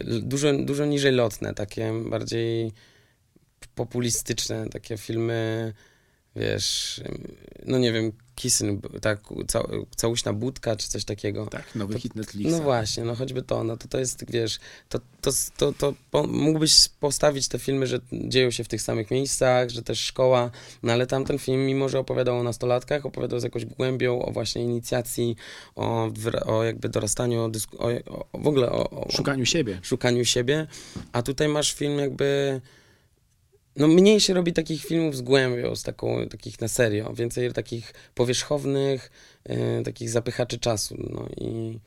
dużo, 0.04 0.54
dużo 0.54 0.86
niżej 0.86 1.12
lotne, 1.12 1.54
takie 1.54 1.94
bardziej 2.10 2.72
populistyczne, 3.76 4.70
takie 4.70 4.98
filmy, 4.98 5.74
wiesz, 6.36 7.02
no 7.66 7.78
nie 7.78 7.92
wiem, 7.94 8.12
Kissing, 8.36 8.84
tak, 9.02 9.20
ca, 9.48 9.64
całuśna 9.96 10.34
budka, 10.34 10.76
czy 10.76 10.90
coś 10.90 11.06
takiego. 11.06 11.46
Tak, 11.46 11.76
nowy 11.76 11.94
To- 11.94 12.00
hit 12.00 12.16
Netflixa. 12.16 12.52
No 12.52 12.60
właśnie, 12.64 13.04
no 13.04 13.16
choćby 13.16 13.42
to, 13.42 13.64
no 13.64 13.78
to 13.78 13.88
to 13.88 14.00
jest, 14.00 14.32
wiesz, 14.32 14.60
to, 14.90 15.00
to, 15.22 15.32
to, 15.58 15.74
to 15.74 15.94
po, 16.12 16.28
mógłbyś 16.28 16.90
postawić 17.00 17.48
te 17.48 17.60
filmy, 17.60 17.88
że 17.88 18.00
dzieją 18.14 18.52
się 18.52 18.64
w 18.64 18.68
tych 18.68 18.82
samych 18.82 19.12
miejscach, 19.12 19.70
że 19.70 19.82
też 19.82 20.00
szkoła, 20.00 20.52
no 20.84 20.94
ale 20.94 21.08
tamten 21.08 21.40
film, 21.40 21.66
mimo 21.66 21.90
że 21.90 22.00
opowiadał 22.00 22.38
o 22.40 22.44
nastolatkach, 22.44 23.06
opowiadał 23.06 23.40
z 23.40 23.44
jakąś 23.44 23.66
głębią, 23.66 24.22
o 24.22 24.32
właśnie 24.32 24.64
inicjacji, 24.64 25.36
o, 25.76 26.12
o 26.46 26.64
jakby 26.64 26.90
dorastaniu, 26.90 27.44
o, 27.44 27.50
dysku, 27.50 27.78
o, 27.80 27.88
o 28.32 28.38
w 28.40 28.48
ogóle 28.48 28.72
o, 28.72 28.90
o 28.90 29.12
Szukaniu 29.12 29.46
siebie. 29.46 29.80
szukaniu 29.84 30.26
siebie, 30.26 30.68
a 31.12 31.22
tutaj 31.22 31.48
masz 31.48 31.74
film 31.74 32.00
jakby... 32.00 32.62
No 33.76 33.88
mniej 33.88 34.20
się 34.20 34.34
robi 34.34 34.54
takich 34.54 34.86
filmów 34.86 35.16
z 35.16 35.22
głębią, 35.22 35.76
z 35.76 35.84
taką, 35.84 36.28
takich 36.30 36.62
na 36.62 36.68
serio, 36.68 37.14
więcej 37.14 37.54
takich 37.54 37.94
powierzchownych, 38.16 39.12
y, 39.50 39.84
takich 39.84 40.10
zapychaczy 40.10 40.60
czasu, 40.60 40.96
no 41.10 41.26
i 41.38 41.80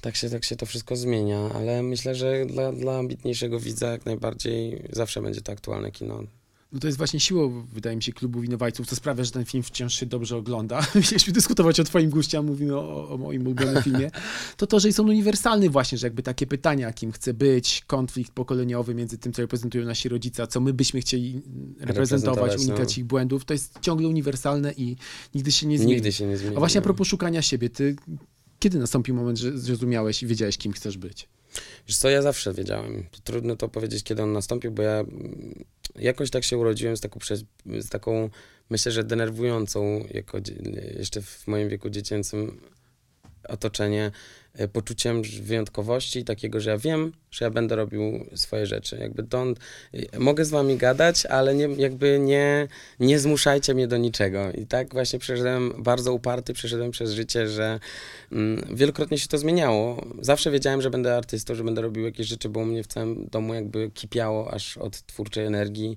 tak 0.00 0.16
się, 0.16 0.30
tak 0.30 0.44
się 0.44 0.56
to 0.56 0.66
wszystko 0.66 0.96
zmienia, 0.96 1.50
ale 1.54 1.82
myślę, 1.82 2.14
że 2.14 2.46
dla, 2.46 2.72
dla 2.72 2.98
ambitniejszego 2.98 3.60
widza 3.60 3.90
jak 3.90 4.06
najbardziej 4.06 4.82
zawsze 4.92 5.22
będzie 5.22 5.40
to 5.40 5.52
aktualne 5.52 5.90
kino. 5.90 6.22
No 6.74 6.80
to 6.80 6.86
jest 6.86 6.98
właśnie 6.98 7.20
siłą, 7.20 7.66
wydaje 7.72 7.96
mi 7.96 8.02
się, 8.02 8.12
klubu 8.12 8.40
winowajców, 8.40 8.86
co 8.86 8.96
sprawia, 8.96 9.24
że 9.24 9.30
ten 9.30 9.44
film 9.44 9.62
wciąż 9.62 9.94
się 9.94 10.06
dobrze 10.06 10.36
ogląda. 10.36 10.86
Mieliśmy 10.94 11.32
dyskutować 11.32 11.80
o 11.80 11.84
twoim 11.84 12.10
guście, 12.10 12.38
a 12.38 12.42
mówimy 12.42 12.76
o, 12.76 13.08
o 13.08 13.18
moim 13.18 13.42
ulubionym 13.42 13.82
filmie. 13.82 14.10
To 14.56 14.66
to, 14.66 14.80
że 14.80 14.88
jest 14.88 15.00
on 15.00 15.08
uniwersalny 15.08 15.70
właśnie, 15.70 15.98
że 15.98 16.06
jakby 16.06 16.22
takie 16.22 16.46
pytania, 16.46 16.92
kim 16.92 17.12
chce 17.12 17.34
być, 17.34 17.82
konflikt 17.86 18.32
pokoleniowy 18.32 18.94
między 18.94 19.18
tym, 19.18 19.32
co 19.32 19.42
reprezentują 19.42 19.84
nasi 19.84 20.08
rodzice, 20.08 20.42
a 20.42 20.46
co 20.46 20.60
my 20.60 20.72
byśmy 20.72 21.00
chcieli 21.00 21.42
reprezentować, 21.80 21.86
Reprezentować, 21.86 22.66
no. 22.66 22.74
unikać 22.74 22.98
ich 22.98 23.04
błędów, 23.04 23.44
to 23.44 23.54
jest 23.54 23.78
ciągle 23.80 24.08
uniwersalne 24.08 24.72
i 24.72 24.96
nigdy 25.34 25.52
się 25.52 25.66
nie 25.66 25.78
zmieni. 25.78 25.92
Nigdy 25.92 26.12
się 26.12 26.26
nie 26.26 26.36
zmieni. 26.36 26.56
A 26.56 26.58
właśnie 26.58 26.78
a 26.78 26.80
no. 26.80 26.84
propos 26.84 27.08
szukania 27.08 27.42
siebie, 27.42 27.70
ty 27.70 27.96
kiedy 28.58 28.78
nastąpił 28.78 29.14
moment, 29.14 29.38
że 29.38 29.58
zrozumiałeś 29.58 30.22
i 30.22 30.26
wiedziałeś, 30.26 30.58
kim 30.58 30.72
chcesz 30.72 30.98
być? 30.98 31.28
Wiesz 31.88 31.96
co, 31.96 32.08
ja 32.08 32.22
zawsze 32.22 32.54
wiedziałem. 32.54 33.04
Trudno 33.24 33.56
to 33.56 33.68
powiedzieć, 33.68 34.04
kiedy 34.04 34.22
on 34.22 34.32
nastąpił, 34.32 34.72
bo 34.72 34.82
ja 34.82 35.04
jakoś 35.98 36.30
tak 36.30 36.44
się 36.44 36.58
urodziłem 36.58 36.96
z 36.96 37.00
taką, 37.00 37.20
z 37.66 37.88
taką 37.88 38.30
myślę, 38.70 38.92
że 38.92 39.04
denerwującą 39.04 40.04
jako 40.14 40.38
jeszcze 40.98 41.22
w 41.22 41.46
moim 41.46 41.68
wieku 41.68 41.90
dziecięcym 41.90 42.60
otoczenie 43.48 44.10
e, 44.54 44.68
poczuciem 44.68 45.22
wyjątkowości 45.22 46.24
takiego, 46.24 46.60
że 46.60 46.70
ja 46.70 46.78
wiem, 46.78 47.12
że 47.34 47.44
ja 47.44 47.50
będę 47.50 47.76
robił 47.76 48.26
swoje 48.34 48.66
rzeczy. 48.66 48.96
Jakby 48.96 49.22
to, 49.22 49.44
e, 49.92 50.18
mogę 50.18 50.44
z 50.44 50.50
wami 50.50 50.76
gadać, 50.76 51.26
ale 51.26 51.54
nie, 51.54 51.68
jakby 51.76 52.18
nie, 52.18 52.68
nie 53.00 53.18
zmuszajcie 53.18 53.74
mnie 53.74 53.88
do 53.88 53.96
niczego. 53.96 54.52
I 54.52 54.66
tak 54.66 54.92
właśnie 54.92 55.18
przeszedłem, 55.18 55.72
bardzo 55.78 56.12
uparty 56.12 56.52
przeszedłem 56.52 56.90
przez 56.90 57.12
życie, 57.12 57.48
że 57.48 57.80
mm, 58.32 58.76
wielokrotnie 58.76 59.18
się 59.18 59.28
to 59.28 59.38
zmieniało. 59.38 60.06
Zawsze 60.20 60.50
wiedziałem, 60.50 60.82
że 60.82 60.90
będę 60.90 61.16
artystą, 61.16 61.54
że 61.54 61.64
będę 61.64 61.82
robił 61.82 62.04
jakieś 62.04 62.26
rzeczy, 62.26 62.48
bo 62.48 62.60
u 62.60 62.64
mnie 62.64 62.82
w 62.82 62.86
całym 62.86 63.26
domu 63.26 63.54
jakby 63.54 63.90
kipiało 63.90 64.54
aż 64.54 64.78
od 64.78 65.06
twórczej 65.06 65.46
energii 65.46 65.96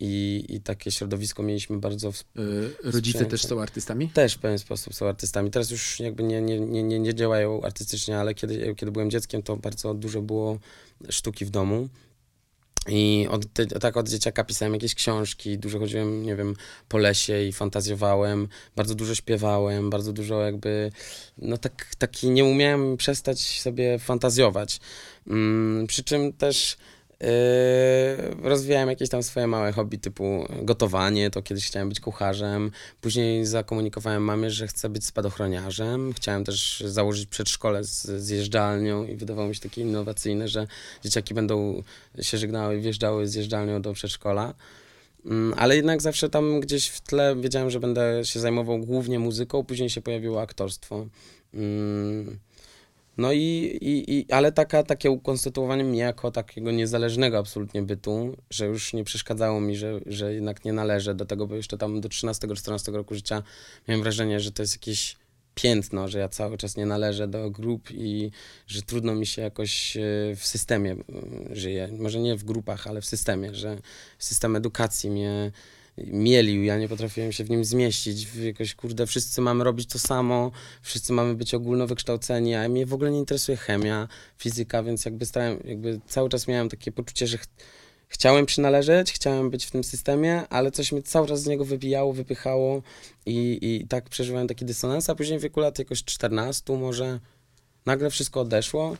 i, 0.00 0.44
i 0.48 0.60
takie 0.60 0.90
środowisko 0.90 1.42
mieliśmy 1.42 1.78
bardzo 1.78 2.12
w, 2.12 2.24
Yy, 2.34 2.92
rodzice 2.92 3.26
też 3.26 3.42
są 3.42 3.62
artystami? 3.62 4.08
też 4.08 4.34
w 4.34 4.38
pewien 4.38 4.58
sposób 4.58 4.94
są 4.94 5.08
artystami. 5.08 5.50
Teraz 5.50 5.70
już 5.70 6.00
jakby 6.00 6.22
nie, 6.22 6.42
nie, 6.42 6.60
nie, 6.60 6.82
nie, 6.82 6.98
nie 6.98 7.14
działają 7.14 7.62
artystycznie, 7.62 8.18
ale 8.18 8.34
kiedy, 8.34 8.74
kiedy 8.74 8.92
byłem 8.92 9.10
dzieckiem, 9.10 9.42
to 9.42 9.56
bardzo 9.56 9.94
dużo 9.94 10.22
było 10.22 10.58
sztuki 11.10 11.44
w 11.44 11.50
domu. 11.50 11.88
I 12.88 13.26
od, 13.30 13.42
tak 13.80 13.96
od 13.96 14.08
dzieciaka 14.08 14.44
pisałem 14.44 14.74
jakieś 14.74 14.94
książki, 14.94 15.58
dużo 15.58 15.78
chodziłem, 15.78 16.22
nie 16.22 16.36
wiem, 16.36 16.54
po 16.88 16.98
lesie 16.98 17.42
i 17.42 17.52
fantazjowałem, 17.52 18.48
bardzo 18.76 18.94
dużo 18.94 19.14
śpiewałem, 19.14 19.90
bardzo 19.90 20.12
dużo 20.12 20.40
jakby, 20.40 20.92
no 21.38 21.58
tak, 21.58 21.90
taki 21.98 22.30
nie 22.30 22.44
umiałem 22.44 22.96
przestać 22.96 23.60
sobie 23.60 23.98
fantazjować. 23.98 24.80
Mm, 25.26 25.86
przy 25.86 26.04
czym 26.04 26.32
też 26.32 26.76
Yy, 27.20 27.28
rozwijałem 28.48 28.88
jakieś 28.88 29.08
tam 29.08 29.22
swoje 29.22 29.46
małe 29.46 29.72
hobby 29.72 29.98
typu 29.98 30.46
gotowanie, 30.62 31.30
to 31.30 31.42
kiedyś 31.42 31.66
chciałem 31.66 31.88
być 31.88 32.00
kucharzem, 32.00 32.70
później 33.00 33.46
zakomunikowałem 33.46 34.22
mamie, 34.22 34.50
że 34.50 34.66
chcę 34.66 34.88
być 34.88 35.04
spadochroniarzem, 35.04 36.12
chciałem 36.12 36.44
też 36.44 36.84
założyć 36.86 37.26
przedszkole 37.26 37.84
z, 37.84 38.02
z 38.02 38.28
jeżdżalnią 38.28 39.04
i 39.04 39.16
wydawało 39.16 39.48
mi 39.48 39.54
się 39.54 39.60
takie 39.60 39.80
innowacyjne, 39.82 40.48
że 40.48 40.66
dzieciaki 41.04 41.34
będą 41.34 41.82
się 42.22 42.38
żegnały 42.38 42.76
i 42.78 42.80
wjeżdżały 42.80 43.28
z 43.28 43.34
jeżdżalnią 43.34 43.82
do 43.82 43.92
przedszkola. 43.92 44.54
Mm, 45.26 45.54
Ale 45.56 45.76
jednak 45.76 46.02
zawsze 46.02 46.30
tam 46.30 46.60
gdzieś 46.60 46.88
w 46.88 47.00
tle 47.00 47.36
wiedziałem, 47.36 47.70
że 47.70 47.80
będę 47.80 48.24
się 48.24 48.40
zajmował 48.40 48.78
głównie 48.78 49.18
muzyką, 49.18 49.64
później 49.64 49.90
się 49.90 50.00
pojawiło 50.00 50.42
aktorstwo. 50.42 51.06
Mm, 51.54 52.38
No 53.18 53.32
i, 53.32 53.78
i, 53.80 54.14
i 54.14 54.32
ale 54.32 54.52
taka, 54.52 54.82
takie 54.82 55.10
ukonstytuowanie 55.10 55.84
mnie 55.84 55.98
jako 55.98 56.30
takiego 56.30 56.70
niezależnego 56.70 57.38
absolutnie 57.38 57.82
bytu, 57.82 58.36
że 58.50 58.66
już 58.66 58.92
nie 58.92 59.04
przeszkadzało 59.04 59.60
mi, 59.60 59.76
że, 59.76 60.00
że 60.06 60.34
jednak 60.34 60.64
nie 60.64 60.72
należę 60.72 61.14
do 61.14 61.26
tego, 61.26 61.46
bo 61.46 61.54
jeszcze 61.54 61.78
tam 61.78 62.00
do 62.00 62.08
13-14 62.08 62.94
roku 62.94 63.14
życia 63.14 63.42
miałem 63.88 64.02
wrażenie, 64.02 64.40
że 64.40 64.52
to 64.52 64.62
jest 64.62 64.74
jakieś 64.74 65.16
piętno, 65.54 66.08
że 66.08 66.18
ja 66.18 66.28
cały 66.28 66.58
czas 66.58 66.76
nie 66.76 66.86
należę 66.86 67.28
do 67.28 67.50
grup 67.50 67.90
i 67.90 68.30
że 68.66 68.82
trudno 68.82 69.14
mi 69.14 69.26
się 69.26 69.42
jakoś 69.42 69.96
e, 69.96 70.00
w 70.36 70.46
systemie 70.46 70.90
mm, 70.90 71.04
żyje. 71.52 71.88
Może 71.98 72.20
nie 72.20 72.36
w 72.36 72.44
grupach, 72.44 72.86
ale 72.86 73.00
w 73.00 73.06
systemie, 73.06 73.54
że 73.54 73.78
system 74.18 74.56
edukacji 74.56 75.10
mnie 75.10 75.52
mielił, 76.06 76.64
ja 76.64 76.78
nie 76.78 76.88
potrafiłem 76.88 77.32
się 77.32 77.44
w 77.44 77.50
nim 77.50 77.64
zmieścić. 77.64 78.26
Jakoś, 78.44 78.74
kurde, 78.74 79.06
wszyscy 79.06 79.40
mamy 79.40 79.64
robić 79.64 79.88
to 79.88 79.98
samo, 79.98 80.50
wszyscy 80.82 81.12
mamy 81.12 81.34
być 81.34 81.54
ogólnowykształceni, 81.54 82.54
a 82.54 82.68
mnie 82.68 82.86
w 82.86 82.94
ogóle 82.94 83.10
nie 83.10 83.18
interesuje 83.18 83.56
chemia, 83.56 84.08
fizyka, 84.38 84.82
więc 84.82 85.04
jakby 85.04 85.26
starałem, 85.26 85.60
jakby 85.64 86.00
cały 86.06 86.28
czas 86.28 86.48
miałem 86.48 86.68
takie 86.68 86.92
poczucie, 86.92 87.26
że 87.26 87.38
ch 87.38 87.44
chciałem 88.08 88.46
przynależeć, 88.46 89.12
chciałem 89.12 89.50
być 89.50 89.64
w 89.64 89.70
tym 89.70 89.84
systemie, 89.84 90.48
ale 90.48 90.70
coś 90.70 90.92
mnie 90.92 91.02
cały 91.02 91.28
czas 91.28 91.42
z 91.42 91.46
niego 91.46 91.64
wybijało, 91.64 92.12
wypychało 92.12 92.82
i, 93.26 93.58
i 93.62 93.86
tak 93.88 94.08
przeżywałem 94.08 94.48
taki 94.48 94.64
dysonans, 94.64 95.10
a 95.10 95.14
później 95.14 95.38
w 95.38 95.42
wieku 95.42 95.60
lat 95.60 95.78
jakoś 95.78 96.04
14 96.04 96.76
może 96.76 97.20
nagle 97.86 98.10
wszystko 98.10 98.40
odeszło 98.40 98.96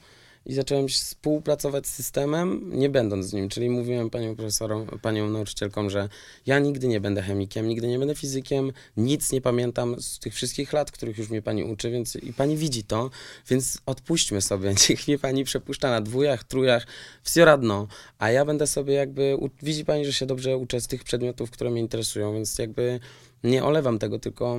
i 0.47 0.55
zacząłem 0.55 0.89
współpracować 0.89 1.86
z 1.86 1.95
systemem, 1.95 2.70
nie 2.78 2.89
będąc 2.89 3.26
z 3.26 3.32
nim, 3.32 3.49
czyli 3.49 3.70
mówiłem 3.70 4.11
panią 4.11 4.36
profesorom, 4.36 4.86
panią 5.03 5.30
nauczycielkom, 5.30 5.91
że 5.91 6.09
ja 6.47 6.59
nigdy 6.59 6.89
nie 6.89 7.01
będę 7.01 7.22
chemikiem, 7.22 7.68
nigdy 7.68 7.89
nie 7.89 7.99
będę 7.99 8.14
fizykiem, 8.14 8.72
nic 8.97 9.32
nie 9.32 9.41
pamiętam 9.41 10.01
z 10.01 10.18
tych 10.18 10.34
wszystkich 10.34 10.72
lat, 10.72 10.91
których 10.91 11.18
już 11.18 11.30
mnie 11.30 11.43
pani 11.43 11.64
uczy, 11.64 11.91
więc 11.91 12.16
i 12.16 12.32
pani 12.32 12.57
widzi 12.57 12.84
to, 12.84 13.11
więc 13.49 13.78
odpuśćmy 13.86 14.43
sobie, 14.43 14.74
niech 14.91 15.09
mnie 15.09 15.18
pani 15.18 15.45
przepuszcza 15.45 15.91
na 15.91 16.01
dwójach, 16.01 16.45
trójach, 16.45 16.86
wsioradno, 17.22 17.86
a 18.18 18.30
ja 18.30 18.45
będę 18.45 18.66
sobie 18.66 18.95
jakby, 18.95 19.36
widzi 19.62 19.84
pani, 19.84 20.05
że 20.05 20.12
się 20.12 20.26
dobrze 20.26 20.57
uczę 20.57 20.80
z 20.80 20.86
tych 20.86 21.05
przedmiotów, 21.05 21.51
które 21.51 21.70
mnie 21.70 21.80
interesują, 21.80 22.34
więc 22.34 22.59
jakby 22.59 23.01
nie 23.45 23.64
olewam 23.64 23.99
tego, 23.99 24.18
tylko 24.18 24.59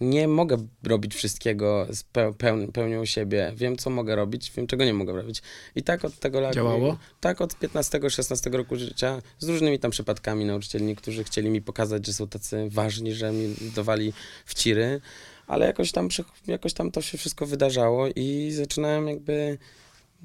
nie 0.00 0.28
mogę 0.28 0.56
robić 0.82 1.14
wszystkiego 1.14 1.86
z 1.90 2.02
peł, 2.02 2.34
peł, 2.34 2.72
pełnią 2.72 3.04
siebie. 3.04 3.52
Wiem, 3.56 3.76
co 3.76 3.90
mogę 3.90 4.16
robić, 4.16 4.52
wiem, 4.56 4.66
czego 4.66 4.84
nie 4.84 4.94
mogę 4.94 5.12
robić. 5.12 5.42
I 5.74 5.82
tak 5.82 6.04
od 6.04 6.18
tego 6.18 6.40
lat. 6.40 6.54
Działało? 6.54 6.98
Tak, 7.20 7.40
od 7.40 7.54
15-16 7.54 8.52
roku 8.52 8.76
życia, 8.76 9.22
z 9.38 9.48
różnymi 9.48 9.78
tam 9.78 9.90
przypadkami 9.90 10.44
nauczycieli, 10.44 10.96
którzy 10.96 11.24
chcieli 11.24 11.50
mi 11.50 11.62
pokazać, 11.62 12.06
że 12.06 12.12
są 12.12 12.28
tacy 12.28 12.68
ważni, 12.70 13.14
że 13.14 13.32
mi 13.32 13.54
dawali 13.76 14.12
wciry, 14.44 15.00
ale 15.46 15.66
jakoś 15.66 15.92
tam, 15.92 16.08
jakoś 16.46 16.72
tam 16.72 16.90
to 16.90 17.02
się 17.02 17.18
wszystko 17.18 17.46
wydarzało 17.46 18.08
i 18.16 18.50
zaczynałem 18.52 19.08
jakby 19.08 19.58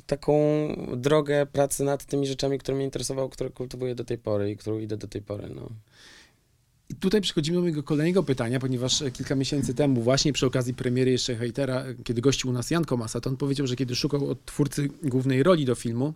taką 0.05 0.35
drogę 0.97 1.45
pracy 1.45 1.83
nad 1.83 2.05
tymi 2.05 2.27
rzeczami, 2.27 2.59
które 2.59 2.75
mnie 2.75 2.85
interesowały, 2.85 3.29
które 3.29 3.49
kultywuję 3.49 3.95
do 3.95 4.03
tej 4.03 4.17
pory 4.17 4.51
i 4.51 4.57
którą 4.57 4.79
idę 4.79 4.97
do 4.97 5.07
tej 5.07 5.21
pory. 5.21 5.49
No. 5.55 5.69
I 6.91 6.95
tutaj 6.95 7.21
przechodzimy 7.21 7.55
do 7.55 7.61
mojego 7.61 7.83
kolejnego 7.83 8.23
pytania, 8.23 8.59
ponieważ 8.59 9.01
e, 9.01 9.11
kilka 9.11 9.35
miesięcy 9.35 9.73
temu, 9.73 10.01
właśnie 10.01 10.33
przy 10.33 10.45
okazji 10.45 10.73
premiery 10.73 11.11
jeszcze 11.11 11.35
hejtera, 11.35 11.81
e, 11.81 11.95
kiedy 12.03 12.21
gościł 12.21 12.49
u 12.49 12.53
nas 12.53 12.71
Jan 12.71 12.85
Komasa, 12.85 13.21
to 13.21 13.29
on 13.29 13.37
powiedział, 13.37 13.67
że 13.67 13.75
kiedy 13.75 13.95
szukał 13.95 14.29
od 14.29 14.45
twórcy 14.45 14.89
głównej 15.03 15.43
roli 15.43 15.65
do 15.65 15.75
filmu, 15.75 16.13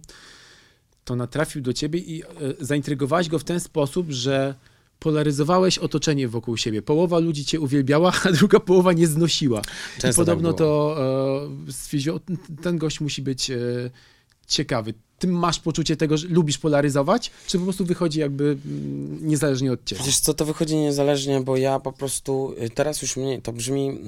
to 1.05 1.15
natrafił 1.15 1.61
do 1.61 1.73
ciebie 1.73 1.99
i 1.99 2.23
e, 2.23 2.27
zaintrygowałeś 2.59 3.29
go 3.29 3.39
w 3.39 3.43
ten 3.43 3.59
sposób, 3.59 4.11
że 4.11 4.55
polaryzowałeś 4.99 5.77
otoczenie 5.77 6.27
wokół 6.27 6.57
siebie. 6.57 6.81
Połowa 6.81 7.19
ludzi 7.19 7.45
cię 7.45 7.59
uwielbiała, 7.59 8.13
a 8.25 8.31
druga 8.31 8.59
połowa 8.59 8.93
nie 8.93 9.07
znosiła. 9.07 9.61
I 9.97 10.01
Często 10.01 10.21
podobno 10.21 10.49
tak 10.53 10.57
to 10.57 10.97
e, 11.67 11.71
stwierdził, 11.71 12.15
"O, 12.15 12.19
ten- 12.61 12.77
gość 12.77 13.01
musi 13.01 13.21
być 13.21 13.51
ciekawy. 14.47 14.93
Ty 15.19 15.27
masz 15.27 15.59
poczucie 15.59 15.97
tego, 15.97 16.17
że 16.17 16.27
lubisz 16.27 16.57
polaryzować, 16.57 17.31
czy 17.47 17.57
po 17.57 17.63
prostu 17.63 17.85
wychodzi 17.85 18.19
jakby 18.19 18.43
mm, 18.43 19.27
niezależnie 19.27 19.71
od 19.71 19.85
ciebie? 19.85 20.01
Wiesz 20.05 20.19
co, 20.19 20.33
to 20.33 20.45
wychodzi 20.45 20.75
niezależnie, 20.75 21.41
bo 21.41 21.57
ja 21.57 21.79
po 21.79 21.91
prostu, 21.91 22.55
y, 22.63 22.69
teraz 22.69 23.01
już 23.01 23.17
mnie, 23.17 23.41
to 23.41 23.53
brzmi, 23.53 23.99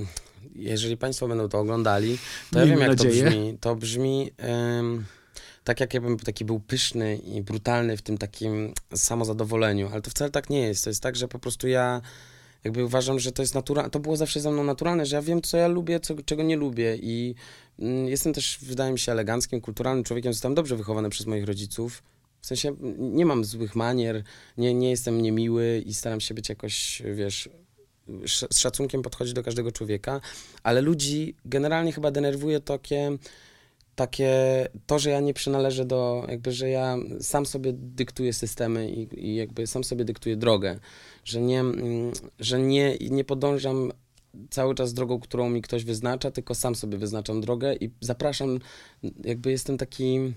jeżeli 0.55 0.97
Państwo 0.97 1.27
będą 1.27 1.49
to 1.49 1.59
oglądali, 1.59 2.17
to 2.51 2.59
ja 2.59 2.65
Miejmy 2.65 2.81
wiem 2.81 2.89
jak 2.89 2.97
nadzieję. 2.97 3.23
to 3.23 3.29
brzmi. 3.29 3.57
To 3.61 3.75
brzmi 3.75 4.31
em, 4.37 5.05
tak, 5.63 5.79
jak 5.79 5.93
jakbym 5.93 6.19
taki 6.19 6.45
był 6.45 6.59
pyszny 6.59 7.17
i 7.17 7.41
brutalny 7.41 7.97
w 7.97 8.01
tym 8.01 8.17
takim 8.17 8.73
samozadowoleniu, 8.95 9.89
ale 9.91 10.01
to 10.01 10.09
wcale 10.09 10.31
tak 10.31 10.49
nie 10.49 10.59
jest. 10.59 10.83
To 10.83 10.89
jest 10.89 11.03
tak, 11.03 11.15
że 11.15 11.27
po 11.27 11.39
prostu 11.39 11.67
ja 11.67 12.01
jakby 12.67 12.85
uważam, 12.85 13.19
że 13.19 13.31
to 13.31 13.41
jest 13.43 13.55
naturalne, 13.55 13.89
to 13.89 13.99
było 13.99 14.17
zawsze 14.17 14.39
ze 14.39 14.51
mną 14.51 14.63
naturalne, 14.63 15.05
że 15.05 15.15
ja 15.15 15.21
wiem, 15.21 15.41
co 15.41 15.57
ja 15.57 15.67
lubię, 15.67 15.99
co, 15.99 16.15
czego 16.25 16.43
nie 16.43 16.57
lubię 16.57 16.95
i 17.01 17.35
mm, 17.79 18.07
jestem 18.07 18.33
też, 18.33 18.59
wydaje 18.61 18.91
mi 18.91 18.99
się, 18.99 19.11
eleganckim, 19.11 19.61
kulturalnym 19.61 20.03
człowiekiem, 20.03 20.33
zostałem 20.33 20.55
dobrze 20.55 20.75
wychowany 20.75 21.09
przez 21.09 21.25
moich 21.25 21.45
rodziców. 21.45 22.03
W 22.41 22.47
sensie 22.47 22.69
mm, 22.69 23.15
nie 23.15 23.25
mam 23.25 23.45
złych 23.45 23.75
manier, 23.75 24.23
nie, 24.57 24.73
nie 24.73 24.89
jestem 24.89 25.21
niemiły 25.21 25.83
i 25.85 25.93
staram 25.93 26.19
się 26.19 26.33
być 26.33 26.49
jakoś, 26.49 27.01
wiesz, 27.15 27.49
sz- 28.23 28.53
z 28.53 28.57
szacunkiem 28.59 29.01
podchodzić 29.01 29.33
do 29.33 29.43
każdego 29.43 29.71
człowieka, 29.71 30.21
ale 30.63 30.81
ludzi 30.81 31.35
generalnie 31.45 31.91
chyba 31.91 32.11
denerwuje 32.11 32.59
takie, 32.59 33.17
takie 33.97 34.31
to, 34.85 34.99
że 34.99 35.09
ja 35.09 35.19
nie 35.19 35.33
przynależę 35.33 35.85
do, 35.85 36.25
jakby, 36.29 36.51
że 36.51 36.69
ja 36.69 36.97
sam 37.21 37.45
sobie 37.45 37.73
dyktuję 37.73 38.33
systemy 38.33 38.91
i, 38.91 39.29
i 39.29 39.35
jakby 39.35 39.67
sam 39.67 39.83
sobie 39.83 40.05
dyktuję 40.05 40.35
drogę, 40.35 40.79
że 41.23 41.41
nie, 41.41 41.59
mm, 41.59 42.11
że 42.39 42.59
nie, 42.59 42.97
nie 42.97 43.23
podążam 43.23 43.91
cały 44.49 44.75
czas 44.75 44.93
drogą, 44.93 45.19
którą 45.19 45.49
mi 45.49 45.61
ktoś 45.61 45.83
wyznacza, 45.83 46.31
tylko 46.31 46.55
sam 46.55 46.75
sobie 46.75 46.97
wyznaczam 46.97 47.41
drogę 47.41 47.75
i 47.75 47.89
zapraszam, 48.01 48.59
jakby 49.23 49.51
jestem 49.51 49.77
taki 49.77 50.33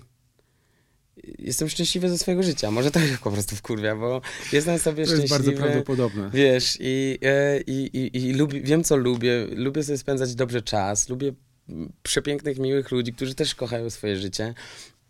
jestem 1.39 1.69
szczęśliwy 1.69 2.09
ze 2.09 2.17
swojego 2.17 2.43
życia. 2.43 2.71
Może 2.71 2.91
tak 2.91 3.03
po 3.23 3.31
prostu 3.31 3.55
wkurwia, 3.55 3.95
bo 3.95 4.21
jestem 4.53 4.79
sobie 4.79 5.05
To 5.05 5.11
jest 5.11 5.29
bardzo 5.29 5.51
szczęśliwy. 5.51 5.61
prawdopodobne. 5.67 6.29
Wiesz, 6.33 6.77
i, 6.79 7.17
e, 7.21 7.61
i, 7.61 7.73
i, 7.97 8.17
i 8.17 8.33
lubi, 8.33 8.61
wiem, 8.61 8.83
co 8.83 8.95
lubię. 8.95 9.47
Lubię 9.55 9.83
sobie 9.83 9.97
spędzać 9.97 10.35
dobrze 10.35 10.61
czas. 10.61 11.09
Lubię 11.09 11.33
przepięknych, 12.03 12.59
miłych 12.59 12.91
ludzi, 12.91 13.13
którzy 13.13 13.35
też 13.35 13.55
kochają 13.55 13.89
swoje 13.89 14.17
życie. 14.17 14.53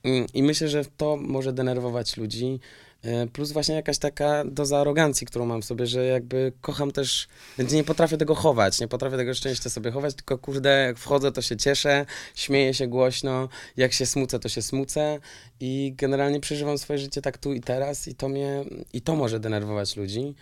Mm, 0.04 0.26
I 0.34 0.44
myślę, 0.44 0.68
że 0.68 0.86
to 0.98 1.18
może 1.18 1.54
denerwować 1.54 2.18
ludzi. 2.18 2.60
E, 3.04 3.28
Plus 3.28 3.52
właśnie 3.52 3.76
jakaś 3.76 3.98
taka 3.98 4.44
doza 4.46 4.80
arogancji, 4.80 5.28
którą 5.28 5.46
mam 5.46 5.62
w 5.62 5.66
sobie, 5.66 5.88
że 5.88 6.06
jakby 6.06 6.52
kocham 6.62 6.92
też, 6.92 7.28
nie 7.72 7.84
potrafię 7.84 8.18
tego 8.18 8.36
chować, 8.36 8.80
nie 8.80 8.88
potrafię 8.88 9.18
tego 9.18 9.34
szczęścia 9.34 9.70
sobie 9.70 9.92
chować, 9.92 10.16
tylko 10.16 10.38
kurde, 10.38 10.86
jak 10.86 10.98
wchodzę, 10.98 11.32
to 11.32 11.42
się 11.42 11.58
cieszę, 11.58 12.06
śmieję 12.36 12.74
się 12.74 12.88
głośno, 12.88 13.50
jak 13.78 13.94
się 13.94 14.06
smucę, 14.06 14.40
to 14.40 14.50
się 14.50 14.62
smucę 14.62 15.20
i 15.60 15.94
generalnie 15.98 16.40
przeżywam 16.40 16.78
swoje 16.78 17.00
życie 17.00 17.22
tak 17.22 17.38
tu 17.38 17.54
i 17.54 17.62
teraz 17.62 18.08
i 18.08 18.16
to 18.16 18.30
mnie, 18.30 18.66
i 18.94 19.02
to 19.02 19.16
może 19.16 19.40
denerwować 19.40 19.98
ludzi. 19.98 20.36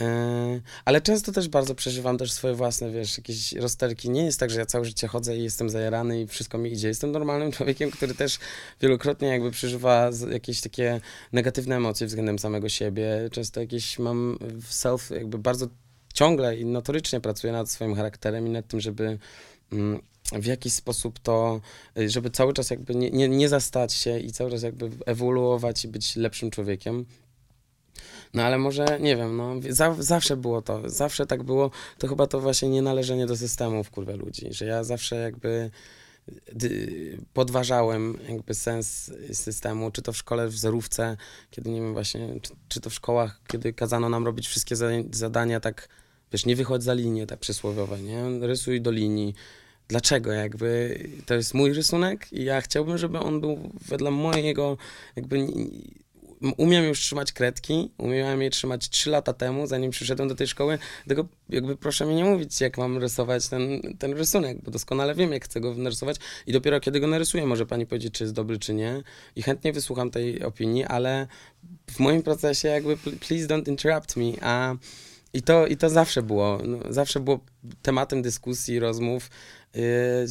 E, 0.00 0.60
Ale 0.84 1.00
często 1.00 1.32
też 1.32 1.48
bardzo 1.48 1.74
przeżywam 1.74 2.18
też 2.18 2.32
swoje 2.32 2.54
własne, 2.54 2.90
wiesz, 2.90 3.18
jakieś 3.18 3.52
rozterki. 3.52 4.10
Nie 4.10 4.24
jest 4.24 4.40
tak, 4.40 4.50
że 4.50 4.58
ja 4.58 4.66
całe 4.66 4.84
życie 4.84 5.08
chodzę 5.08 5.36
i 5.36 5.42
jestem 5.42 5.70
zajarany 5.70 6.20
i 6.20 6.26
wszystko 6.26 6.58
mi 6.58 6.72
idzie. 6.72 6.88
Jestem 6.88 7.12
normalnym 7.12 7.52
człowiekiem, 7.56 7.90
który 7.90 8.14
też 8.14 8.38
wielokrotnie 8.80 9.28
jakby 9.28 9.50
przeżywa 9.50 10.10
jakieś 10.30 10.60
takie 10.60 11.00
negatywne 11.32 11.76
emocje 11.76 12.06
względem 12.06 12.38
samego 12.38 12.68
siebie. 12.68 13.28
Często 13.32 13.60
jakieś 13.60 13.98
mam 13.98 14.38
w 14.40 14.72
self, 14.72 15.10
jakby 15.10 15.38
bardzo 15.38 15.66
ciągle 16.14 16.56
i 16.56 16.64
notorycznie 16.64 17.20
pracuję 17.20 17.52
nad 17.52 17.70
swoim 17.70 17.94
charakterem 17.94 18.46
i 18.46 18.50
nad 18.50 18.68
tym, 18.68 18.80
żeby 18.80 19.18
mm, 19.72 20.00
w 20.32 20.46
jakiś 20.46 20.72
sposób 20.72 21.18
to, 21.18 21.60
y, 21.98 22.10
żeby 22.10 22.30
cały 22.30 22.52
czas 22.52 22.70
jakby 22.70 22.94
nie, 22.94 23.10
nie, 23.10 23.28
nie 23.28 23.48
zastać 23.48 23.92
się 23.92 24.18
i 24.18 24.32
cały 24.32 24.50
czas 24.50 24.62
jakby 24.62 24.90
ewoluować 25.06 25.84
i 25.84 25.88
być 25.88 26.16
lepszym 26.16 26.50
człowiekiem. 26.50 27.06
No 28.34 28.42
ale 28.42 28.58
może, 28.58 28.98
nie 29.00 29.16
wiem, 29.16 29.36
no 29.36 29.54
za, 29.68 29.96
zawsze 29.98 30.36
było 30.36 30.62
to, 30.62 30.90
zawsze 30.90 31.26
tak 31.26 31.42
było, 31.42 31.70
to 31.98 32.08
chyba 32.08 32.26
to 32.26 32.40
właśnie 32.40 32.68
nienależenie 32.68 33.26
do 33.26 33.36
systemów, 33.36 33.90
kurwa, 33.90 34.12
ludzi, 34.12 34.46
że 34.50 34.64
ja 34.64 34.84
zawsze 34.84 35.16
jakby 35.16 35.70
dy, 36.52 37.18
podważałem 37.32 38.18
jakby 38.28 38.54
sens 38.54 39.12
systemu, 39.32 39.90
czy 39.90 40.02
to 40.02 40.12
w 40.12 40.16
szkole, 40.16 40.48
w 40.48 40.58
zerówce, 40.58 41.16
kiedy, 41.50 41.70
nie 41.70 41.80
wiem, 41.80 41.92
właśnie, 41.92 42.40
czy, 42.42 42.52
czy 42.68 42.80
to 42.80 42.90
w 42.90 42.94
szkołach, 42.94 43.40
kiedy 43.46 43.72
kazano 43.72 44.08
nam 44.08 44.24
robić 44.24 44.48
wszystkie 44.48 44.76
za, 44.76 44.86
zadania 45.12 45.60
tak, 45.60 45.88
wiesz, 46.32 46.46
nie 46.46 46.56
wychodź 46.56 46.82
za 46.82 46.94
linię, 46.94 47.26
tak 47.26 47.38
przysłowiowe, 47.38 47.98
nie, 48.00 48.46
rysuj 48.46 48.80
do 48.80 48.90
linii, 48.90 49.34
Dlaczego? 49.88 50.32
Jakby 50.32 51.00
to 51.26 51.34
jest 51.34 51.54
mój 51.54 51.72
rysunek 51.72 52.32
i 52.32 52.44
ja 52.44 52.60
chciałbym, 52.60 52.98
żeby 52.98 53.18
on 53.18 53.40
był 53.40 53.70
wedle 53.88 54.10
mojego 54.10 54.76
jakby 55.16 55.46
umiem 56.56 56.84
już 56.84 57.00
trzymać 57.00 57.32
kredki, 57.32 57.90
umiałem 57.98 58.42
je 58.42 58.50
trzymać 58.50 58.88
3 58.88 59.10
lata 59.10 59.32
temu, 59.32 59.66
zanim 59.66 59.90
przyszedłem 59.90 60.28
do 60.28 60.34
tej 60.34 60.46
szkoły, 60.46 60.78
tylko 61.08 61.24
jakby 61.48 61.76
proszę 61.76 62.06
mi 62.06 62.14
nie 62.14 62.24
mówić, 62.24 62.60
jak 62.60 62.78
mam 62.78 62.98
rysować 62.98 63.48
ten, 63.48 63.80
ten 63.98 64.12
rysunek, 64.12 64.62
bo 64.62 64.70
doskonale 64.70 65.14
wiem, 65.14 65.32
jak 65.32 65.44
chcę 65.44 65.60
go 65.60 65.74
narysować 65.74 66.16
i 66.46 66.52
dopiero 66.52 66.80
kiedy 66.80 67.00
go 67.00 67.06
narysuję, 67.06 67.46
może 67.46 67.66
pani 67.66 67.86
powiedzieć, 67.86 68.14
czy 68.14 68.24
jest 68.24 68.34
dobry, 68.34 68.58
czy 68.58 68.74
nie 68.74 69.02
i 69.36 69.42
chętnie 69.42 69.72
wysłucham 69.72 70.10
tej 70.10 70.42
opinii, 70.42 70.84
ale 70.84 71.26
w 71.90 71.98
moim 71.98 72.22
procesie 72.22 72.68
jakby 72.68 72.96
pl- 72.96 73.18
please 73.18 73.46
don't 73.46 73.68
interrupt 73.68 74.16
me, 74.16 74.32
a 74.40 74.74
i 75.32 75.42
to, 75.42 75.66
i 75.66 75.76
to 75.76 75.90
zawsze 75.90 76.22
było, 76.22 76.58
no, 76.64 76.78
zawsze 76.90 77.20
było 77.20 77.40
tematem 77.82 78.22
dyskusji, 78.22 78.78
rozmów. 78.78 79.30
Yy, 79.74 79.82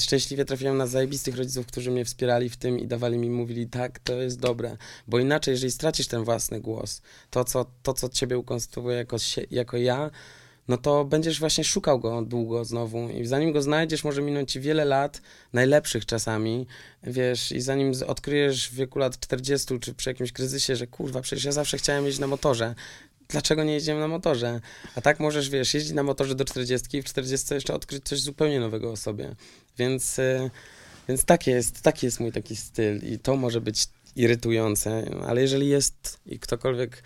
szczęśliwie 0.01 0.45
trafiłem 0.45 0.77
na 0.77 0.87
zajebistych 0.87 1.37
rodziców, 1.37 1.65
którzy 1.65 1.91
mnie 1.91 2.05
wspierali 2.05 2.49
w 2.49 2.57
tym 2.57 2.79
i 2.79 2.87
dawali 2.87 3.17
mi, 3.17 3.29
mówili, 3.29 3.67
tak, 3.67 3.99
to 3.99 4.13
jest 4.13 4.39
dobre, 4.39 4.77
bo 5.07 5.19
inaczej, 5.19 5.51
jeżeli 5.51 5.71
stracisz 5.71 6.07
ten 6.07 6.23
własny 6.23 6.61
głos, 6.61 7.01
to, 7.29 7.43
co, 7.43 7.65
to, 7.83 7.93
co 7.93 8.09
ciebie 8.09 8.37
ukonstruuje 8.37 8.97
jako, 8.97 9.17
jako 9.51 9.77
ja, 9.77 10.11
no 10.67 10.77
to 10.77 11.05
będziesz 11.05 11.39
właśnie 11.39 11.63
szukał 11.63 11.99
go 11.99 12.21
długo 12.21 12.65
znowu. 12.65 13.09
I 13.09 13.25
zanim 13.25 13.51
go 13.51 13.61
znajdziesz, 13.61 14.03
może 14.03 14.21
minąć 14.21 14.51
ci 14.51 14.59
wiele 14.59 14.85
lat, 14.85 15.21
najlepszych 15.53 16.05
czasami, 16.05 16.67
wiesz, 17.03 17.51
i 17.51 17.61
zanim 17.61 17.91
odkryjesz 18.07 18.69
w 18.69 18.75
wieku 18.75 18.99
lat 18.99 19.19
40 19.19 19.79
czy 19.79 19.93
przy 19.93 20.09
jakimś 20.09 20.31
kryzysie, 20.31 20.75
że 20.75 20.87
kurwa, 20.87 21.21
przecież 21.21 21.45
ja 21.45 21.51
zawsze 21.51 21.77
chciałem 21.77 22.05
jeździć 22.05 22.21
na 22.21 22.27
motorze, 22.27 22.75
dlaczego 23.29 23.63
nie 23.63 23.73
jedziemy 23.73 23.99
na 23.99 24.07
motorze? 24.07 24.61
A 24.95 25.01
tak 25.01 25.19
możesz, 25.19 25.49
wiesz, 25.49 25.73
jeździć 25.73 25.93
na 25.93 26.03
motorze 26.03 26.35
do 26.35 26.45
40 26.45 26.97
i 26.97 27.01
w 27.01 27.05
40 27.05 27.53
jeszcze 27.53 27.73
odkryć 27.73 28.03
coś 28.03 28.21
zupełnie 28.21 28.59
nowego 28.59 28.91
o 28.91 28.97
sobie. 28.97 29.35
Więc, 29.77 30.19
y, 30.19 30.49
więc 31.09 31.25
taki, 31.25 31.51
jest, 31.51 31.81
taki 31.81 32.05
jest 32.05 32.19
mój 32.19 32.31
taki 32.31 32.55
styl 32.55 32.99
i 33.13 33.19
to 33.19 33.35
może 33.35 33.61
być 33.61 33.87
irytujące, 34.15 35.09
ale 35.27 35.41
jeżeli 35.41 35.67
jest 35.67 36.19
i 36.25 36.39
ktokolwiek 36.39 37.03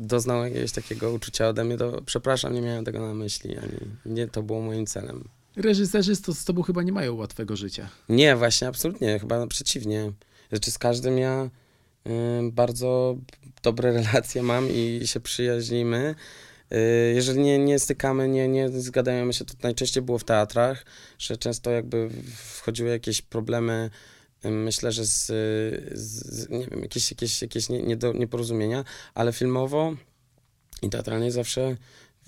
doznał 0.00 0.44
jakiegoś 0.44 0.72
takiego 0.72 1.12
uczucia 1.12 1.48
ode 1.48 1.64
mnie, 1.64 1.76
to 1.76 2.02
przepraszam, 2.02 2.54
nie 2.54 2.62
miałem 2.62 2.84
tego 2.84 3.00
na 3.00 3.14
myśli, 3.14 3.58
ani 3.58 3.78
nie 4.06 4.28
to 4.28 4.42
było 4.42 4.60
moim 4.60 4.86
celem. 4.86 5.28
Reżyserzy 5.56 6.16
z, 6.16 6.22
to, 6.22 6.34
z 6.34 6.44
tobą 6.44 6.62
chyba 6.62 6.82
nie 6.82 6.92
mają 6.92 7.14
łatwego 7.14 7.56
życia. 7.56 7.88
Nie, 8.08 8.36
właśnie, 8.36 8.68
absolutnie, 8.68 9.18
chyba 9.18 9.46
przeciwnie. 9.46 10.12
Znaczy 10.48 10.70
z 10.70 10.78
każdym 10.78 11.18
ja 11.18 11.50
bardzo 12.52 13.16
dobre 13.62 13.92
relacje 14.02 14.42
mam 14.42 14.70
i 14.70 15.02
się 15.04 15.20
przyjaźnimy. 15.20 16.14
Y, 16.72 17.12
jeżeli 17.14 17.40
nie, 17.40 17.58
nie 17.58 17.78
stykamy, 17.78 18.28
nie, 18.28 18.48
nie 18.48 18.68
się, 19.32 19.44
to 19.44 19.54
najczęściej 19.62 20.02
było 20.02 20.18
w 20.18 20.24
teatrach, 20.24 20.84
że 21.18 21.36
często 21.36 21.70
jakby 21.70 22.10
wchodziły 22.36 22.90
jakieś 22.90 23.22
problemy, 23.22 23.90
myślę, 24.44 24.92
że 24.92 25.04
z, 25.04 25.26
z 25.92 26.48
nie 26.50 26.66
wiem, 26.66 26.82
jakieś, 26.82 27.10
jakieś, 27.10 27.42
jakieś 27.42 27.68
nie, 27.68 27.82
niedo, 27.82 28.12
nieporozumienia, 28.12 28.84
ale 29.14 29.32
filmowo 29.32 29.94
i 30.82 30.90
teatralnie 30.90 31.32
zawsze 31.32 31.76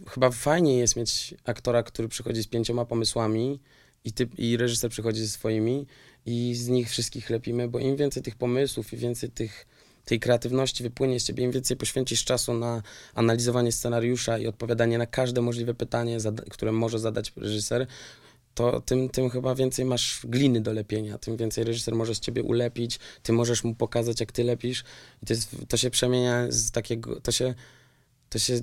chyba 0.08 0.30
fajnie 0.30 0.78
jest 0.78 0.96
mieć 0.96 1.34
aktora, 1.44 1.82
który 1.82 2.08
przychodzi 2.08 2.42
z 2.42 2.46
pięcioma 2.46 2.84
pomysłami 2.84 3.60
i, 4.04 4.12
ty, 4.12 4.28
i 4.38 4.56
reżyser 4.56 4.90
przychodzi 4.90 5.20
ze 5.20 5.28
swoimi 5.28 5.86
i 6.26 6.54
z 6.54 6.68
nich 6.68 6.90
wszystkich 6.90 7.30
lepimy, 7.30 7.68
bo 7.68 7.78
im 7.78 7.96
więcej 7.96 8.22
tych 8.22 8.36
pomysłów 8.36 8.92
i 8.92 8.96
więcej 8.96 9.30
tych, 9.30 9.66
tej 10.04 10.20
kreatywności 10.20 10.82
wypłynie 10.82 11.20
z 11.20 11.24
ciebie, 11.24 11.44
im 11.44 11.50
więcej 11.50 11.76
poświęcisz 11.76 12.24
czasu 12.24 12.54
na 12.54 12.82
analizowanie 13.14 13.72
scenariusza 13.72 14.38
i 14.38 14.46
odpowiadanie 14.46 14.98
na 14.98 15.06
każde 15.06 15.40
możliwe 15.40 15.74
pytanie, 15.74 16.18
które 16.50 16.72
może 16.72 16.98
zadać 16.98 17.32
reżyser, 17.36 17.86
to 18.54 18.80
tym, 18.80 19.08
tym 19.08 19.30
chyba 19.30 19.54
więcej 19.54 19.84
masz 19.84 20.20
gliny 20.24 20.60
do 20.60 20.72
lepienia, 20.72 21.18
tym 21.18 21.36
więcej 21.36 21.64
reżyser 21.64 21.94
może 21.94 22.14
z 22.14 22.20
ciebie 22.20 22.42
ulepić, 22.42 22.98
ty 23.22 23.32
możesz 23.32 23.64
mu 23.64 23.74
pokazać, 23.74 24.20
jak 24.20 24.32
ty 24.32 24.44
lepisz. 24.44 24.84
I 25.22 25.26
to, 25.26 25.32
jest, 25.32 25.56
to 25.68 25.76
się 25.76 25.90
przemienia 25.90 26.46
z 26.48 26.70
takiego, 26.70 27.20
to 27.20 27.32
się 27.32 27.54
to 28.30 28.38
się, 28.38 28.60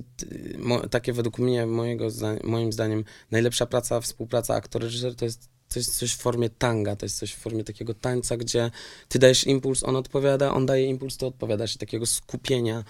takie 0.90 1.12
według 1.12 1.38
mnie, 1.38 1.66
mojego 1.66 2.08
moim 2.44 2.72
zdaniem, 2.72 3.04
najlepsza 3.30 3.66
praca, 3.66 4.00
współpraca 4.00 4.60
aktor-reżyser 4.60 5.14
to 5.14 5.24
jest, 5.24 5.48
to 5.68 5.78
jest 5.78 5.98
coś 5.98 6.12
w 6.12 6.18
formie 6.18 6.50
tanga, 6.50 6.96
to 6.96 7.06
jest 7.06 7.18
coś 7.18 7.32
w 7.32 7.38
formie 7.38 7.64
takiego 7.64 7.94
tańca, 7.94 8.36
gdzie 8.36 8.70
ty 9.08 9.18
dajesz 9.18 9.46
impuls, 9.46 9.84
on 9.84 9.96
odpowiada, 9.96 10.54
on 10.54 10.66
daje 10.66 10.86
impuls, 10.86 11.16
ty 11.16 11.26
odpowiadasz 11.26 11.74
i 11.74 11.78
takiego 11.78 12.06
skupienia. 12.06 12.84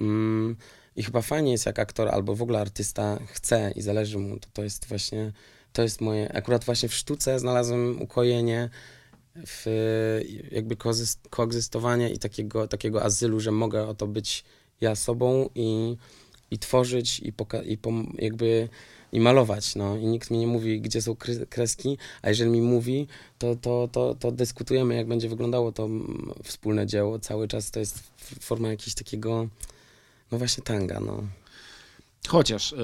Mm, 0.00 0.56
I 0.96 1.02
chyba 1.02 1.22
fajnie 1.22 1.52
jest, 1.52 1.66
jak 1.66 1.78
aktor 1.78 2.08
albo 2.08 2.34
w 2.34 2.42
ogóle 2.42 2.60
artysta 2.60 3.18
chce 3.26 3.72
i 3.76 3.82
zależy 3.82 4.18
mu, 4.18 4.38
to, 4.38 4.48
to 4.52 4.62
jest 4.62 4.88
właśnie, 4.88 5.32
to 5.72 5.82
jest 5.82 6.00
moje, 6.00 6.32
akurat 6.32 6.64
właśnie 6.64 6.88
w 6.88 6.94
sztuce 6.94 7.38
znalazłem 7.38 8.02
ukojenie, 8.02 8.70
w 9.46 9.66
jakby 10.50 10.76
koegzyst- 10.76 11.28
koegzystowania 11.30 12.08
i 12.08 12.18
takiego, 12.18 12.68
takiego 12.68 13.02
azylu, 13.02 13.40
że 13.40 13.50
mogę 13.50 13.86
o 13.88 13.94
to 13.94 14.06
być 14.06 14.44
ja 14.80 14.94
sobą 14.94 15.48
i, 15.54 15.96
i 16.50 16.58
tworzyć 16.58 17.20
i, 17.20 17.32
poka- 17.32 17.66
i 17.66 17.78
pom- 17.78 18.14
jakby 18.18 18.68
i 19.12 19.20
malować, 19.20 19.76
no. 19.76 19.96
I 19.96 20.06
nikt 20.06 20.30
mi 20.30 20.38
nie 20.38 20.46
mówi, 20.46 20.80
gdzie 20.80 21.02
są 21.02 21.16
kreski, 21.50 21.98
a 22.22 22.28
jeżeli 22.28 22.50
mi 22.50 22.62
mówi, 22.62 23.06
to, 23.38 23.56
to, 23.56 23.88
to, 23.92 24.14
to 24.14 24.32
dyskutujemy, 24.32 24.94
jak 24.94 25.06
będzie 25.06 25.28
wyglądało 25.28 25.72
to 25.72 25.84
mm, 25.84 26.32
wspólne 26.44 26.86
dzieło. 26.86 27.18
Cały 27.18 27.48
czas 27.48 27.70
to 27.70 27.80
jest 27.80 27.98
forma 28.40 28.68
jakiegoś 28.68 28.94
takiego, 28.94 29.48
no 30.32 30.38
właśnie 30.38 30.64
tanga, 30.64 31.00
no. 31.00 31.22
Chociaż 32.28 32.72
y, 32.72 32.76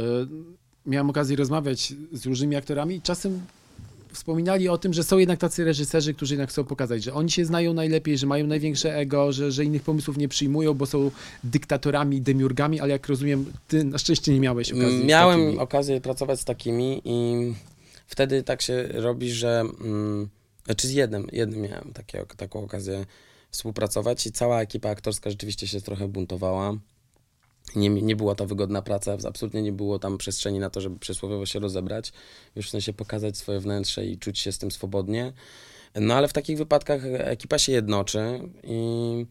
miałem 0.87 1.11
okazję 1.11 1.37
rozmawiać 1.37 1.93
z 2.13 2.27
różnymi 2.27 2.57
aktorami 2.57 3.03
czasem 3.03 3.41
wspominali 4.13 4.69
o 4.69 4.79
tym, 4.79 4.93
że 4.93 5.05
są 5.05 5.19
jednak 5.19 5.39
tacy 5.39 5.65
reżyserzy, 5.65 6.15
którzy 6.15 6.35
jednak 6.35 6.51
chcą 6.51 6.65
pokazać, 6.65 7.05
że 7.05 7.15
oni 7.15 7.31
się 7.31 7.45
znają 7.45 7.75
najlepiej, 7.75 8.19
że 8.19 8.27
mają 8.27 8.47
największe 8.47 8.97
ego, 8.97 9.33
że, 9.33 9.53
że 9.53 9.65
innych 9.65 9.83
pomysłów 9.83 10.17
nie 10.17 10.29
przyjmują, 10.29 10.75
bo 10.75 10.87
są 10.87 11.11
dyktatorami, 11.45 12.21
demiurgami, 12.21 12.81
ale 12.81 12.93
jak 12.93 13.09
rozumiem, 13.09 13.53
ty 13.69 13.85
na 13.85 13.99
szczęście 13.99 14.33
nie 14.33 14.41
miałeś 14.41 14.73
okazji. 14.73 15.03
z 15.03 15.05
Miałem 15.05 15.59
okazję 15.59 16.01
pracować 16.01 16.41
z 16.41 16.45
takimi 16.45 17.03
i 17.05 17.35
wtedy 18.07 18.43
tak 18.43 18.63
się 18.63 18.89
robi, 18.93 19.31
że 19.31 19.61
mm, 19.61 20.29
czy 20.77 20.89
z 20.89 20.91
jednym, 20.91 21.27
jednym 21.33 21.61
miałem 21.61 21.93
takie, 21.93 22.25
taką 22.37 22.65
okazję 22.65 23.07
współpracować 23.51 24.27
i 24.27 24.33
cała 24.33 24.63
ekipa 24.63 24.91
aktorska 24.91 25.31
rzeczywiście 25.31 25.67
się 25.67 25.81
trochę 25.81 26.09
buntowała. 26.09 26.75
Nie, 27.77 27.89
nie 27.89 28.17
była 28.17 28.35
to 28.35 28.47
wygodna 28.47 28.83
praca, 28.83 29.17
absolutnie 29.29 29.63
nie 29.63 29.73
było 29.73 29.99
tam 29.99 30.19
przestrzeni 30.19 30.59
na 30.59 30.71
to, 30.71 30.81
żeby 30.81 30.99
przysłowiowo 30.99 31.47
się 31.47 31.59
rozebrać, 31.59 32.13
już 32.57 32.67
w 32.67 32.71
sensie 32.71 32.93
pokazać 32.93 33.37
swoje 33.37 33.61
wnętrze 33.61 34.07
i 34.07 34.19
czuć 34.19 34.39
się 34.39 34.53
z 34.53 34.59
tym 34.59 34.71
swobodnie. 34.71 35.33
No 35.95 36.15
ale 36.15 36.29
w 36.29 36.33
takich 36.33 36.59
wypadkach 36.59 37.01
ekipa 37.05 37.59
się 37.59 37.73
jednoczy 37.73 38.41
i 38.65 39.27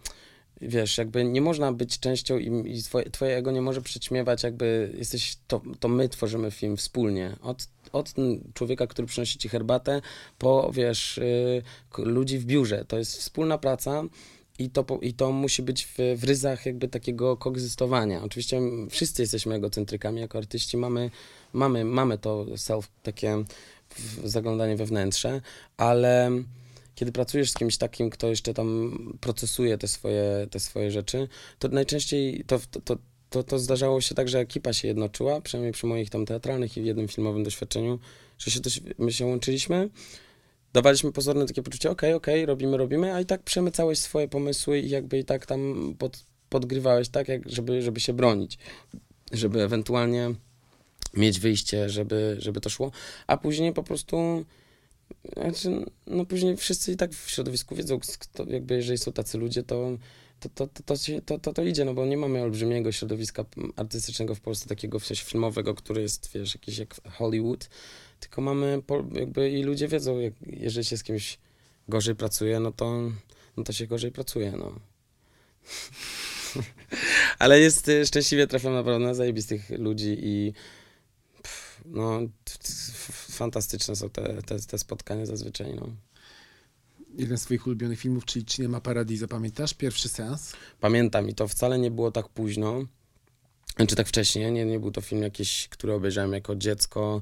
wiesz, 0.62 0.98
jakby 0.98 1.24
nie 1.24 1.42
można 1.42 1.74
być 1.74 2.00
częścią 2.00 2.38
i, 2.38 2.78
i 2.78 2.84
twoje, 2.84 3.10
twoje 3.10 3.38
ego 3.38 3.52
nie 3.52 3.62
może 3.62 3.82
przyćmiewać, 3.82 4.44
jakby 4.44 4.94
jesteś, 4.98 5.38
to, 5.48 5.62
to 5.80 5.88
my 5.88 6.10
tworzymy 6.10 6.52
film 6.52 6.78
wspólnie. 6.78 7.36
Od, 7.42 7.68
od 7.92 8.14
człowieka, 8.54 8.88
który 8.88 9.08
przynosi 9.08 9.38
ci 9.38 9.50
herbatę, 9.50 10.02
po, 10.38 10.72
wiesz, 10.74 11.18
y, 11.18 11.64
ludzi 11.98 12.40
w 12.40 12.46
biurze. 12.46 12.86
To 12.86 12.98
jest 12.98 13.18
wspólna 13.18 13.58
praca 13.58 14.04
i 14.60 14.70
to, 14.70 14.86
i 15.02 15.14
to 15.14 15.32
musi 15.32 15.62
być 15.64 15.86
w, 15.86 15.98
w 16.16 16.24
ryzach 16.24 16.66
jakby 16.66 16.88
takiego 16.88 17.38
koegzystowania. 17.38 18.24
Oczywiście 18.24 18.62
wszyscy 18.90 19.22
jesteśmy 19.22 19.56
egocentrykami 19.56 20.22
jako 20.22 20.38
artyści, 20.38 20.78
mamy, 20.78 21.12
mamy, 21.54 21.86
mamy 21.86 22.18
to 22.18 22.46
self, 22.58 22.88
takie 23.04 23.44
w- 23.90 24.30
zaglądanie 24.30 24.76
we 24.76 24.86
wnętrze, 24.86 25.42
ale 25.78 26.32
kiedy 26.96 27.12
pracujesz 27.12 27.52
z 27.52 27.54
kimś 27.54 27.78
takim, 27.78 28.10
kto 28.10 28.28
jeszcze 28.28 28.54
tam 28.54 28.98
procesuje 29.22 29.78
te 29.78 29.88
swoje, 29.88 30.48
te 30.52 30.60
swoje 30.60 30.92
rzeczy, 30.92 31.28
to 31.60 31.68
najczęściej 31.68 32.44
to, 32.48 32.60
to, 32.84 32.98
to, 33.30 33.44
to, 33.44 33.60
zdarzało 33.60 34.02
się 34.02 34.16
tak, 34.16 34.30
że 34.30 34.40
ekipa 34.40 34.74
się 34.74 34.88
jednoczyła, 34.88 35.42
przynajmniej 35.42 35.74
przy 35.74 35.86
moich 35.88 36.10
tam 36.10 36.26
teatralnych 36.26 36.78
i 36.78 36.86
jednym 36.86 37.08
filmowym 37.08 37.44
doświadczeniu, 37.44 38.00
że 38.38 38.52
się 38.52 38.60
my 38.98 39.14
się 39.14 39.26
łączyliśmy, 39.26 39.90
dawaliśmy 40.78 41.12
pozorne 41.12 41.46
takie 41.46 41.64
poczucie, 41.64 41.92
okej, 41.92 42.14
okej, 42.14 42.46
robimy, 42.46 42.78
robimy, 42.78 43.14
a 43.14 43.22
i 43.22 43.26
tak 43.26 43.44
przemycałeś 43.44 44.00
swoje 44.00 44.28
pomysły 44.28 44.80
i 44.80 44.90
jakby 44.90 45.20
i 45.20 45.26
tak 45.26 45.46
tam 45.46 45.94
pod, 45.98 46.26
podgrywałeś 46.50 47.10
tak, 47.10 47.28
jak, 47.28 47.50
żeby, 47.50 47.82
żeby 47.82 48.00
się 48.00 48.14
bronić, 48.14 48.58
żeby 49.32 49.64
ewentualnie 49.64 50.34
mieć 51.14 51.40
wyjście, 51.40 51.90
żeby, 51.90 52.36
żeby 52.40 52.62
to 52.62 52.70
szło, 52.70 52.92
a 53.28 53.38
później 53.38 53.74
po 53.74 53.84
prostu 53.84 54.46
znaczy, 55.38 55.86
no 56.08 56.26
później 56.26 56.58
wszyscy 56.58 56.92
i 56.92 56.96
tak 56.96 57.14
w 57.14 57.30
środowisku 57.30 57.76
wiedzą, 57.76 58.00
kto, 58.20 58.46
jakby 58.50 58.76
jeżeli 58.76 58.98
są 58.98 59.12
tacy 59.12 59.38
ludzie, 59.38 59.64
to 59.64 59.98
to, 60.40 60.50
to, 60.50 60.68
to, 60.68 60.84
to, 60.84 60.96
to, 61.26 61.40
to, 61.40 61.54
to 61.54 61.64
idzie, 61.64 61.86
no 61.86 61.94
bo 61.94 62.06
nie 62.06 62.18
mamy 62.18 62.42
olbrzymiego 62.42 62.92
środowiska 62.92 63.46
artystycznego 63.76 64.36
w 64.36 64.40
Polsce, 64.40 64.70
takiego 64.70 65.00
w 65.00 65.06
sensie 65.06 65.26
filmowego, 65.26 65.76
który 65.76 66.02
jest, 66.02 66.30
wiesz, 66.34 66.56
jakiś 66.56 66.78
jak 66.78 66.96
Hollywood, 67.12 67.70
tylko 68.20 68.42
mamy, 68.42 68.82
po, 68.88 69.04
jakby 69.14 69.50
i 69.50 69.64
ludzie 69.64 69.88
wiedzą, 69.88 70.20
jak, 70.20 70.34
jeżeli 70.48 70.86
się 70.86 70.98
z 70.98 71.04
kimś 71.04 71.40
gorzej 71.88 72.16
pracuje, 72.16 72.60
no 72.60 72.72
to, 72.72 73.12
no 73.58 73.64
to 73.64 73.74
się 73.74 73.88
gorzej 73.88 74.12
pracuje, 74.12 74.52
no. 74.52 74.80
Ale 77.40 77.60
jest, 77.60 77.88
y, 77.88 78.06
szczęśliwie 78.06 78.48
trafiam 78.48 78.74
naprawdę 78.74 79.06
na 79.06 79.14
zajebistych 79.14 79.70
ludzi 79.70 80.18
i 80.20 80.54
pff, 81.42 81.82
no, 81.86 82.20
fantastyczne 83.12 83.96
są 83.96 84.10
te, 84.10 84.42
te, 84.42 84.60
te 84.60 84.78
spotkania 84.78 85.26
zazwyczaj, 85.26 85.74
no. 85.76 85.90
jeden 87.18 87.38
z 87.38 87.44
twoich 87.44 87.68
ulubionych 87.68 88.00
filmów, 88.00 88.26
czyli 88.26 88.46
Cinema 88.46 88.82
Paradiso. 88.82 89.28
Pamiętasz 89.28 89.74
pierwszy 89.74 90.10
seans? 90.10 90.54
Pamiętam 90.80 91.30
i 91.30 91.34
to 91.34 91.48
wcale 91.48 91.80
nie 91.80 91.92
było 91.92 92.12
tak 92.12 92.30
późno, 92.30 92.86
czy 93.88 93.96
tak 93.96 94.08
wcześnie, 94.08 94.52
nie, 94.52 94.66
nie 94.66 94.80
był 94.80 94.92
to 94.92 95.02
film 95.02 95.24
jakiś, 95.24 95.68
który 95.68 95.94
obejrzałem 95.94 96.34
jako 96.34 96.56
dziecko 96.56 97.22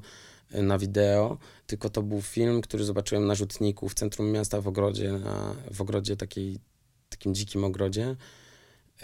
na 0.50 0.78
wideo, 0.78 1.38
tylko 1.66 1.90
to 1.90 2.02
był 2.02 2.22
film, 2.22 2.60
który 2.60 2.84
zobaczyłem 2.84 3.26
na 3.26 3.34
Rzutniku 3.34 3.88
w 3.88 3.94
centrum 3.94 4.30
miasta 4.30 4.60
w 4.60 4.68
ogrodzie, 4.68 5.12
na, 5.12 5.54
w 5.72 5.80
ogrodzie 5.80 6.16
takiej, 6.16 6.58
takim 7.08 7.34
dzikim 7.34 7.64
ogrodzie 7.64 8.16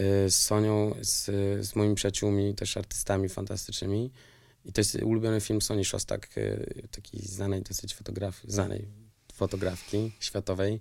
y, 0.00 0.30
z 0.30 0.36
Sonią, 0.36 0.94
z, 1.00 1.24
z 1.66 1.76
moimi 1.76 1.94
przyjaciółmi, 1.94 2.54
też 2.54 2.76
artystami 2.76 3.28
fantastycznymi. 3.28 4.10
I 4.64 4.72
to 4.72 4.80
jest 4.80 4.94
ulubiony 4.94 5.40
film 5.40 5.62
Soni 5.62 5.84
Szostak, 5.84 6.38
y, 6.38 6.88
takiej 6.90 7.22
znanej 7.22 7.62
dosyć 7.62 7.94
fotograf, 7.94 8.40
znanej 8.44 8.88
fotografki 9.32 10.12
światowej, 10.20 10.80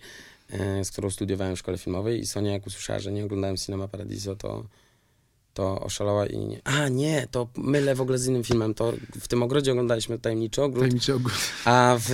y, 0.54 0.86
z 0.86 0.92
którą 0.92 1.10
studiowałem 1.10 1.56
w 1.56 1.60
szkole 1.60 1.78
filmowej 1.78 2.20
i 2.20 2.28
Sonia 2.28 2.52
jak 2.52 2.68
usłyszała, 2.68 3.00
że 3.00 3.12
nie 3.12 3.26
oglądałem 3.26 3.58
Cinema 3.58 3.88
Paradiso, 3.88 4.36
to 4.36 4.68
to 5.54 5.80
oszalała 5.80 6.26
i 6.26 6.38
nie. 6.38 6.62
A 6.64 6.88
nie, 6.88 7.28
to 7.32 7.48
mylę 7.58 7.96
w 7.96 8.02
ogóle 8.02 8.18
z 8.18 8.28
innym 8.28 8.44
filmem. 8.44 8.74
To 8.74 8.94
w 9.20 9.28
tym 9.28 9.44
ogrodzie 9.44 9.72
oglądaliśmy 9.72 10.20
Tajemniczy 10.20 10.62
Ogród, 10.62 10.82
Tajemniczy 10.82 11.14
ogród. 11.14 11.38
a, 11.66 11.98
w, 12.00 12.12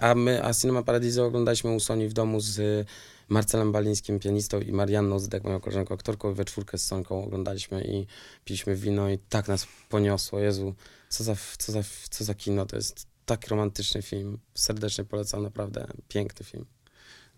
a 0.00 0.14
my, 0.14 0.44
a 0.44 0.54
Cinema 0.54 0.82
Paradiso 0.82 1.26
oglądaliśmy 1.26 1.70
u 1.70 1.80
Soni 1.80 2.08
w 2.08 2.12
domu 2.12 2.40
z 2.40 2.86
Marcelem 3.28 3.72
Balińskim, 3.72 4.18
pianistą 4.18 4.60
i 4.60 4.72
Marianną 4.72 5.18
Zydek, 5.18 5.44
moją 5.44 5.60
koleżanką 5.60 5.94
aktorką, 5.94 6.34
we 6.34 6.44
czwórkę 6.44 6.78
z 6.78 6.86
Sonką 6.86 7.24
oglądaliśmy 7.24 7.84
i 7.84 8.06
piliśmy 8.44 8.76
wino 8.76 9.10
i 9.10 9.18
tak 9.18 9.48
nas 9.48 9.66
poniosło. 9.88 10.38
Jezu, 10.38 10.74
co 11.08 11.24
za, 11.24 11.36
co 11.58 11.72
za, 11.72 11.80
co 12.10 12.24
za 12.24 12.34
kino, 12.34 12.66
to 12.66 12.76
jest 12.76 13.06
tak 13.26 13.48
romantyczny 13.48 14.02
film. 14.02 14.38
Serdecznie 14.54 15.04
polecam, 15.04 15.42
naprawdę 15.42 15.86
piękny 16.08 16.46
film. 16.46 16.66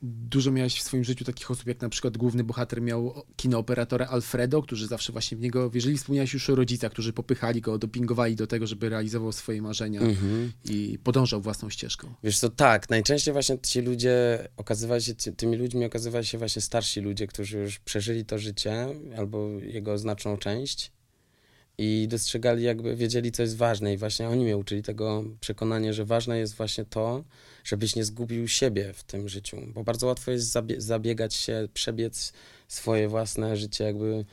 Dużo 0.03 0.51
miałeś 0.51 0.81
w 0.81 0.83
swoim 0.83 1.05
życiu 1.05 1.25
takich 1.25 1.51
osób, 1.51 1.67
jak 1.67 1.81
na 1.81 1.89
przykład 1.89 2.17
główny 2.17 2.45
bohater 2.45 2.83
miał 2.83 3.23
kinooperatora 3.37 4.07
Alfredo, 4.07 4.63
którzy 4.63 4.87
zawsze 4.87 5.13
właśnie 5.13 5.37
w 5.39 5.41
niego 5.41 5.71
wierzyli. 5.71 5.99
Wspomniałeś 5.99 6.33
już 6.35 6.51
o 6.51 6.55
rodzicach, 6.55 6.93
którzy 6.93 7.13
popychali 7.13 7.61
go, 7.61 7.79
dopingowali 7.79 8.37
do 8.37 8.47
tego, 8.47 8.67
żeby 8.67 8.89
realizował 8.89 9.33
swoje 9.33 9.63
marzenia 9.63 10.01
Mhm. 10.01 10.53
i 10.65 10.99
podążał 11.05 11.41
własną 11.41 11.71
ścieżką. 11.71 12.15
Wiesz 12.25 12.39
co, 12.39 12.49
tak, 12.49 12.91
najczęściej 12.91 13.33
właśnie 13.33 13.59
ci 13.59 13.81
ludzie, 13.81 14.49
okazywali 14.57 15.03
się, 15.03 15.15
ty- 15.15 15.33
tymi 15.33 15.57
ludźmi 15.57 15.85
okazywali 15.85 16.27
się 16.27 16.39
właśnie 16.39 16.63
starsi 16.63 17.01
ludzie, 17.01 17.27
którzy 17.27 17.59
już 17.59 17.79
przeżyli 17.79 18.25
to 18.25 18.39
życie, 18.39 18.87
albo 19.17 19.49
jego 19.49 19.99
znaczną 19.99 20.37
część 20.37 20.93
i 21.79 22.09
dostrzegali 22.09 22.63
jakby, 22.65 22.97
wiedzieli 22.97 23.33
co 23.33 23.43
jest 23.43 23.57
ważne 23.57 23.95
i 23.95 23.97
właśnie 23.97 24.29
oni 24.29 24.45
mnie 24.45 24.57
uczyli 24.57 24.83
tego 24.83 25.25
przekonania, 25.41 25.93
że 25.93 26.05
ważne 26.05 26.39
jest 26.39 26.55
właśnie 26.55 26.85
to, 26.85 27.25
żebyś 27.65 27.97
nie 27.97 28.05
zgubił 28.05 28.49
siebie 28.49 28.93
w 28.93 29.05
tym 29.05 29.29
życiu, 29.29 29.57
bo 29.75 29.85
bardzo 29.85 30.07
łatwo 30.07 30.31
jest 30.31 30.53
zabie- 30.53 30.81
zabiegać 30.81 31.35
się, 31.35 31.69
przebiec 31.75 32.33
swoje 32.69 33.09
własne 33.09 33.57
życie, 33.57 33.85
jakby, 33.85 34.25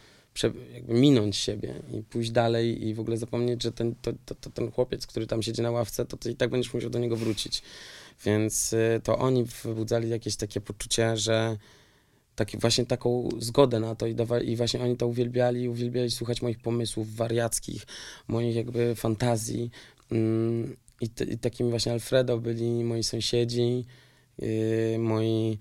jakby 0.74 0.94
minąć 0.94 1.36
siebie 1.36 1.74
i 1.94 2.04
pójść 2.04 2.32
dalej 2.32 2.88
i 2.88 2.94
w 2.94 3.00
ogóle 3.00 3.18
zapomnieć, 3.18 3.64
że 3.64 3.72
ten, 3.72 3.96
to, 4.02 4.14
to, 4.26 4.36
to 4.36 4.50
ten 4.50 4.72
chłopiec, 4.72 5.08
który 5.08 5.28
tam 5.28 5.44
siedzi 5.44 5.62
na 5.62 5.72
ławce, 5.72 6.06
to 6.06 6.18
ty 6.18 6.32
i 6.32 6.36
tak 6.36 6.50
będziesz 6.50 6.74
musiał 6.74 6.90
do 6.90 7.00
niego 7.00 7.16
wrócić. 7.16 7.62
Więc 8.26 8.74
y, 8.74 9.02
to 9.04 9.18
oni 9.18 9.44
wybudzali 9.64 10.10
jakieś 10.10 10.36
takie 10.36 10.62
poczucie, 10.62 11.18
że 11.18 11.58
taki, 12.36 12.58
właśnie 12.58 12.86
taką 12.86 13.30
zgodę 13.40 13.80
na 13.80 13.96
to 13.96 14.08
i, 14.08 14.16
i 14.46 14.56
właśnie 14.56 14.82
oni 14.82 14.98
to 14.98 15.08
uwielbiali, 15.08 15.70
uwielbiali 15.70 16.12
słuchać 16.12 16.42
moich 16.42 16.60
pomysłów 16.60 17.16
wariackich, 17.16 17.84
moich 18.28 18.56
jakby 18.56 18.96
fantazji. 18.96 19.72
Mm, 20.12 20.76
i, 21.02 21.10
t- 21.10 21.26
I 21.26 21.38
takimi 21.38 21.70
właśnie 21.70 21.92
Alfredo 21.92 22.38
byli 22.38 22.84
moi 22.84 23.04
sąsiedzi, 23.04 23.86
yy, 24.40 25.00
moi 25.00 25.58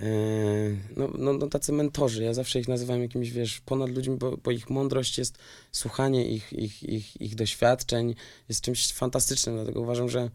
yy, 0.00 0.76
no, 0.96 1.08
no, 1.18 1.32
no 1.32 1.46
tacy 1.46 1.72
mentorzy. 1.72 2.24
Ja 2.24 2.34
zawsze 2.34 2.60
ich 2.60 2.68
nazywam 2.68 3.02
jakimiś, 3.02 3.30
wiesz, 3.30 3.60
ponad 3.60 3.90
ludźmi, 3.90 4.16
bo, 4.16 4.36
bo 4.36 4.50
ich 4.50 4.70
mądrość 4.70 5.18
jest, 5.18 5.38
słuchanie 5.72 6.28
ich, 6.28 6.52
ich, 6.52 6.82
ich, 6.82 7.20
ich 7.20 7.34
doświadczeń 7.34 8.14
jest 8.48 8.60
czymś 8.60 8.92
fantastycznym, 8.92 9.54
dlatego 9.54 9.80
uważam, 9.80 10.08
że 10.08 10.30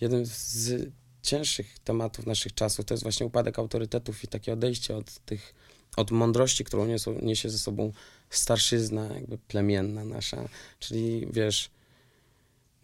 jeden 0.00 0.26
z 0.26 0.88
cięższych 1.28 1.78
tematów 1.78 2.26
naszych 2.26 2.54
czasów. 2.54 2.84
To 2.84 2.94
jest 2.94 3.02
właśnie 3.02 3.26
upadek 3.26 3.58
autorytetów 3.58 4.24
i 4.24 4.28
takie 4.28 4.52
odejście 4.52 4.96
od 4.96 5.18
tych, 5.18 5.54
od 5.96 6.10
mądrości, 6.10 6.64
którą 6.64 6.86
niosą, 6.86 7.18
niesie 7.22 7.50
ze 7.50 7.58
sobą 7.58 7.92
starszyzna, 8.30 9.14
jakby 9.14 9.38
plemienna 9.38 10.04
nasza, 10.04 10.48
czyli 10.78 11.26
wiesz, 11.32 11.70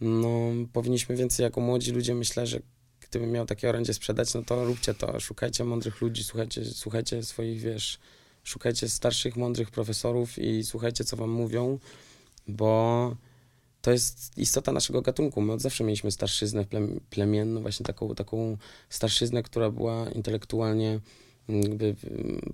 no 0.00 0.28
powinniśmy 0.72 1.16
więcej 1.16 1.44
jako 1.44 1.60
młodzi 1.60 1.92
ludzie, 1.92 2.14
myślę, 2.14 2.46
że 2.46 2.60
gdybym 3.00 3.30
miał 3.30 3.46
takie 3.46 3.68
orędzie 3.68 3.94
sprzedać, 3.94 4.34
no 4.34 4.42
to 4.42 4.64
róbcie 4.64 4.94
to, 4.94 5.20
szukajcie 5.20 5.64
mądrych 5.64 6.00
ludzi, 6.00 6.24
słuchajcie, 6.24 6.64
słuchajcie 6.64 7.22
swoich, 7.22 7.60
wiesz, 7.60 7.98
szukajcie 8.42 8.88
starszych, 8.88 9.36
mądrych 9.36 9.70
profesorów 9.70 10.38
i 10.38 10.64
słuchajcie, 10.64 11.04
co 11.04 11.16
wam 11.16 11.30
mówią, 11.30 11.78
bo 12.48 13.16
to 13.84 13.90
jest 13.92 14.38
istota 14.38 14.72
naszego 14.72 15.02
gatunku. 15.02 15.40
My 15.40 15.52
od 15.52 15.60
zawsze 15.60 15.84
mieliśmy 15.84 16.10
starszyznę 16.10 16.64
plem- 16.64 17.00
plemienną, 17.10 17.62
właśnie 17.62 17.86
taką, 17.86 18.14
taką 18.14 18.56
starszyznę, 18.88 19.42
która 19.42 19.70
była 19.70 20.10
intelektualnie 20.10 21.00
mm, 21.48 21.62
jakby 21.62 21.94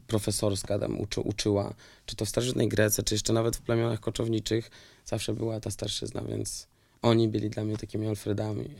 profesorska, 0.07 0.78
tam 0.78 1.01
uczy, 1.01 1.20
uczyła. 1.20 1.74
Czy 2.07 2.16
to 2.16 2.24
w 2.24 2.28
starożytnej 2.28 2.68
Grece, 2.68 3.03
czy 3.03 3.14
jeszcze 3.14 3.33
nawet 3.33 3.57
w 3.57 3.61
plemionach 3.61 4.01
koczowniczych 4.01 4.70
zawsze 5.05 5.35
była 5.35 5.61
ta 5.61 5.70
starszyzna, 5.70 6.22
więc 6.22 6.66
oni 7.03 7.28
byli 7.28 7.51
dla 7.51 7.64
mnie 7.64 7.76
takimi 7.76 8.07
Alfredami, 8.07 8.74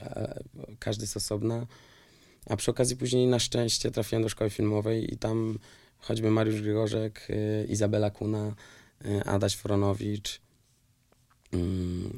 każdy 0.79 1.07
z 1.07 1.17
osobna. 1.17 1.67
A 2.47 2.57
przy 2.57 2.71
okazji 2.71 2.97
później 2.97 3.27
na 3.27 3.39
szczęście 3.39 3.91
trafiłem 3.91 4.23
do 4.23 4.29
szkoły 4.29 4.51
filmowej 4.51 5.15
i 5.15 5.17
tam 5.17 5.59
choćby 5.99 6.31
Mariusz 6.31 6.63
Grzegorzek, 6.63 7.27
y, 7.31 7.67
Izabela 7.69 8.11
Kuna, 8.11 8.55
y, 9.05 9.25
Adaś 9.25 9.57
Foronowicz, 9.57 10.41
Mm, 10.41 10.50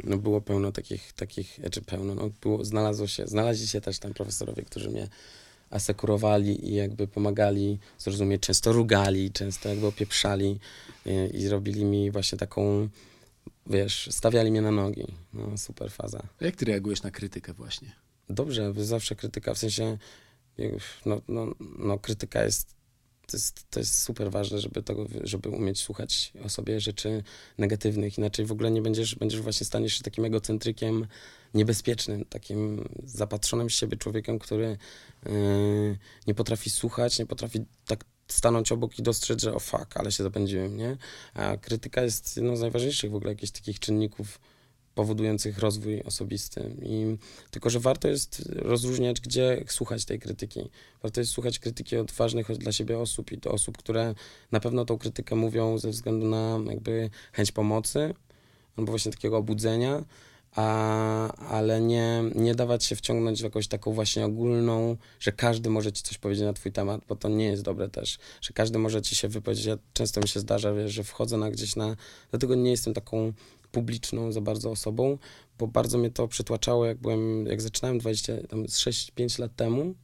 no 0.05 0.19
było 0.19 0.41
pełno 0.41 0.73
takich, 0.73 1.13
takich, 1.13 1.59
czy 1.71 1.83
pełno, 1.83 2.15
no 2.15 2.31
było, 2.41 2.65
znalazło 2.65 3.07
się, 3.07 3.27
znaleźli 3.27 3.67
się 3.67 3.81
też 3.81 3.99
tam 3.99 4.15
profesorowie, 4.15 4.63
którzy 4.63 4.91
mnie 4.91 5.09
asekurowali 5.71 6.69
i 6.69 6.75
jakby 6.75 7.07
pomagali 7.07 7.79
zrozumieć, 7.99 8.43
często 8.43 8.73
rugali, 8.73 9.31
często 9.31 9.69
jakby 9.69 9.87
opieprzali 9.87 10.59
i, 11.07 11.37
i 11.37 11.43
zrobili 11.43 11.85
mi 11.85 12.11
właśnie 12.11 12.39
taką, 12.39 12.89
wiesz, 13.67 14.09
stawiali 14.13 14.51
mnie 14.51 14.63
na 14.63 14.71
nogi. 14.71 15.07
No, 15.35 15.59
super 15.59 15.91
faza. 15.91 16.23
Jak 16.41 16.57
ty 16.57 16.65
reagujesz 16.65 17.03
na 17.03 17.11
krytykę 17.11 17.53
właśnie? 17.53 17.93
Dobrze, 18.29 18.73
zawsze 18.77 19.15
krytyka, 19.15 19.55
w 19.55 19.59
sensie, 19.59 19.99
no, 21.07 21.21
no, 21.29 21.55
no 21.79 21.99
krytyka 21.99 22.45
jest 22.45 22.75
to, 23.33 23.37
jest, 23.37 23.71
to 23.71 23.81
jest 23.81 24.03
super 24.03 24.31
ważne, 24.31 24.61
żeby, 24.61 24.83
tego, 24.83 25.07
żeby 25.25 25.49
umieć 25.49 25.81
słuchać 25.81 26.33
o 26.45 26.49
sobie 26.49 26.81
rzeczy 26.81 27.23
negatywnych, 27.59 28.19
inaczej 28.19 28.47
w 28.47 28.53
ogóle 28.53 28.71
nie 28.71 28.83
będziesz, 28.83 29.15
będziesz 29.15 29.41
właśnie 29.41 29.67
staniesz 29.67 29.95
się 29.95 30.03
takim 30.03 30.25
egocentrykiem 30.25 31.07
niebezpiecznym, 31.55 32.25
takim 32.25 32.89
zapatrzonym 33.05 33.69
w 33.69 33.73
siebie 33.73 33.97
człowiekiem, 33.97 34.39
który 34.39 34.79
yy, 35.27 35.99
nie 36.27 36.35
potrafi 36.35 36.71
słuchać, 36.71 37.19
nie 37.19 37.27
potrafi 37.27 37.65
tak 37.87 38.05
stanąć 38.29 38.73
obok 38.73 38.99
i 38.99 39.03
dostrzec, 39.03 39.43
że 39.43 39.55
o 39.55 39.61
fuck, 39.61 39.97
ale 39.97 40.13
się 40.13 40.23
zapędziłem, 40.23 40.77
nie? 40.77 40.97
A 41.35 41.57
krytyka 41.57 42.03
jest 42.03 42.37
jedną 42.37 42.57
z 42.57 42.61
najważniejszych 42.61 43.11
w 43.11 43.15
ogóle 43.15 43.33
jakichś 43.33 43.53
takich 43.53 43.79
czynników 43.79 44.41
powodujących 44.95 45.59
rozwój 45.59 46.03
osobisty. 46.03 46.77
I 46.83 47.17
tylko, 47.51 47.71
że 47.71 47.81
warto 47.81 48.09
jest 48.09 48.43
rozróżniać, 48.49 49.21
gdzie 49.21 49.65
słuchać 49.67 50.05
tej 50.05 50.19
krytyki. 50.19 50.71
Warto 51.03 51.21
jest 51.21 51.33
słuchać 51.33 51.59
krytyki 51.59 51.97
od 51.97 52.13
ważnych 52.13 52.59
dla 52.59 52.73
siebie 52.73 52.99
osób 52.99 53.33
i 53.33 53.39
to 53.39 53.51
osób, 53.51 53.79
które 53.79 54.15
na 54.53 54.61
pewno 54.61 54.85
tą 54.85 54.99
krytykę 54.99 55.37
mówią 55.37 55.79
ze 55.79 55.91
względu 55.91 56.27
na 56.27 56.59
jakby 56.71 57.11
chęć 57.33 57.53
pomocy 57.53 58.15
albo 58.77 58.93
właśnie 58.93 59.13
takiego 59.13 59.37
obudzenia, 59.37 60.05
a, 60.55 61.33
ale 61.35 61.81
nie, 61.81 62.25
nie 62.35 62.55
dawać 62.55 62.85
się 62.85 62.97
wciągnąć 62.97 63.41
w 63.41 63.45
jakąś 63.45 63.69
taką 63.69 63.93
właśnie 63.93 64.25
ogólną, 64.25 64.97
że 65.21 65.33
każdy 65.33 65.71
może 65.71 65.93
ci 65.93 66.03
coś 66.03 66.19
powiedzieć 66.19 66.45
na 66.45 66.53
twój 66.53 66.73
temat, 66.73 67.01
bo 67.09 67.17
to 67.17 67.29
nie 67.29 67.45
jest 67.45 67.63
dobre 67.63 67.89
też, 67.89 68.19
że 68.41 68.53
każdy 68.53 68.79
może 68.79 69.03
ci 69.03 69.17
się 69.17 69.29
wypowiedzieć. 69.29 69.67
Ja 69.67 69.79
często 69.93 70.21
mi 70.21 70.29
się 70.29 70.41
zdarza, 70.41 70.75
wiesz, 70.75 70.93
że 70.93 71.05
wchodzę 71.05 71.37
na 71.37 71.51
gdzieś 71.51 71.77
na... 71.77 71.97
Dlatego 72.31 72.55
nie 72.55 72.71
jestem 72.71 72.95
taką 72.95 73.33
publiczną 73.73 74.33
za 74.33 74.41
bardzo 74.41 74.71
osobą, 74.71 75.19
bo 75.59 75.67
bardzo 75.67 75.99
mnie 75.99 76.11
to 76.11 76.29
przytłaczało, 76.29 76.87
jak 76.87 76.99
byłem, 76.99 77.47
jak 77.47 77.63
zaczynałem 77.63 77.99
20, 77.99 78.33
tam 78.49 78.69
z 78.69 78.79
6-5 78.79 79.41
lat 79.41 79.57
temu 79.57 79.95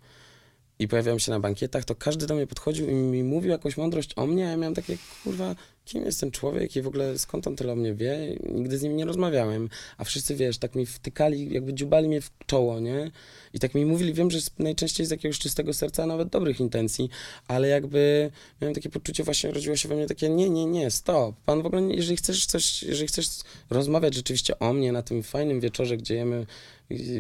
i 0.79 0.89
pojawiałem 0.89 1.19
się 1.19 1.33
na 1.33 1.41
bankietach, 1.41 1.85
to 1.85 1.95
każdy 1.95 2.27
do 2.27 2.35
mnie 2.35 2.47
podchodził 2.47 2.89
i 2.89 2.95
mi 2.95 3.25
mówił 3.25 3.51
jakąś 3.51 3.77
mądrość 3.77 4.11
o 4.17 4.27
mnie, 4.27 4.47
a 4.47 4.51
ja 4.51 4.57
miałem 4.57 4.75
takie, 4.75 4.99
kurwa, 5.25 5.55
kim 5.89 6.05
jest 6.05 6.21
ten 6.21 6.31
człowiek 6.31 6.77
i 6.77 6.83
w 6.83 6.87
ogóle 6.87 7.19
skąd 7.19 7.47
on 7.47 7.57
tyle 7.57 7.73
o 7.73 7.77
mnie 7.77 7.95
wie, 7.95 8.37
nigdy 8.53 8.79
z 8.79 8.83
nim 8.83 8.97
nie 8.97 9.05
rozmawiałem, 9.05 9.69
a 9.99 10.05
wszyscy, 10.05 10.35
wiesz, 10.35 10.59
tak 10.59 10.75
mi 10.75 10.87
wtykali, 10.87 11.53
jakby 11.53 11.75
dziubali 11.75 12.09
mnie 12.09 12.21
w 12.21 12.31
czoło, 12.47 12.81
nie? 12.81 13.11
I 13.55 13.59
tak 13.59 13.75
mi 13.75 13.87
mówili, 13.87 14.15
wiem, 14.15 14.31
że 14.31 14.39
najczęściej 14.59 15.07
z 15.07 15.11
jakiegoś 15.11 15.39
czystego 15.39 15.75
serca, 15.75 16.07
nawet 16.07 16.29
dobrych 16.29 16.61
intencji, 16.61 17.11
ale 17.49 17.69
jakby 17.69 18.31
miałem 18.61 18.75
takie 18.75 18.89
poczucie, 18.89 19.25
właśnie 19.25 19.51
rodziło 19.51 19.77
się 19.77 19.89
we 19.89 19.97
mnie 19.97 20.07
takie, 20.07 20.29
nie, 20.29 20.51
nie, 20.51 20.67
nie, 20.67 20.91
stop, 20.91 21.37
pan 21.47 21.63
w 21.63 21.67
ogóle, 21.67 21.83
jeżeli 21.83 22.17
chcesz 22.17 22.47
coś, 22.47 22.83
jeżeli 22.83 23.09
chcesz 23.09 23.29
rozmawiać 23.71 24.15
rzeczywiście 24.15 24.59
o 24.59 24.73
mnie 24.73 24.93
na 24.93 25.03
tym 25.03 25.23
fajnym 25.23 25.61
wieczorze, 25.61 25.97
gdzie 25.97 26.15
jemy 26.15 26.47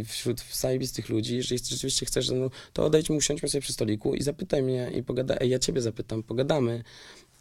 wśród 0.05 0.41
zajebistych 0.53 1.09
ludzi, 1.09 1.37
jeżeli 1.37 1.61
rzeczywiście 1.64 2.07
chcesz, 2.07 2.31
no, 2.31 2.51
to 2.73 2.85
odejdźmy, 2.85 3.16
usiądźmy 3.16 3.49
sobie 3.49 3.62
przy 3.62 3.73
stoliku 3.73 4.14
i 4.14 4.23
zapytaj 4.23 4.62
mnie 4.62 4.91
i 4.95 5.03
pogadaj, 5.03 5.49
ja 5.49 5.59
ciebie 5.59 5.81
zapytam, 5.81 6.23
pogadamy, 6.23 6.85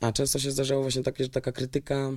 a 0.01 0.11
często 0.11 0.39
się 0.39 0.51
zdarzało 0.51 0.81
właśnie 0.81 1.03
takie, 1.03 1.23
że 1.23 1.29
taka 1.29 1.51
krytyka, 1.51 2.11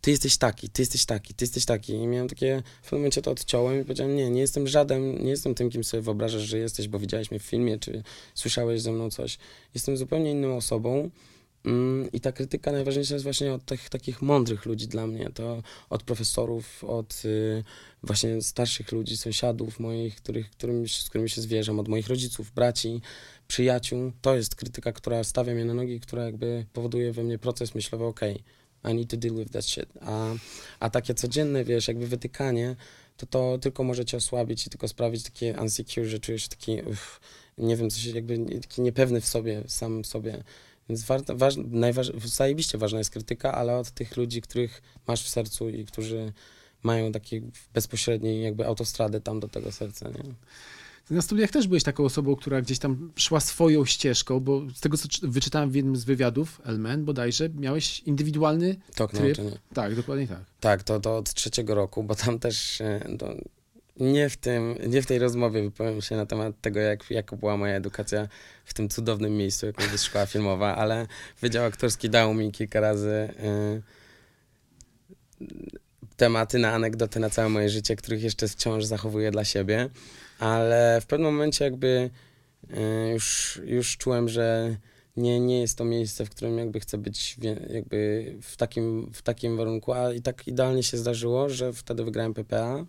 ty 0.00 0.10
jesteś 0.10 0.36
taki, 0.36 0.68
ty 0.68 0.82
jesteś 0.82 1.04
taki, 1.04 1.34
ty 1.34 1.44
jesteś 1.44 1.64
taki. 1.64 1.92
I 1.92 2.06
miałem 2.06 2.28
takie, 2.28 2.62
w 2.82 2.84
pewnym 2.84 3.00
momencie 3.00 3.22
to 3.22 3.30
odciąłem 3.30 3.80
i 3.80 3.84
powiedziałem, 3.84 4.16
nie, 4.16 4.30
nie 4.30 4.40
jestem 4.40 4.68
żaden, 4.68 5.24
nie 5.24 5.30
jestem 5.30 5.54
tym, 5.54 5.70
kim 5.70 5.84
sobie 5.84 6.02
wyobrażasz, 6.02 6.42
że 6.42 6.58
jesteś, 6.58 6.88
bo 6.88 6.98
widziałeś 6.98 7.30
mnie 7.30 7.40
w 7.40 7.42
filmie, 7.42 7.78
czy 7.78 8.02
słyszałeś 8.34 8.82
ze 8.82 8.92
mną 8.92 9.10
coś. 9.10 9.38
Jestem 9.74 9.96
zupełnie 9.96 10.30
inną 10.30 10.56
osobą. 10.56 11.10
Mm, 11.64 12.12
I 12.12 12.20
ta 12.20 12.32
krytyka 12.32 12.72
najważniejsza 12.72 13.14
jest 13.14 13.24
właśnie 13.24 13.54
od 13.54 13.64
tych 13.64 13.88
takich 13.88 14.22
mądrych 14.22 14.66
ludzi 14.66 14.88
dla 14.88 15.06
mnie, 15.06 15.30
to 15.34 15.62
od 15.90 16.02
profesorów, 16.02 16.84
od 16.84 17.22
y, 17.24 17.64
właśnie 18.02 18.42
starszych 18.42 18.92
ludzi, 18.92 19.16
sąsiadów 19.16 19.80
moich, 19.80 20.16
których, 20.16 20.50
którym, 20.50 20.88
z 20.88 21.08
którymi 21.08 21.30
się 21.30 21.40
zwierzam, 21.40 21.80
od 21.80 21.88
moich 21.88 22.08
rodziców, 22.08 22.50
braci, 22.50 23.00
przyjaciół. 23.48 24.12
To 24.22 24.36
jest 24.36 24.54
krytyka, 24.54 24.92
która 24.92 25.24
stawia 25.24 25.54
mnie 25.54 25.64
na 25.64 25.74
nogi, 25.74 26.00
która 26.00 26.24
jakby 26.24 26.66
powoduje 26.72 27.12
we 27.12 27.24
mnie 27.24 27.38
proces 27.38 27.74
myślowy, 27.74 28.04
okay, 28.04 28.38
I 28.84 28.94
need 28.94 29.10
to 29.10 29.16
deal 29.16 29.34
with 29.34 29.52
that 29.52 29.64
shit. 29.64 29.86
A, 30.00 30.34
a 30.80 30.90
takie 30.90 31.14
codzienne, 31.14 31.64
wiesz, 31.64 31.88
jakby 31.88 32.06
wytykanie, 32.06 32.76
to 33.16 33.26
to 33.26 33.58
tylko 33.58 33.84
może 33.84 34.04
cię 34.04 34.16
osłabić 34.16 34.66
i 34.66 34.70
tylko 34.70 34.88
sprawić 34.88 35.22
takie 35.22 35.54
unsecure, 35.60 36.06
że 36.06 36.18
czujesz 36.18 36.42
się 36.42 36.48
taki, 36.48 36.82
uff, 36.82 37.20
nie 37.58 37.76
wiem, 37.76 37.90
coś 37.90 38.04
jakby 38.04 38.38
taki 38.60 38.82
niepewny 38.82 39.20
w 39.20 39.26
sobie, 39.26 39.62
sam 39.66 40.04
sobie. 40.04 40.44
Więc 40.92 41.04
warto, 41.04 41.36
waż, 41.36 41.54
najważ, 41.70 42.12
zajebiście 42.24 42.78
ważna 42.78 42.98
jest 42.98 43.10
krytyka, 43.10 43.54
ale 43.54 43.76
od 43.76 43.90
tych 43.90 44.16
ludzi, 44.16 44.42
których 44.42 44.82
masz 45.06 45.24
w 45.24 45.28
sercu 45.28 45.68
i 45.68 45.84
którzy 45.84 46.32
mają 46.82 47.12
takie 47.12 47.42
bezpośredniej 47.74 48.42
jakby 48.42 48.66
autostradę 48.66 49.20
tam 49.20 49.40
do 49.40 49.48
tego 49.48 49.72
serca, 49.72 50.08
nie? 50.08 50.34
Na 51.10 51.22
studiach 51.22 51.50
też 51.50 51.68
byłeś 51.68 51.82
taką 51.82 52.04
osobą, 52.04 52.36
która 52.36 52.62
gdzieś 52.62 52.78
tam 52.78 53.12
szła 53.16 53.40
swoją 53.40 53.84
ścieżką, 53.84 54.40
bo 54.40 54.62
z 54.74 54.80
tego, 54.80 54.96
co 54.96 55.08
wyczytałem 55.22 55.70
w 55.70 55.74
jednym 55.74 55.96
z 55.96 56.04
wywiadów, 56.04 56.60
Elmen 56.64 57.04
bodajże, 57.04 57.48
miałeś 57.48 58.00
indywidualny 58.00 58.76
Tok 58.94 59.10
tryb. 59.10 59.22
nauczenia. 59.22 59.58
Tak, 59.74 59.94
dokładnie 59.94 60.26
tak. 60.26 60.44
Tak, 60.60 60.82
to, 60.82 61.00
to 61.00 61.16
od 61.16 61.34
trzeciego 61.34 61.74
roku, 61.74 62.02
bo 62.02 62.14
tam 62.14 62.38
też 62.38 62.82
to 63.18 63.34
nie, 63.96 64.28
w 64.28 64.36
tym, 64.36 64.74
nie 64.86 65.02
w 65.02 65.06
tej 65.06 65.18
rozmowie 65.18 65.62
wypowiem 65.62 66.02
się 66.02 66.16
na 66.16 66.26
temat 66.26 66.60
tego, 66.60 66.80
jak, 66.80 67.10
jak 67.10 67.34
była 67.34 67.56
moja 67.56 67.74
edukacja 67.74 68.28
w 68.64 68.74
tym 68.74 68.88
cudownym 68.88 69.36
miejscu, 69.36 69.66
jaką 69.66 69.82
jest 69.82 70.04
szkoła 70.04 70.26
filmowa, 70.26 70.76
ale 70.76 71.06
Wydział 71.40 71.64
Aktorski 71.64 72.10
dał 72.10 72.34
mi 72.34 72.52
kilka 72.52 72.80
razy 72.80 73.28
y, 75.40 75.52
tematy 76.16 76.58
na 76.58 76.72
anegdoty 76.72 77.20
na 77.20 77.30
całe 77.30 77.48
moje 77.48 77.68
życie, 77.68 77.96
których 77.96 78.22
jeszcze 78.22 78.48
wciąż 78.48 78.84
zachowuję 78.84 79.30
dla 79.30 79.44
siebie 79.44 79.90
ale 80.42 81.00
w 81.00 81.06
pewnym 81.06 81.32
momencie 81.32 81.64
jakby 81.64 82.10
y, 82.70 83.10
już, 83.12 83.60
już 83.64 83.96
czułem, 83.96 84.28
że 84.28 84.76
nie, 85.16 85.40
nie 85.40 85.60
jest 85.60 85.78
to 85.78 85.84
miejsce, 85.84 86.24
w 86.26 86.30
którym 86.30 86.58
jakby 86.58 86.80
chcę 86.80 86.98
być 86.98 87.36
jakby 87.70 88.32
w 88.42 88.56
takim, 88.56 89.10
w 89.12 89.22
takim 89.22 89.56
warunku, 89.56 89.92
a 89.92 90.12
i 90.12 90.22
tak 90.22 90.48
idealnie 90.48 90.82
się 90.82 90.96
zdarzyło, 90.96 91.48
że 91.48 91.72
wtedy 91.72 92.04
wygrałem 92.04 92.34
PPA, 92.34 92.86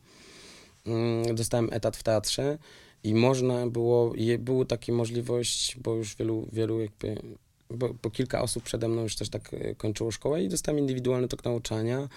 dostałem 1.34 1.70
etat 1.72 1.98
w 1.98 2.04
teatrze 2.04 2.58
i 3.04 3.16
można 3.16 3.68
było, 3.68 4.14
była 4.40 4.66
taka 4.66 4.92
możliwość, 4.92 5.78
bo 5.80 5.96
już 5.96 6.16
wielu, 6.16 6.48
wielu 6.52 6.80
jakby, 6.80 7.22
bo, 7.70 7.90
bo 8.04 8.10
kilka 8.10 8.42
osób 8.42 8.64
przede 8.64 8.88
mną 8.88 9.02
już 9.02 9.16
też 9.16 9.30
tak 9.30 9.54
y, 9.54 9.76
kończyło 9.78 10.12
szkołę 10.12 10.44
i 10.44 10.50
dostałem 10.50 10.80
indywidualny 10.80 11.28
tok 11.28 11.46
nauczania, 11.46 12.10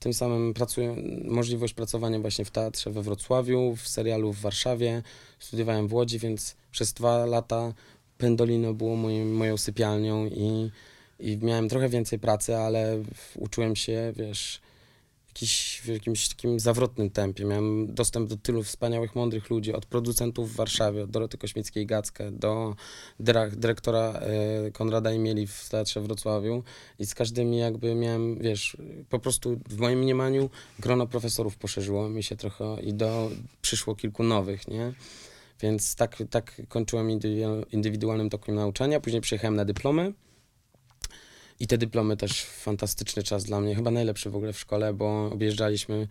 tym 0.00 0.14
samym 0.14 0.54
pracuję, 0.54 0.96
możliwość 1.24 1.74
pracowania 1.74 2.20
właśnie 2.20 2.44
w 2.44 2.50
teatrze 2.50 2.90
we 2.90 3.02
Wrocławiu, 3.02 3.76
w 3.76 3.88
serialu 3.88 4.32
w 4.32 4.40
Warszawie. 4.40 5.02
Studiowałem 5.38 5.88
w 5.88 5.94
Łodzi, 5.94 6.18
więc 6.18 6.56
przez 6.72 6.92
dwa 6.92 7.26
lata 7.26 7.72
Pendolino 8.18 8.74
było 8.74 8.96
moim, 8.96 9.36
moją 9.36 9.56
sypialnią 9.56 10.26
i, 10.26 10.70
i 11.20 11.38
miałem 11.42 11.68
trochę 11.68 11.88
więcej 11.88 12.18
pracy, 12.18 12.56
ale 12.56 13.02
uczyłem 13.36 13.76
się, 13.76 14.12
wiesz, 14.16 14.60
jakiś, 15.34 15.80
w 15.84 15.86
jakimś 15.86 16.28
takim 16.28 16.60
zawrotnym 16.60 17.10
tempie. 17.10 17.44
Miałem 17.44 17.94
dostęp 17.94 18.28
do 18.28 18.36
tylu 18.36 18.62
wspaniałych, 18.62 19.14
mądrych 19.14 19.50
ludzi, 19.50 19.72
od 19.72 19.86
producentów 19.86 20.52
w 20.52 20.56
Warszawie, 20.56 21.02
od 21.02 21.10
Doroty 21.10 21.38
Kośmieckiej-Gackę, 21.38 22.30
do 22.30 22.76
dyrektora 23.52 24.12
e, 24.12 24.70
Konrada 24.70 25.12
Imieli 25.12 25.46
w 25.46 25.68
Teatrze 25.68 26.00
Wrocławiu 26.00 26.62
i 26.98 27.06
z 27.06 27.14
każdymi 27.14 27.58
jakby 27.58 27.94
miałem, 27.94 28.38
wiesz, 28.38 28.76
po 29.10 29.18
prostu 29.18 29.60
w 29.68 29.78
moim 29.78 29.98
mniemaniu 29.98 30.50
grono 30.78 31.06
profesorów 31.06 31.56
poszerzyło 31.56 32.08
mi 32.08 32.22
się 32.22 32.36
trochę 32.36 32.82
i 32.82 32.94
do, 32.94 33.30
przyszło 33.62 33.94
kilku 33.94 34.22
nowych, 34.22 34.68
nie? 34.68 34.92
Więc 35.60 35.94
tak, 35.94 36.22
tak 36.30 36.62
kończyłem 36.68 37.08
indywidualnym 37.72 38.30
tokiem 38.30 38.54
nauczania, 38.54 39.00
później 39.00 39.22
przyjechałem 39.22 39.56
na 39.56 39.64
dyplomy 39.64 40.12
i 41.60 41.66
te 41.66 41.78
dyplomy 41.78 42.16
też 42.16 42.44
fantastyczny 42.44 43.22
czas 43.22 43.44
dla 43.44 43.60
mnie, 43.60 43.74
chyba 43.74 43.90
najlepszy 43.90 44.30
w 44.30 44.36
ogóle 44.36 44.52
w 44.52 44.58
szkole, 44.58 44.94
bo 44.94 45.30
objeżdżaliśmy 45.32 46.08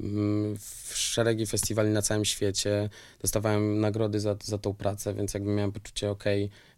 mm, 0.00 0.56
w 0.58 0.92
szeregi 0.94 1.46
festiwali 1.46 1.90
na 1.90 2.02
całym 2.02 2.24
świecie, 2.24 2.90
dostawałem 3.20 3.80
nagrody 3.80 4.20
za, 4.20 4.36
za 4.44 4.58
tą 4.58 4.74
pracę, 4.74 5.14
więc 5.14 5.34
jakby 5.34 5.50
miałem 5.50 5.72
poczucie, 5.72 6.10
ok, 6.10 6.24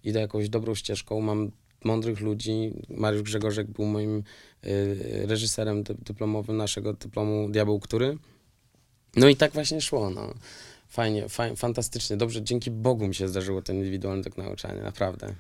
idę 0.04 0.20
jakąś 0.20 0.48
dobrą 0.48 0.74
ścieżką, 0.74 1.20
mam 1.20 1.50
mądrych 1.84 2.20
ludzi. 2.20 2.72
Mariusz 2.88 3.22
Grzegorzek 3.22 3.70
był 3.70 3.84
moim 3.84 4.22
y, 4.66 5.26
reżyserem 5.26 5.82
dyplomowym 5.82 6.56
naszego 6.56 6.92
dyplomu 6.92 7.48
Diabeł 7.50 7.80
Który. 7.80 8.18
No 9.16 9.28
i 9.28 9.36
tak 9.36 9.52
właśnie 9.52 9.80
szło, 9.80 10.10
no. 10.10 10.34
Fajnie, 10.88 11.28
fajnie, 11.28 11.56
fantastycznie. 11.56 12.16
Dobrze, 12.16 12.42
dzięki 12.42 12.70
Bogu 12.70 13.08
mi 13.08 13.14
się 13.14 13.28
zdarzyło 13.28 13.62
ten 13.62 13.76
indywidualny 13.76 14.24
tak 14.24 14.36
nauczanie, 14.36 14.82
naprawdę. 14.82 15.34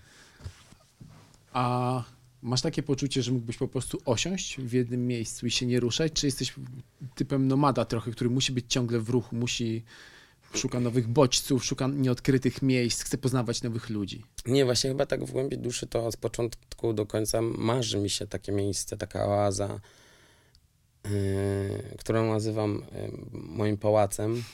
A 1.52 2.04
Masz 2.44 2.62
takie 2.62 2.82
poczucie, 2.82 3.22
że 3.22 3.32
mógłbyś 3.32 3.56
po 3.56 3.68
prostu 3.68 4.00
osiąść 4.04 4.56
w 4.60 4.72
jednym 4.72 5.06
miejscu 5.06 5.46
i 5.46 5.50
się 5.50 5.66
nie 5.66 5.80
ruszać? 5.80 6.12
Czy 6.12 6.26
jesteś 6.26 6.54
typem 7.14 7.48
nomada 7.48 7.84
trochę, 7.84 8.10
który 8.10 8.30
musi 8.30 8.52
być 8.52 8.64
ciągle 8.68 9.00
w 9.00 9.08
ruchu, 9.08 9.36
musi 9.36 9.82
szuka 10.54 10.80
nowych 10.80 11.08
bodźców, 11.08 11.64
szuka 11.64 11.88
nieodkrytych 11.88 12.62
miejsc, 12.62 13.02
chce 13.02 13.18
poznawać 13.18 13.62
nowych 13.62 13.90
ludzi? 13.90 14.22
Nie, 14.46 14.64
właśnie 14.64 14.90
chyba 14.90 15.06
tak 15.06 15.24
w 15.24 15.30
głębi 15.30 15.58
duszy 15.58 15.86
to 15.86 16.06
od 16.06 16.16
początku 16.16 16.92
do 16.92 17.06
końca 17.06 17.42
marzy 17.42 17.98
mi 17.98 18.10
się 18.10 18.26
takie 18.26 18.52
miejsce, 18.52 18.96
taka 18.96 19.26
oaza, 19.26 19.80
yy, 21.04 21.10
którą 21.98 22.32
nazywam 22.32 22.82
yy, 22.92 23.10
moim 23.32 23.76
pałacem. 23.76 24.44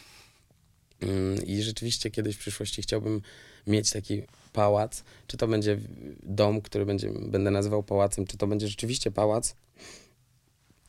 Yy, 1.01 1.09
I 1.47 1.63
rzeczywiście 1.63 2.11
kiedyś 2.11 2.37
w 2.37 2.39
przyszłości 2.39 2.83
chciałbym 2.83 3.23
mieć 3.67 3.91
taki 3.91 4.23
pałac, 4.53 5.05
czy 5.27 5.37
to 5.37 5.49
będzie 5.49 5.79
dom, 6.23 6.61
który 6.61 6.87
będzie, 6.87 7.13
będę 7.13 7.51
nazywał 7.51 7.83
pałacem, 7.83 8.27
czy 8.27 8.37
to 8.37 8.47
będzie 8.47 8.69
rzeczywiście 8.69 9.11
pałac. 9.11 9.57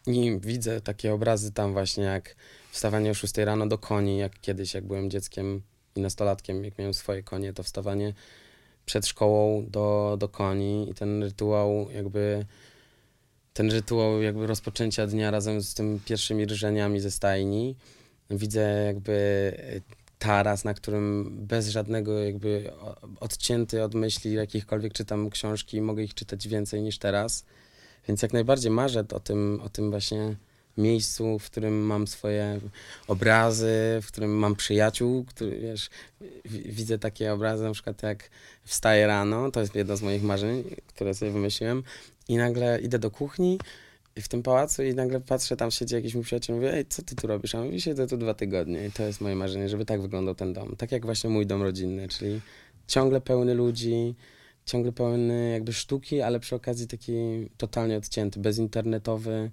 I 0.08 0.40
widzę 0.42 0.82
takie 0.82 1.14
obrazy 1.14 1.52
tam 1.52 1.74
właśnie, 1.74 2.04
jak 2.04 2.36
wstawanie 2.72 3.12
o 3.12 3.14
6 3.14 3.38
rano 3.38 3.68
do 3.68 3.78
koni, 3.78 4.18
jak 4.18 4.40
kiedyś, 4.42 4.74
jak 4.74 4.84
byłem 4.84 5.10
dzieckiem 5.10 5.62
i 5.96 6.02
nastolatkiem, 6.02 6.66
jak 6.66 6.78
miałem 6.78 6.94
swoje 6.94 7.24
konie, 7.24 7.54
to 7.54 7.64
wstawanie 7.64 8.14
przed 8.86 9.08
szkołą 9.08 9.66
do, 9.70 10.16
do 10.20 10.30
koni 10.30 10.90
i 10.90 10.94
ten 10.94 11.24
rytuał 11.24 11.88
jakby 11.92 12.46
ten 13.54 13.72
rytuał 13.72 14.22
jakby 14.22 14.48
rozpoczęcia 14.48 15.08
dnia 15.08 15.32
razem 15.32 15.62
z 15.62 15.74
tymi 15.74 16.00
pierwszymi 16.00 16.46
rżeniami 16.46 17.00
ze 17.00 17.12
stajni. 17.12 17.76
Widzę 18.30 18.84
jakby 18.86 19.12
taras, 20.22 20.64
na 20.64 20.74
którym 20.74 21.38
bez 21.48 21.68
żadnego 21.70 22.20
jakby 22.20 22.72
odcięty 23.20 23.84
od 23.84 23.94
myśli 23.94 24.34
jakichkolwiek 24.34 24.94
czytam 24.94 25.30
książki, 25.30 25.82
mogę 25.82 26.04
ich 26.04 26.14
czytać 26.14 26.48
więcej 26.48 26.82
niż 26.82 26.98
teraz. 26.98 27.46
Więc 28.08 28.22
jak 28.22 28.34
najbardziej 28.34 28.72
marzę 28.72 29.06
o 29.14 29.20
tym, 29.20 29.62
o 29.64 29.70
tym 29.70 29.90
właśnie 29.92 30.36
miejscu, 30.78 31.40
w 31.40 31.46
którym 31.46 31.86
mam 31.86 32.08
swoje 32.08 32.60
obrazy, 33.08 34.00
w 34.02 34.08
którym 34.08 34.38
mam 34.38 34.56
przyjaciół, 34.56 35.26
który, 35.26 35.60
wiesz, 35.60 35.90
widzę 36.46 37.00
takie 37.00 37.34
obrazy, 37.34 37.64
na 37.64 37.72
przykład 37.72 38.04
jak 38.04 38.30
wstaję 38.64 39.08
rano, 39.08 39.52
to 39.52 39.60
jest 39.60 39.76
jedno 39.76 39.98
z 39.98 40.02
moich 40.02 40.24
marzeń, 40.24 40.64
które 40.88 41.14
sobie 41.14 41.32
wymyśliłem 41.32 41.84
i 42.28 42.38
nagle 42.38 42.80
idę 42.82 43.00
do 43.00 43.12
kuchni 43.12 43.60
w 44.20 44.28
tym 44.28 44.44
pałacu 44.44 44.84
i 44.84 44.94
nagle 44.94 45.22
patrzę, 45.22 45.58
tam 45.58 45.72
siedzi 45.72 45.96
jakiś 45.96 46.16
mój 46.16 46.24
przyjaciel, 46.24 46.56
mówię, 46.56 46.74
ej, 46.74 46.86
co 46.86 47.02
ty 47.02 47.16
tu 47.16 47.28
robisz? 47.28 47.56
A 47.56 47.64
mówi, 47.64 47.82
siedzę 47.82 48.08
tu 48.08 48.18
dwa 48.18 48.34
tygodnie 48.34 48.88
i 48.88 48.92
to 48.92 49.04
jest 49.04 49.22
moje 49.22 49.36
marzenie, 49.36 49.70
żeby 49.70 49.86
tak 49.86 50.02
wyglądał 50.02 50.36
ten 50.36 50.54
dom. 50.54 50.76
Tak 50.76 50.92
jak 50.92 51.06
właśnie 51.06 51.30
mój 51.30 51.46
dom 51.46 51.62
rodzinny, 51.62 52.08
czyli 52.08 52.42
ciągle 52.88 53.22
pełny 53.22 53.54
ludzi, 53.54 54.16
ciągle 54.66 54.92
pełny 54.92 55.52
jakby 55.52 55.74
sztuki, 55.74 56.22
ale 56.22 56.40
przy 56.40 56.56
okazji 56.56 56.88
taki 56.88 57.14
totalnie 57.58 57.98
odcięty, 57.98 58.40
bezinternetowy, 58.40 59.52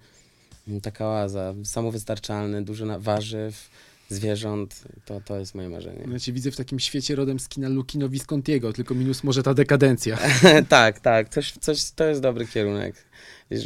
taka 0.82 1.06
oaza, 1.06 1.54
samowystarczalny, 1.64 2.64
dużo 2.64 3.00
warzyw, 3.00 3.70
zwierząt, 4.08 4.82
to, 5.04 5.20
to 5.20 5.38
jest 5.38 5.54
moje 5.54 5.68
marzenie. 5.68 6.08
Ja 6.12 6.18
cię 6.18 6.32
widzę 6.32 6.50
w 6.50 6.56
takim 6.56 6.80
świecie 6.80 7.16
rodem 7.16 7.40
z 7.40 7.48
kina 7.48 7.68
Lukino 7.68 8.08
Viscontiego, 8.08 8.72
tylko 8.72 8.94
minus 8.94 9.24
może 9.24 9.42
ta 9.42 9.54
dekadencja. 9.54 10.18
tak, 10.68 11.00
tak, 11.00 11.28
coś, 11.28 11.52
coś, 11.52 11.90
to 11.90 12.04
jest 12.04 12.20
dobry 12.20 12.46
kierunek. 12.46 12.94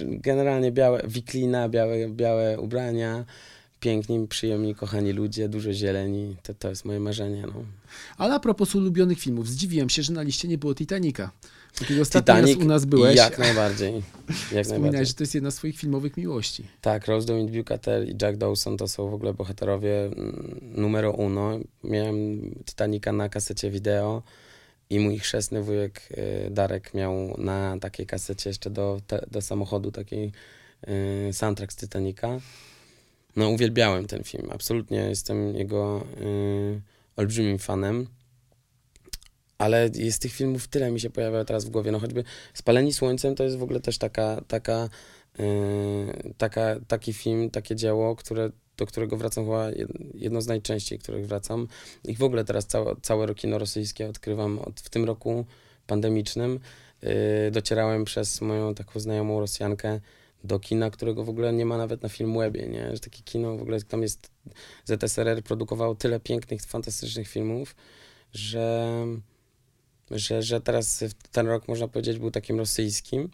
Generalnie 0.05 0.72
białe, 0.72 1.03
wiklina, 1.09 1.68
białe, 1.68 2.09
białe 2.09 2.61
ubrania, 2.61 3.24
piękni, 3.80 4.28
przyjemni, 4.28 4.74
kochani 4.74 5.12
ludzie, 5.12 5.49
dużo 5.49 5.72
zieleni, 5.72 6.36
to, 6.43 6.55
to 6.55 6.68
jest 6.68 6.84
moje 6.84 7.01
marzenie, 7.01 7.43
no. 7.47 7.64
Ale 8.16 8.34
a 8.34 8.40
propos 8.40 8.74
ulubionych 8.74 9.20
filmów, 9.20 9.49
zdziwiłem 9.49 9.90
się, 9.90 10.03
że 10.03 10.12
na 10.12 10.22
liście 10.22 10.49
nie 10.49 10.59
było 10.59 10.74
Titanica. 10.74 11.30
Kiedy 11.79 12.01
ostatni 12.01 12.35
Titanic 12.35 12.57
raz 12.57 12.64
u 12.64 12.68
nas 12.68 12.85
byłeś, 12.85 13.16
Jak 13.16 13.39
najbardziej. 13.39 13.93
Jak 13.95 14.03
wspominałeś, 14.64 14.68
najbardziej. 14.70 15.07
że 15.07 15.14
to 15.14 15.23
jest 15.23 15.35
jedna 15.35 15.51
z 15.51 15.55
twoich 15.55 15.79
filmowych 15.79 16.16
miłości. 16.16 16.64
Tak, 16.81 17.07
Rose 17.07 17.27
Domingue 17.27 17.53
Bucatel 17.59 18.09
i 18.09 18.16
Jack 18.23 18.37
Dawson 18.37 18.77
to 18.77 18.89
są 18.89 19.11
w 19.11 19.14
ogóle 19.14 19.35
bohaterowie 19.35 20.05
mm, 20.05 20.61
numero 20.75 21.11
uno. 21.12 21.59
Miałem 21.85 22.41
Titanica 22.64 23.12
na 23.12 23.29
kasecie 23.29 23.70
wideo 23.70 24.23
i 24.91 25.01
mój 25.01 25.18
chrzestny 25.18 25.62
wujek 25.62 26.09
y, 26.11 26.51
Darek 26.51 26.95
miał 26.95 27.35
na 27.39 27.77
takiej 27.81 28.07
kasecie 28.07 28.51
jeszcze 28.51 28.70
do, 28.70 29.01
te, 29.07 29.27
do 29.31 29.43
samochodu 29.43 29.93
taki 29.93 30.33
y, 31.29 31.33
soundtrack 31.33 31.73
z 31.73 31.77
Titanica. 31.77 32.39
No 33.37 33.49
uwielbiałem 33.49 34.07
ten 34.07 34.25
film, 34.25 34.49
absolutnie 34.51 34.99
jestem 34.99 35.57
jego 35.57 36.05
y, 36.20 36.81
olbrzymim 37.16 37.59
fanem. 37.59 38.07
Ale 39.62 39.90
jest 39.94 40.22
tych 40.22 40.32
filmów 40.32 40.68
tyle 40.68 40.90
mi 40.90 41.00
się 41.00 41.10
pojawia 41.10 41.44
teraz 41.44 41.64
w 41.64 41.70
głowie, 41.70 41.92
no 41.92 41.98
choćby 41.98 42.24
Spaleni 42.54 42.92
Słońcem 42.92 43.34
to 43.34 43.44
jest 43.44 43.56
w 43.56 43.62
ogóle 43.62 43.80
też 43.80 43.98
taka, 43.98 44.40
taka 44.48 44.88
Yy, 45.38 46.34
taka, 46.38 46.76
taki 46.88 47.12
film, 47.12 47.50
takie 47.50 47.76
dzieło, 47.76 48.16
które, 48.16 48.50
do 48.76 48.86
którego 48.86 49.16
wracam 49.16 49.44
chyba 49.44 49.70
jed- 49.70 50.10
jedno 50.14 50.42
z 50.42 50.46
najczęściej, 50.46 50.98
których 50.98 51.26
wracam. 51.26 51.68
I 52.04 52.14
w 52.16 52.22
ogóle 52.22 52.44
teraz 52.44 52.66
całe, 52.66 52.96
całe 53.02 53.34
kino 53.34 53.58
rosyjskie 53.58 54.08
odkrywam 54.08 54.58
od, 54.58 54.80
w 54.80 54.88
tym 54.90 55.04
roku 55.04 55.46
pandemicznym. 55.86 56.60
Yy, 57.02 57.10
docierałem 57.50 58.04
przez 58.04 58.40
moją 58.40 58.74
taką 58.74 59.00
znajomą 59.00 59.40
Rosjankę 59.40 60.00
do 60.44 60.58
kina, 60.60 60.90
którego 60.90 61.24
w 61.24 61.28
ogóle 61.28 61.52
nie 61.52 61.66
ma 61.66 61.78
nawet 61.78 62.02
na 62.02 62.08
Filmwebie, 62.08 62.68
nie? 62.68 62.90
Że 62.92 63.00
takie 63.00 63.22
kino 63.22 63.56
w 63.56 63.62
ogóle, 63.62 63.82
tam 63.82 64.02
jest, 64.02 64.30
ZSRR 64.84 65.42
produkowało 65.42 65.94
tyle 65.94 66.20
pięknych, 66.20 66.62
fantastycznych 66.62 67.28
filmów, 67.28 67.74
że, 68.32 69.06
że, 70.12 70.42
że 70.42 70.60
teraz 70.60 71.04
ten 71.32 71.46
rok 71.46 71.68
można 71.68 71.88
powiedzieć 71.88 72.18
był 72.18 72.30
takim 72.30 72.58
rosyjskim. 72.58 73.30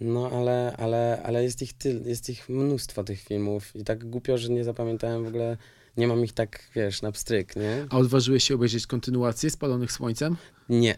No, 0.00 0.30
ale, 0.30 0.74
ale, 0.78 1.22
ale 1.24 1.42
jest 1.42 1.62
ich 1.62 1.72
tyl, 1.72 2.02
jest 2.06 2.30
ich 2.30 2.48
mnóstwo 2.48 3.04
tych 3.04 3.20
filmów 3.20 3.76
i 3.76 3.84
tak 3.84 4.10
głupio, 4.10 4.38
że 4.38 4.48
nie 4.48 4.64
zapamiętałem 4.64 5.24
w 5.24 5.28
ogóle, 5.28 5.56
nie 5.96 6.08
mam 6.08 6.24
ich 6.24 6.32
tak, 6.32 6.68
wiesz, 6.74 7.02
na 7.02 7.12
pstryk, 7.12 7.56
nie? 7.56 7.86
A 7.90 7.98
odważyłeś 7.98 8.44
się 8.44 8.54
obejrzeć 8.54 8.86
kontynuację 8.86 9.50
Spalonych 9.50 9.92
Słońcem? 9.92 10.36
Nie. 10.68 10.96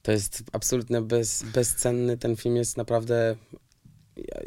To 0.01 0.11
jest 0.11 0.43
absolutnie 0.51 1.01
bez, 1.01 1.43
bezcenny, 1.43 2.17
ten 2.17 2.35
film 2.35 2.55
jest 2.55 2.77
naprawdę, 2.77 3.35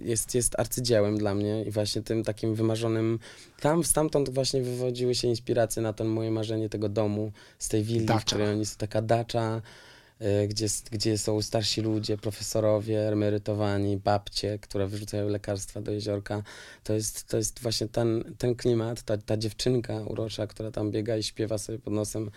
jest, 0.03 0.35
jest 0.35 0.59
arcydziełem 0.61 1.19
dla 1.19 1.35
mnie 1.35 1.65
i 1.65 1.71
właśnie 1.71 2.03
tym 2.03 2.25
takim 2.25 2.55
wymarzonym, 2.55 3.19
tam 3.61 3.85
stamtąd 3.85 4.31
właśnie 4.31 4.63
wywodziły 4.63 5.15
się 5.15 5.29
inspiracje 5.29 5.83
na 5.83 5.93
to 5.93 6.05
moje 6.05 6.31
marzenie 6.31 6.69
tego 6.69 6.89
domu, 6.89 7.33
z 7.59 7.69
tej 7.69 7.83
willi, 7.83 8.01
w 8.01 8.05
Dacza. 8.05 8.25
której 8.25 8.49
oni 8.49 8.67
są, 8.67 8.77
taka 8.79 9.03
dacza, 9.03 9.63
y, 10.45 10.49
gdzie, 10.49 10.67
gdzie 10.91 11.19
są 11.19 11.43
starsi 11.43 11.81
ludzie, 11.81 12.17
profesorowie, 12.17 13.09
emerytowani, 13.09 13.97
babcie, 13.97 14.59
które 14.59 14.87
wyrzucają 14.87 15.29
lekarstwa 15.29 15.81
do 15.81 15.93
jeziorka. 15.93 16.43
To 16.85 16.93
jest, 16.95 17.25
to 17.29 17.37
jest 17.37 17.61
właśnie 17.61 17.89
ten, 17.89 18.35
ten 18.39 18.55
klimat, 18.55 19.03
ta, 19.03 19.17
ta 19.19 19.37
dziewczynka 19.37 20.01
urocza, 20.03 20.47
która 20.47 20.71
tam 20.71 20.91
biega 20.91 21.17
i 21.17 21.23
śpiewa 21.23 21.59
sobie 21.59 21.79
pod 21.79 21.93
nosem. 21.93 22.31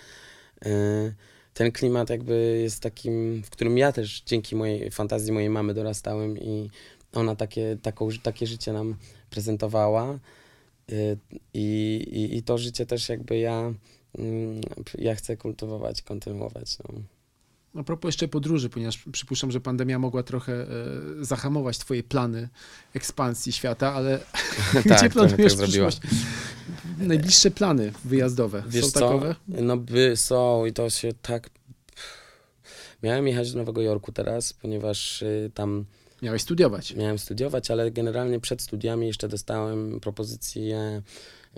y, 0.66 1.14
Ten 1.54 1.72
klimat 1.72 2.10
jakby 2.10 2.60
jest 2.64 2.82
takim, 2.84 3.44
w 3.44 3.50
którym 3.50 3.78
ja 3.78 3.92
też 3.92 4.22
dzięki 4.26 4.56
mojej 4.56 4.92
fantazji 4.92 5.32
mojej 5.32 5.50
mamy 5.50 5.74
dorastałem 5.74 6.38
i 6.38 6.70
ona 7.14 7.36
takie, 7.36 7.78
taką, 7.82 8.10
takie 8.24 8.48
życie 8.48 8.74
nam 8.74 8.96
prezentowała. 9.30 10.20
Y, 10.92 11.18
I, 11.54 11.96
i, 12.12 12.38
I 12.38 12.44
to 12.44 12.58
życie 12.58 12.86
też 12.86 13.10
jakby 13.10 13.38
ja, 13.38 13.74
mm, 14.18 14.62
ja 14.98 15.16
chcę 15.16 15.38
kultywować, 15.38 16.02
kontynuować. 16.02 16.78
No. 16.80 17.02
A 17.78 17.84
propos 17.84 18.08
jeszcze 18.10 18.28
podróży, 18.28 18.70
ponieważ 18.70 19.04
przypuszczam, 19.12 19.52
że 19.52 19.62
pandemia 19.62 20.00
mogła 20.00 20.24
trochę 20.24 20.54
e, 20.54 20.68
zahamować 21.22 21.78
twoje 21.78 22.04
plany 22.04 22.50
ekspansji 22.94 23.54
świata, 23.54 23.94
ale 23.94 24.20
gdzie 24.72 24.90
tak, 24.90 25.00
trochę 25.00 25.10
planujesz 25.10 25.56
tak 25.56 25.64
przyszłość? 25.64 26.00
Najbliższe 26.98 27.52
plany 27.52 27.92
wyjazdowe 28.06 28.64
Wiesz 28.68 28.86
są 28.86 28.92
co? 28.92 29.00
takowe? 29.00 29.36
No 29.48 29.78
by 29.78 30.18
są 30.18 30.66
i 30.66 30.74
to 30.74 30.90
się 30.90 31.14
tak... 31.22 31.50
Miałem 33.04 33.28
jechać 33.28 33.52
do 33.52 33.58
Nowego 33.58 33.82
Jorku 33.82 34.12
teraz, 34.12 34.54
ponieważ 34.54 35.22
y, 35.22 35.52
tam 35.54 35.86
Miałeś 36.22 36.42
studiować. 36.42 36.96
miałem 36.96 37.20
studiować, 37.20 37.72
ale 37.72 37.92
generalnie 37.92 38.40
przed 38.40 38.62
studiami 38.62 39.08
jeszcze 39.08 39.28
dostałem 39.28 40.00
propozycję, 40.00 41.02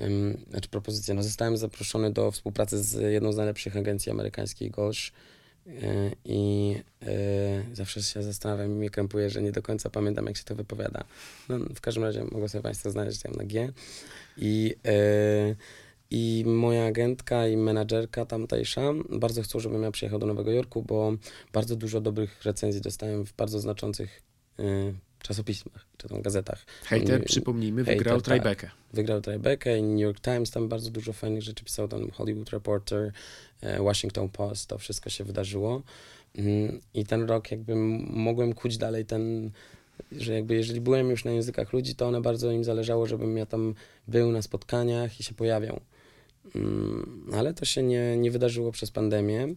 ym, 0.02 0.38
znaczy 0.50 0.70
propozycję, 0.70 1.14
no 1.14 1.24
zostałem 1.24 1.58
zaproszony 1.58 2.12
do 2.12 2.32
współpracy 2.32 2.84
z 2.84 3.12
jedną 3.12 3.34
z 3.34 3.38
najlepszych 3.38 3.78
agencji 3.78 4.12
amerykańskich, 4.12 4.72
Gosh. 4.72 5.12
Yy, 5.66 6.16
I 6.26 6.70
yy, 7.02 7.76
zawsze 7.76 8.04
się 8.04 8.24
zastanawiam 8.24 8.72
i 8.72 8.76
mnie 8.76 8.90
krępuje, 8.90 9.30
że 9.30 9.42
nie 9.42 9.52
do 9.52 9.62
końca 9.62 9.90
pamiętam, 9.90 10.26
jak 10.26 10.38
się 10.38 10.44
to 10.44 10.56
wypowiada. 10.56 11.04
No, 11.50 11.58
w 11.76 11.82
każdym 11.82 12.04
razie 12.04 12.24
mogą 12.24 12.48
sobie 12.48 12.62
Państwo 12.62 12.92
znaleźć 12.92 13.22
tam 13.22 13.34
na 13.34 13.44
G. 13.44 13.72
I, 14.38 14.76
yy, 14.84 15.56
I 16.12 16.44
moja 16.48 16.86
agentka 16.86 17.48
i 17.48 17.58
menadżerka 17.58 18.26
tamtejsza 18.26 18.82
bardzo 19.10 19.42
chcą, 19.42 19.60
żebym 19.60 19.84
ja 19.84 19.92
przyjechał 19.92 20.20
do 20.20 20.26
Nowego 20.26 20.52
Jorku, 20.52 20.82
bo 20.84 21.14
bardzo 21.54 21.76
dużo 21.76 22.02
dobrych 22.02 22.44
recenzji 22.44 22.82
dostałem 22.82 23.26
w 23.26 23.34
bardzo 23.34 23.60
znaczących 23.60 24.18
y, 24.18 24.29
czasopismach, 25.22 25.86
czy 25.98 26.08
tam 26.08 26.22
gazetach. 26.22 26.66
Hejter, 26.84 27.20
Nie- 27.20 27.26
przypomnijmy, 27.26 27.86
hejter, 27.86 27.98
wygrał 27.98 28.22
tak. 28.22 28.26
Tribekę. 28.26 28.70
Wygrał 28.94 29.22
Tribeca 29.22 29.76
i 29.76 29.84
New 29.84 30.02
York 30.02 30.20
Times, 30.20 30.52
tam 30.52 30.70
bardzo 30.70 30.90
dużo 30.92 31.14
fajnych 31.14 31.42
rzeczy 31.44 31.64
pisał, 31.64 31.88
tam 31.88 32.12
Hollywood 32.12 32.50
Reporter, 32.50 33.12
e, 33.62 33.84
Washington 33.84 34.30
Post, 34.30 34.68
to 34.68 34.78
wszystko 34.78 35.10
się 35.10 35.24
wydarzyło. 35.24 35.82
Mm, 36.38 36.80
I 36.94 37.06
ten 37.06 37.24
rok 37.24 37.52
jakby 37.52 37.76
mogłem 38.10 38.54
kuć 38.54 38.78
dalej 38.78 39.06
ten, 39.06 39.52
że 40.12 40.34
jakby 40.34 40.56
jeżeli 40.56 40.82
byłem 40.82 41.10
już 41.10 41.26
na 41.26 41.32
językach 41.32 41.74
ludzi, 41.74 41.96
to 41.96 42.08
one 42.08 42.22
bardzo 42.22 42.52
im 42.52 42.64
zależało, 42.64 43.06
żebym 43.06 43.38
ja 43.38 43.46
tam 43.46 43.76
był 44.08 44.32
na 44.32 44.42
spotkaniach 44.42 45.20
i 45.20 45.24
się 45.24 45.34
pojawiał. 45.34 45.80
Mm, 46.56 47.30
Ale 47.34 47.54
to 47.54 47.66
się 47.66 47.84
nie, 47.84 48.18
nie 48.18 48.32
wydarzyło 48.32 48.72
przez 48.72 48.92
pandemię. 48.92 49.48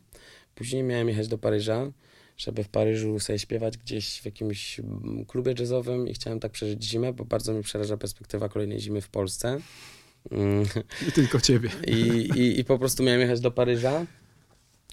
Później 0.54 0.82
miałem 0.82 1.08
jechać 1.08 1.28
do 1.28 1.38
Paryża, 1.38 1.90
żeby 2.36 2.64
w 2.64 2.68
Paryżu 2.68 3.20
sobie 3.20 3.38
śpiewać 3.38 3.78
gdzieś 3.78 4.20
w 4.20 4.24
jakimś 4.24 4.80
mm, 4.80 5.24
klubie 5.24 5.54
jazzowym 5.58 6.08
i 6.08 6.14
chciałem 6.14 6.40
tak 6.40 6.52
przeżyć 6.52 6.84
zimę, 6.84 7.12
bo 7.12 7.24
bardzo 7.24 7.54
mi 7.54 7.62
przeraża 7.62 7.96
perspektywa 7.96 8.48
kolejnej 8.48 8.80
zimy 8.80 9.00
w 9.00 9.08
Polsce. 9.08 9.58
Mm, 10.30 10.64
Nie 11.06 11.12
tylko 11.12 11.40
ciebie. 11.40 11.70
I, 11.86 11.92
i, 12.36 12.60
I 12.60 12.64
po 12.64 12.78
prostu 12.78 13.02
miałem 13.02 13.20
jechać 13.20 13.40
do 13.40 13.50
Paryża, 13.50 14.06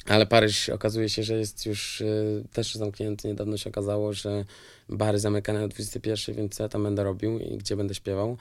ale 0.06 0.26
Paryż 0.26 0.70
okazuje 0.70 1.10
się, 1.10 1.24
że 1.24 1.39
jest 1.39 1.66
już 1.66 2.02
y, 2.02 2.43
też 2.54 2.76
zamknięty. 2.76 3.28
Niedawno 3.28 3.58
się 3.58 3.70
okazało, 3.70 4.14
że 4.14 4.45
bary 4.89 5.20
zamykane 5.20 5.64
o 5.64 5.68
21, 5.68 6.36
więc 6.36 6.60
ja 6.60 6.70
tam 6.70 6.84
będę 6.84 7.04
robił 7.04 7.39
i 7.39 7.58
gdzie 7.58 7.76
będę 7.76 7.95
śpiewał. 7.95 8.38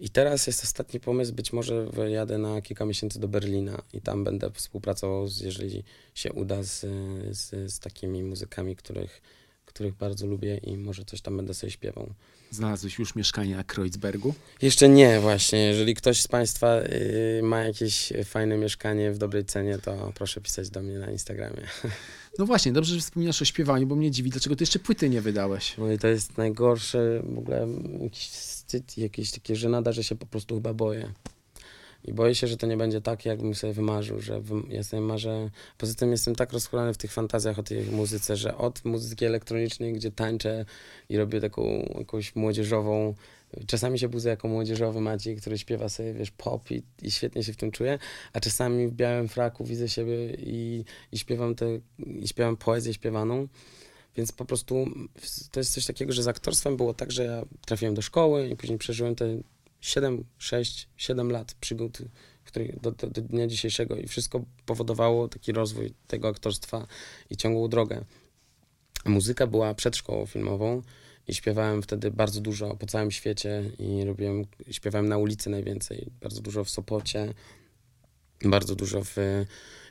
I 0.00 0.10
teraz 0.10 0.46
jest 0.46 0.64
ostatni 0.64 1.00
pomysł, 1.00 1.32
być 1.32 1.52
może 1.52 1.86
wyjadę 1.86 2.38
na 2.38 2.62
kilka 2.62 2.84
miesięcy 2.84 3.20
do 3.20 3.28
Berlina 3.28 3.82
i 3.92 4.00
tam 4.00 4.24
będę 4.24 4.50
współpracował, 4.50 5.28
z, 5.28 5.40
jeżeli 5.40 5.84
się 6.14 6.32
uda, 6.32 6.62
z, 6.62 6.80
z, 7.30 7.72
z 7.72 7.78
takimi 7.78 8.22
muzykami, 8.22 8.76
których, 8.76 9.22
których 9.66 9.94
bardzo 9.94 10.26
lubię 10.26 10.56
i 10.56 10.76
może 10.76 11.04
coś 11.04 11.20
tam 11.20 11.36
będę 11.36 11.54
sobie 11.54 11.70
śpiewał. 11.70 12.14
Znalazłeś 12.52 12.98
już 12.98 13.14
mieszkanie 13.14 13.56
na 13.56 13.64
Kreuzbergu. 13.64 14.34
Jeszcze 14.62 14.88
nie, 14.88 15.20
właśnie. 15.20 15.58
Jeżeli 15.58 15.94
ktoś 15.94 16.20
z 16.20 16.28
Państwa 16.28 16.80
y, 16.80 17.40
ma 17.42 17.60
jakieś 17.60 18.12
fajne 18.24 18.56
mieszkanie 18.56 19.12
w 19.12 19.18
dobrej 19.18 19.44
cenie, 19.44 19.78
to 19.78 20.12
proszę 20.14 20.40
pisać 20.40 20.70
do 20.70 20.82
mnie 20.82 20.98
na 20.98 21.10
Instagramie. 21.10 21.62
No 22.38 22.46
właśnie, 22.46 22.72
dobrze, 22.72 22.94
że 22.94 23.00
wspominasz 23.00 23.42
o 23.42 23.44
śpiewaniu, 23.44 23.86
bo 23.86 23.96
mnie 23.96 24.10
dziwi, 24.10 24.30
dlaczego 24.30 24.56
ty 24.56 24.62
jeszcze 24.62 24.78
płyty 24.78 25.10
nie 25.10 25.20
wydałeś. 25.20 25.74
No 25.78 25.92
i 25.92 25.98
to 25.98 26.08
jest 26.08 26.38
najgorsze, 26.38 27.22
w 27.24 27.38
ogóle 27.38 27.68
jakiś 28.02 28.28
wstyd, 28.28 28.98
jakieś 28.98 29.30
takie 29.30 29.56
żenada, 29.56 29.92
że 29.92 30.04
się 30.04 30.14
po 30.14 30.26
prostu 30.26 30.54
chyba 30.54 30.74
boję. 30.74 31.12
I 32.04 32.12
boję 32.12 32.34
się, 32.34 32.46
że 32.46 32.56
to 32.56 32.66
nie 32.66 32.76
będzie 32.76 33.00
tak, 33.00 33.24
jakbym 33.24 33.54
sobie 33.54 33.72
wymarzył, 33.72 34.20
że 34.20 34.40
wym- 34.40 34.70
ja 34.70 34.82
sobie 34.82 35.02
marzę... 35.02 35.50
Poza 35.78 35.94
tym 35.94 36.10
jestem 36.10 36.34
tak 36.34 36.52
rozchulany 36.52 36.94
w 36.94 36.98
tych 36.98 37.12
fantazjach 37.12 37.58
o 37.58 37.62
tej 37.62 37.84
muzyce, 37.84 38.36
że 38.36 38.56
od 38.56 38.84
muzyki 38.84 39.24
elektronicznej, 39.24 39.92
gdzie 39.92 40.10
tańczę 40.10 40.64
i 41.08 41.16
robię 41.16 41.40
taką 41.40 41.94
jakąś 41.98 42.36
młodzieżową... 42.36 43.14
Czasami 43.66 43.98
się 43.98 44.08
budzę 44.08 44.28
jako 44.28 44.48
młodzieżowy 44.48 45.00
Maciej, 45.00 45.36
który 45.36 45.58
śpiewa 45.58 45.88
sobie, 45.88 46.14
wiesz, 46.14 46.30
pop 46.30 46.70
i, 46.70 46.82
i 47.02 47.10
świetnie 47.10 47.44
się 47.44 47.52
w 47.52 47.56
tym 47.56 47.70
czuję, 47.70 47.98
a 48.32 48.40
czasami 48.40 48.88
w 48.88 48.92
białym 48.92 49.28
fraku 49.28 49.64
widzę 49.64 49.88
siebie 49.88 50.34
i, 50.38 50.84
i 51.12 51.18
śpiewam 51.18 51.54
te, 51.54 51.66
i 51.98 52.28
śpiewam 52.28 52.56
poezję 52.56 52.94
śpiewaną. 52.94 53.48
Więc 54.16 54.32
po 54.32 54.44
prostu 54.44 54.86
to 55.50 55.60
jest 55.60 55.72
coś 55.72 55.86
takiego, 55.86 56.12
że 56.12 56.22
z 56.22 56.28
aktorstwem 56.28 56.76
było 56.76 56.94
tak, 56.94 57.12
że 57.12 57.24
ja 57.24 57.42
trafiłem 57.66 57.94
do 57.94 58.02
szkoły 58.02 58.48
i 58.48 58.56
później 58.56 58.78
przeżyłem 58.78 59.14
te 59.14 59.38
7, 59.82 60.24
6, 60.38 60.88
7 60.96 61.30
lat 61.30 61.54
przygód 61.54 61.98
których 62.44 62.80
do, 62.80 62.90
do, 62.90 63.06
do 63.06 63.22
dnia 63.22 63.46
dzisiejszego 63.46 63.96
i 63.96 64.08
wszystko 64.08 64.44
powodowało 64.66 65.28
taki 65.28 65.52
rozwój 65.52 65.94
tego 66.06 66.28
aktorstwa 66.28 66.86
i 67.30 67.36
ciągłą 67.36 67.68
drogę. 67.68 68.04
Muzyka 69.04 69.46
była 69.46 69.74
przed 69.74 69.96
szkołą 69.96 70.26
filmową 70.26 70.82
i 71.28 71.34
śpiewałem 71.34 71.82
wtedy 71.82 72.10
bardzo 72.10 72.40
dużo 72.40 72.76
po 72.76 72.86
całym 72.86 73.10
świecie 73.10 73.70
i 73.78 74.04
robiłem, 74.04 74.44
śpiewałem 74.70 75.08
na 75.08 75.18
ulicy 75.18 75.50
najwięcej, 75.50 76.10
bardzo 76.20 76.40
dużo 76.40 76.64
w 76.64 76.70
Sopocie, 76.70 77.34
bardzo 78.44 78.74
dużo 78.74 79.04
w, 79.04 79.16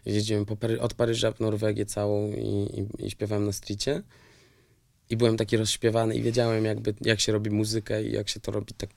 jeździłem 0.05 0.45
po 0.45 0.57
od 0.79 0.93
Paryża 0.93 1.31
w 1.31 1.39
Norwegię 1.39 1.85
całą 1.85 2.31
i, 2.31 2.87
i, 2.99 3.05
i 3.05 3.11
śpiewałem 3.11 3.45
na 3.45 3.51
stricie. 3.51 4.03
I 5.09 5.17
byłem 5.17 5.37
taki 5.37 5.57
rozśpiewany 5.57 6.15
i 6.15 6.21
wiedziałem 6.21 6.65
jakby, 6.65 6.93
jak 7.01 7.19
się 7.19 7.31
robi 7.31 7.51
muzykę 7.51 8.03
i 8.03 8.11
jak 8.11 8.29
się 8.29 8.39
to 8.39 8.51
robi 8.51 8.73
tak, 8.73 8.89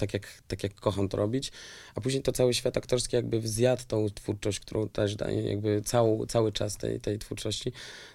tak, 0.00 0.14
jak, 0.14 0.42
tak 0.48 0.62
jak 0.62 0.74
kocham 0.74 1.08
to 1.08 1.16
robić. 1.16 1.52
A 1.94 2.00
później 2.00 2.22
to 2.22 2.32
cały 2.32 2.54
świat 2.54 2.76
aktorski 2.76 3.16
jakby 3.16 3.48
zjadł 3.48 3.82
tą 3.88 4.06
twórczość, 4.14 4.60
którą 4.60 4.88
też 4.88 5.16
daje, 5.16 5.42
jakby 5.42 5.82
cały, 5.82 6.26
cały 6.26 6.52
czas 6.52 6.76
tej, 6.76 7.00
tej 7.00 7.18
twórczości. 7.18 7.72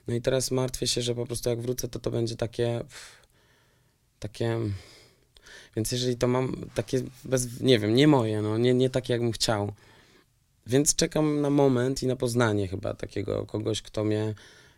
No 0.07 0.15
i 0.15 0.21
teraz 0.21 0.51
martwię 0.51 0.87
się, 0.87 1.01
że 1.01 1.15
po 1.15 1.25
prostu 1.25 1.49
jak 1.49 1.61
wrócę, 1.61 1.87
to 1.87 1.99
to 1.99 2.11
będzie 2.11 2.35
takie... 2.35 2.81
Takie... 4.19 4.59
Więc 5.75 5.91
jeżeli 5.91 6.15
to 6.17 6.27
mam 6.27 6.69
takie, 6.75 7.01
bez, 7.25 7.61
nie 7.61 7.79
wiem, 7.79 7.95
nie 7.95 8.07
moje, 8.07 8.41
no, 8.41 8.57
nie, 8.57 8.73
nie 8.73 8.89
takie, 8.89 9.13
jakbym 9.13 9.31
chciał, 9.31 9.73
więc 10.67 10.95
czekam 10.95 11.41
na 11.41 11.49
moment 11.49 12.03
i 12.03 12.07
na 12.07 12.15
poznanie 12.15 12.67
chyba 12.67 12.93
takiego 12.93 13.45
kogoś, 13.45 13.81
kto 13.81 14.03
mnie 14.03 14.33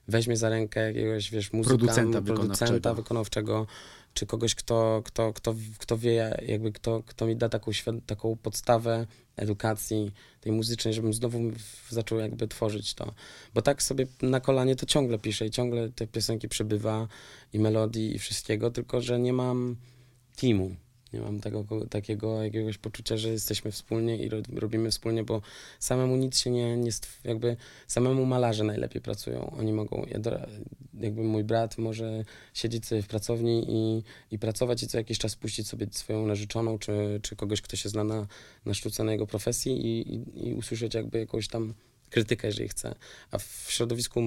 weźmie 0.08 0.38
za 0.38 0.49
rękę, 0.49 0.88
jakiegoś, 0.88 1.32
wiesz, 1.32 1.53
muzyka, 1.53 1.78
Producenta 1.78 2.22
producenta 2.22 2.66
wykonawczego. 2.66 2.95
wykonawczego, 2.95 3.68
czy 4.18 4.26
kogoś, 4.26 4.55
kto, 4.55 5.01
kto, 5.05 5.34
kto, 5.34 5.55
kto 5.78 5.97
wie, 5.97 6.38
jakby 6.47 6.72
kto, 6.72 7.03
kto 7.05 7.26
mi 7.26 7.36
da 7.36 7.49
taką, 7.49 7.72
taką 8.05 8.36
podstawę 8.36 9.07
edukacji 9.36 10.11
tej 10.41 10.51
muzycznej, 10.51 10.93
żebym 10.93 11.13
znowu 11.13 11.39
zaczął 11.89 12.20
jakby 12.20 12.47
tworzyć 12.47 12.93
to. 12.93 13.13
Bo 13.53 13.61
tak 13.61 13.84
sobie 13.84 14.07
na 14.22 14.39
kolanie 14.39 14.76
to 14.76 14.86
ciągle 14.86 15.20
piszę 15.20 15.45
i 15.45 15.51
ciągle 15.51 15.89
te 15.89 16.07
piosenki 16.07 16.49
przybywa 16.49 17.07
i 17.53 17.59
melodii 17.59 18.15
i 18.15 18.20
wszystkiego, 18.20 18.72
tylko 18.72 19.01
że 19.01 19.20
nie 19.20 19.34
mam 19.34 19.76
teamu. 20.36 20.76
Nie 21.14 21.20
mam 21.22 21.39
tego, 21.39 21.66
takiego 21.89 22.43
jakiegoś 22.43 22.78
poczucia, 22.78 23.18
że 23.18 23.30
jesteśmy 23.30 23.72
wspólnie 23.72 24.18
i 24.18 24.30
ro, 24.30 24.38
robimy 24.53 24.91
wspólnie, 24.91 25.24
bo 25.24 25.41
samemu 25.80 26.16
nic 26.16 26.39
się 26.39 26.49
nie, 26.49 26.78
nie 26.78 26.91
jakby 27.24 27.58
samemu 27.88 28.26
malarze 28.26 28.64
najlepiej 28.64 29.01
pracują. 29.01 29.51
Oni 29.60 29.74
mogą, 29.74 30.05
jakby 30.99 31.24
mój 31.24 31.43
brat 31.43 31.78
może 31.78 32.26
siedzieć 32.53 32.86
sobie 32.86 33.01
w 33.01 33.08
pracowni 33.08 33.66
i, 33.70 34.03
i 34.32 34.39
pracować 34.39 34.84
i 34.84 34.88
co 34.88 34.97
jakiś 34.97 35.18
czas 35.18 35.36
puścić 35.36 35.68
sobie 35.68 35.88
swoją 35.91 36.26
narzeczoną, 36.26 36.80
czy, 36.80 37.20
czy 37.24 37.36
kogoś, 37.36 37.62
kto 37.62 37.76
się 37.76 37.89
zna 37.89 38.03
na, 38.03 38.28
na 38.66 38.74
sztuce, 38.74 39.03
na 39.03 39.12
jego 39.12 39.28
profesji 39.28 39.86
i, 39.86 40.14
i, 40.16 40.47
i 40.47 40.53
usłyszeć 40.53 40.93
jakby 40.93 41.20
jakąś 41.20 41.47
tam 41.47 41.74
krytykę, 42.10 42.47
jeżeli 42.47 42.70
chce. 42.70 42.95
A 43.32 43.38
w 43.38 43.66
środowisku 43.70 44.22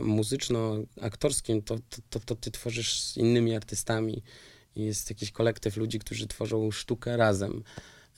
muzyczno-aktorskim 0.00 1.62
to, 1.62 1.78
to, 1.78 2.02
to, 2.10 2.20
to 2.20 2.34
ty 2.34 2.50
tworzysz 2.50 3.00
z 3.00 3.16
innymi 3.16 3.54
artystami 3.54 4.22
jest 4.76 5.10
jakiś 5.10 5.30
kolektyw 5.32 5.76
ludzi, 5.76 5.98
którzy 5.98 6.26
tworzą 6.26 6.70
sztukę 6.70 7.16
razem. 7.16 7.62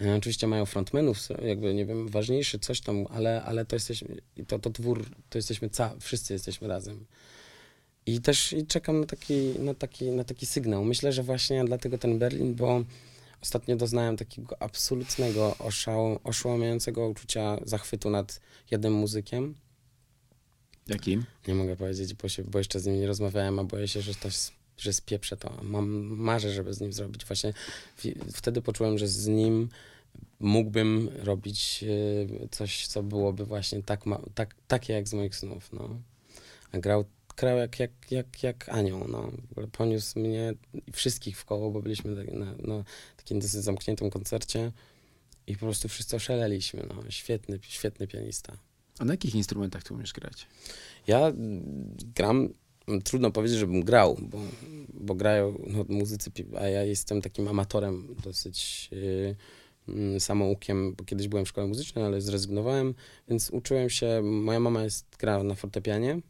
E, 0.01 0.17
Oczywiście 0.17 0.47
mają 0.47 0.67
frontmenów, 0.67 1.19
jakby, 1.45 1.75
nie 1.75 1.87
wiem, 1.87 2.09
ważniejszy 2.09 2.59
coś 2.59 2.81
tam, 2.81 3.07
ale, 3.11 3.43
ale 3.43 3.65
to 3.65 3.77
jesteśmy, 3.77 4.17
to, 4.47 4.59
to 4.59 4.71
twór, 4.71 5.07
to 5.31 5.39
jesteśmy, 5.39 5.71
ca, 5.71 5.95
wszyscy 6.01 6.33
jesteśmy 6.33 6.69
razem. 6.69 7.07
I 8.07 8.21
też 8.21 8.53
i 8.53 8.67
czekam 8.67 9.01
na 9.01 9.07
taki, 9.07 9.35
na, 9.59 9.75
taki, 9.75 10.05
na 10.11 10.25
taki 10.25 10.47
sygnał. 10.47 10.85
Myślę, 10.85 11.13
że 11.13 11.23
właśnie 11.23 11.65
dlatego 11.65 11.99
ten 11.99 12.19
Berlin, 12.19 12.55
bo 12.55 12.85
ostatnio 13.43 13.77
doznałem 13.77 14.17
takiego 14.17 14.63
absolutnego, 14.63 15.57
oszał, 15.59 16.19
oszałamiającego 16.25 17.09
uczucia 17.09 17.59
zachwytu 17.65 18.11
nad 18.11 18.41
jednym 18.71 18.93
muzykiem. 18.93 19.55
Jakim? 20.87 21.25
Nie 21.49 21.55
mogę 21.55 21.77
powiedzieć, 21.77 22.15
bo, 22.15 22.29
się, 22.29 22.45
bo 22.45 22.59
jeszcze 22.59 22.81
z 22.81 22.87
nim 22.87 23.01
nie 23.01 23.07
rozmawiałem, 23.07 23.59
a 23.59 23.65
boję 23.65 23.89
się, 23.89 24.03
że 24.03 24.15
to 24.15 24.29
s- 24.29 24.53
że 24.79 24.93
spieprzę 24.93 25.37
to. 25.37 25.61
Mam, 25.63 25.89
marzę, 26.07 26.53
żeby 26.53 26.75
z 26.75 26.81
nim 26.81 26.93
zrobić. 26.93 27.25
Właśnie 27.25 27.53
w, 27.97 28.33
wtedy 28.33 28.63
poczułem, 28.63 28.99
że 28.99 29.09
z 29.09 29.27
nim 29.27 29.69
mógłbym 30.41 31.11
robić 31.23 31.85
e, 32.43 32.49
coś, 32.49 32.87
co 32.87 33.03
byłoby 33.03 33.45
właśnie 33.45 33.83
tak, 33.83 34.05
tak, 34.35 34.55
takie 34.69 34.93
jak 34.93 35.09
z 35.09 35.15
moich 35.15 35.37
snów. 35.37 35.73
No. 35.73 36.01
A 36.73 36.79
grał, 36.79 37.05
grał 37.37 37.57
jak, 37.59 37.81
jak, 37.81 37.91
jak, 38.11 38.43
jak 38.43 38.69
anioł. 38.69 39.09
No. 39.09 39.33
Poniósł 39.73 40.19
mnie 40.19 40.55
i 40.87 40.93
wszystkich 40.93 41.39
w 41.39 41.45
koło, 41.45 41.71
bo 41.71 41.83
byliśmy 41.83 42.17
tak 42.17 42.35
na, 42.35 42.55
na 42.59 42.85
takim 43.17 43.41
dosyć 43.41 43.63
zamkniętym 43.63 44.11
koncercie 44.11 44.73
i 45.47 45.55
po 45.55 45.67
prostu 45.67 45.89
wszyscy 45.89 46.17
oszaleliśmy. 46.17 46.87
No. 46.89 47.11
Świetny, 47.11 47.59
świetny 47.63 48.07
pianista. 48.07 48.57
A 48.99 49.05
na 49.05 49.13
jakich 49.13 49.35
instrumentach 49.35 49.83
ty 49.83 49.95
umiesz 49.95 50.13
grać? 50.13 50.47
Ja 51.07 51.33
gram, 52.15 52.49
trudno 53.05 53.31
powiedzieć, 53.31 53.59
żebym 53.59 53.85
grał, 53.85 54.17
bo, 54.21 54.39
bo 54.95 55.15
grają 55.15 55.59
no, 55.67 55.85
muzycy, 55.89 56.31
a 56.59 56.67
ja 56.67 56.83
jestem 56.83 57.23
takim 57.23 57.49
amatorem 57.49 58.17
dosyć 58.25 58.91
yy, 59.89 60.21
samoukiem, 60.21 60.95
bo 60.95 61.05
kiedyś 61.05 61.29
byłem 61.29 61.45
w 61.45 61.49
szkole 61.49 61.67
muzycznej, 61.67 62.05
ale 62.05 62.21
zrezygnowałem, 62.21 62.95
więc 63.29 63.51
uczyłem 63.51 63.91
się, 63.91 64.23
moja 64.23 64.61
mama 64.61 64.83
jest, 64.83 65.07
gra 65.19 65.43
na 65.43 65.55
fortepianie, 65.55 66.21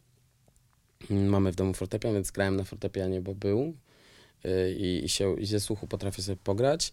Mm, 1.10 1.26
mamy 1.26 1.52
w 1.52 1.56
domu 1.56 1.74
fortepian, 1.74 2.14
więc 2.14 2.30
grałem 2.30 2.56
na 2.56 2.64
fortepianie, 2.64 3.20
bo 3.20 3.34
był 3.34 3.74
yy, 4.44 4.72
i, 4.72 5.04
i, 5.04 5.08
się, 5.08 5.40
i 5.40 5.46
ze 5.46 5.60
słuchu 5.60 5.86
potrafię 5.86 6.22
sobie 6.22 6.38
pograć. 6.44 6.92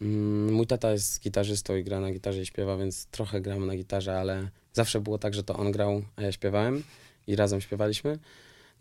Mm, 0.00 0.52
Mój 0.52 0.66
tata 0.66 0.92
jest 0.92 1.20
gitarzystą 1.20 1.76
i 1.76 1.84
gra 1.84 2.00
na 2.00 2.12
gitarze 2.12 2.42
i 2.42 2.46
śpiewa, 2.46 2.76
więc 2.76 3.06
trochę 3.06 3.40
gram 3.40 3.66
na 3.66 3.76
gitarze, 3.76 4.20
ale 4.20 4.48
zawsze 4.72 5.00
było 5.00 5.18
tak, 5.18 5.34
że 5.34 5.42
to 5.42 5.56
on 5.56 5.72
grał, 5.72 6.02
a 6.16 6.22
ja 6.22 6.32
śpiewałem 6.32 6.82
i 7.26 7.36
razem 7.36 7.60
śpiewaliśmy. 7.60 8.18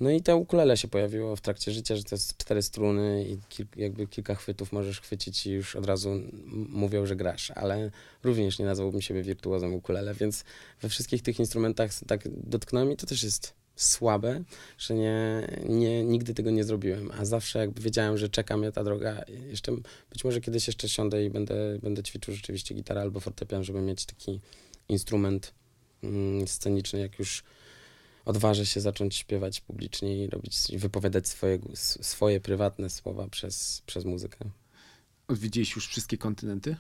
No 0.03 0.11
i 0.11 0.21
to 0.21 0.37
ukulele 0.37 0.77
się 0.77 0.87
pojawiło 0.87 1.35
w 1.35 1.41
trakcie 1.41 1.71
życia, 1.71 1.95
że 1.95 2.03
to 2.03 2.15
jest 2.15 2.37
cztery 2.37 2.61
struny 2.61 3.25
i 3.29 3.37
kil, 3.49 3.65
jakby 3.75 4.07
kilka 4.07 4.35
chwytów 4.35 4.71
możesz 4.71 5.01
chwycić 5.01 5.45
i 5.45 5.51
już 5.51 5.75
od 5.75 5.85
razu 5.85 6.21
mówią, 6.69 7.05
że 7.05 7.15
grasz, 7.15 7.51
ale 7.51 7.91
również 8.23 8.59
nie 8.59 8.65
nazwałbym 8.65 9.01
siebie 9.01 9.23
wirtuozem 9.23 9.73
ukulele, 9.73 10.13
więc 10.13 10.43
we 10.81 10.89
wszystkich 10.89 11.21
tych 11.21 11.39
instrumentach 11.39 11.91
tak 12.07 12.21
dotknąłem 12.27 12.91
i 12.91 12.97
to 12.97 13.05
też 13.05 13.23
jest 13.23 13.53
słabe, 13.75 14.43
że 14.77 14.93
nie, 14.93 15.47
nie, 15.69 16.03
nigdy 16.03 16.33
tego 16.33 16.51
nie 16.51 16.63
zrobiłem, 16.63 17.11
a 17.11 17.25
zawsze 17.25 17.59
jakby 17.59 17.81
wiedziałem, 17.81 18.17
że 18.17 18.29
czeka 18.29 18.57
mnie 18.57 18.71
ta 18.71 18.83
droga. 18.83 19.23
Jeszcze, 19.49 19.71
być 20.09 20.23
może 20.23 20.41
kiedyś 20.41 20.67
jeszcze 20.67 20.89
siądę 20.89 21.25
i 21.25 21.29
będę, 21.29 21.79
będę 21.83 22.03
ćwiczył 22.03 22.33
rzeczywiście 22.33 22.75
gitarę 22.75 23.01
albo 23.01 23.19
fortepian, 23.19 23.63
żeby 23.63 23.81
mieć 23.81 24.05
taki 24.05 24.39
instrument 24.89 25.53
mm, 26.03 26.47
sceniczny, 26.47 26.99
jak 26.99 27.19
już 27.19 27.43
odważę 28.25 28.65
się 28.65 28.81
zacząć 28.81 29.15
śpiewać 29.15 29.61
publicznie 29.61 30.23
i 30.23 30.27
robić, 30.29 30.69
i 30.69 30.77
wypowiadać 30.77 31.27
swoje, 31.27 31.59
swoje 32.01 32.39
prywatne 32.39 32.89
słowa 32.89 33.27
przez, 33.27 33.81
przez 33.85 34.05
muzykę. 34.05 34.37
Odwiedziłeś 35.27 35.75
już 35.75 35.87
wszystkie 35.87 36.17
kontynenty? 36.17 36.75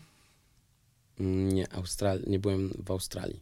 Mm, 1.19 1.49
Nie, 1.51 1.67
Austral- 1.67 2.27
nie 2.27 2.39
byłem 2.39 2.73
w 2.85 2.91
Australii. 2.91 3.39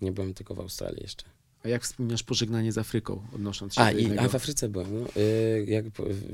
Nie 0.00 0.12
byłem 0.12 0.34
tylko 0.34 0.54
w 0.54 0.60
Australii 0.60 1.02
jeszcze. 1.02 1.24
A 1.64 1.68
jak 1.68 1.82
wspominasz 1.82 2.22
pożegnanie 2.22 2.72
z 2.72 2.78
Afryką, 2.78 3.22
odnosząc 3.34 3.74
się 3.74 3.80
A, 3.80 3.92
do 3.92 3.98
i, 3.98 4.18
a 4.18 4.28
w 4.28 4.34
Afryce 4.34 4.68
byłem. 4.68 5.00
No. 5.00 5.06
Y, 5.16 5.64
jak 5.68 5.84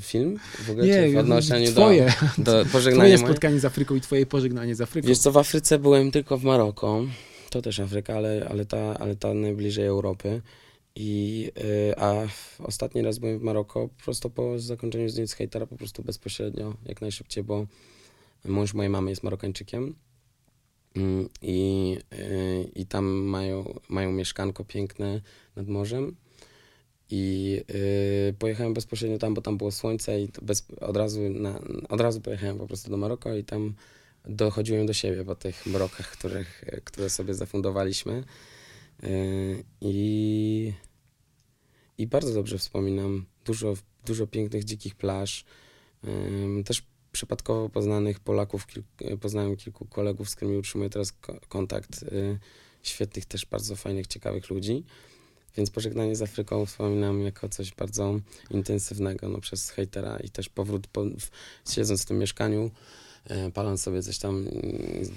film 0.00 0.38
w 0.66 0.70
ogóle 0.70 0.86
Nie, 0.86 1.10
w 1.10 1.16
odnoszeniu 1.16 1.72
twoje, 1.72 2.12
do, 2.38 2.44
do 2.64 2.70
pożegnania 2.70 3.04
twoje 3.04 3.18
moje? 3.18 3.32
spotkanie 3.32 3.60
z 3.60 3.64
Afryką 3.64 3.94
i 3.94 4.00
twoje 4.00 4.26
pożegnanie 4.26 4.74
z 4.74 4.80
Afryką. 4.80 5.08
Wiesz 5.08 5.18
co, 5.18 5.32
w 5.32 5.36
Afryce 5.36 5.78
byłem 5.78 6.10
tylko 6.10 6.38
w 6.38 6.44
Maroko. 6.44 7.04
To 7.50 7.62
też 7.62 7.80
Afryka, 7.80 8.16
ale, 8.16 8.46
ale, 8.50 8.66
ta, 8.66 8.98
ale 8.98 9.16
ta 9.16 9.34
najbliżej 9.34 9.86
Europy. 9.86 10.42
I, 11.00 11.50
y, 11.58 11.94
a 11.96 12.26
ostatni 12.58 13.02
raz 13.02 13.18
byłem 13.18 13.38
w 13.38 13.42
Maroko 13.42 13.88
prosto 14.04 14.30
po 14.30 14.58
zakończeniu 14.58 15.08
zdjęć 15.08 15.30
z 15.30 15.34
hejtera, 15.34 15.66
po 15.66 15.76
prostu 15.76 16.02
bezpośrednio, 16.02 16.74
jak 16.86 17.00
najszybciej, 17.00 17.44
bo 17.44 17.66
mąż 18.44 18.74
mojej 18.74 18.90
mamy 18.90 19.10
jest 19.10 19.22
Marokańczykiem. 19.22 19.94
Mm, 20.96 21.28
I, 21.42 21.96
y, 22.12 22.70
I 22.74 22.86
tam 22.86 23.04
mają, 23.06 23.80
mają 23.88 24.12
mieszkanko 24.12 24.64
piękne 24.64 25.20
nad 25.56 25.68
morzem. 25.68 26.16
I 27.10 27.60
y, 28.30 28.34
pojechałem 28.38 28.74
bezpośrednio 28.74 29.18
tam, 29.18 29.34
bo 29.34 29.42
tam 29.42 29.58
było 29.58 29.70
słońce 29.70 30.20
i 30.20 30.28
bez, 30.42 30.66
od, 30.80 30.96
razu 30.96 31.20
na, 31.30 31.60
od 31.88 32.00
razu 32.00 32.20
pojechałem 32.20 32.58
po 32.58 32.66
prostu 32.66 32.90
do 32.90 32.96
Maroko 32.96 33.34
i 33.34 33.44
tam 33.44 33.74
dochodziłem 34.24 34.86
do 34.86 34.92
siebie 34.92 35.24
po 35.24 35.34
tych 35.34 35.66
mrokach, 35.66 36.10
których, 36.10 36.64
które 36.84 37.10
sobie 37.10 37.34
zafundowaliśmy. 37.34 38.24
I, 39.80 40.72
I 41.98 42.06
bardzo 42.06 42.34
dobrze 42.34 42.58
wspominam. 42.58 43.26
Dużo, 43.44 43.74
dużo 44.06 44.26
pięknych, 44.26 44.64
dzikich 44.64 44.94
plaż. 44.94 45.44
Też 46.64 46.82
przypadkowo 47.12 47.68
poznanych 47.68 48.20
Polaków, 48.20 48.66
poznałem 49.20 49.56
kilku 49.56 49.86
kolegów, 49.86 50.30
z 50.30 50.36
którymi 50.36 50.56
utrzymuję 50.56 50.90
teraz 50.90 51.12
ko- 51.12 51.40
kontakt. 51.48 52.02
y, 52.02 52.38
Świetnych, 52.82 53.24
też 53.24 53.46
bardzo 53.46 53.76
fajnych, 53.76 54.06
ciekawych 54.06 54.50
ludzi. 54.50 54.84
Więc 55.56 55.70
pożegnanie 55.70 56.16
z 56.16 56.22
Afryką 56.22 56.66
wspominam 56.66 57.22
jako 57.22 57.48
coś 57.48 57.74
bardzo 57.74 58.20
intensywnego 58.50 59.28
no, 59.28 59.40
przez 59.40 59.70
hejtera 59.70 60.16
i 60.24 60.30
też 60.30 60.48
powrót, 60.48 60.86
po, 60.86 61.04
siedząc 61.70 62.02
w 62.02 62.06
tym 62.06 62.18
mieszkaniu, 62.18 62.70
e, 63.24 63.50
paląc 63.50 63.82
sobie 63.82 64.02
coś 64.02 64.18
tam, 64.18 64.36
mm, 64.36 64.48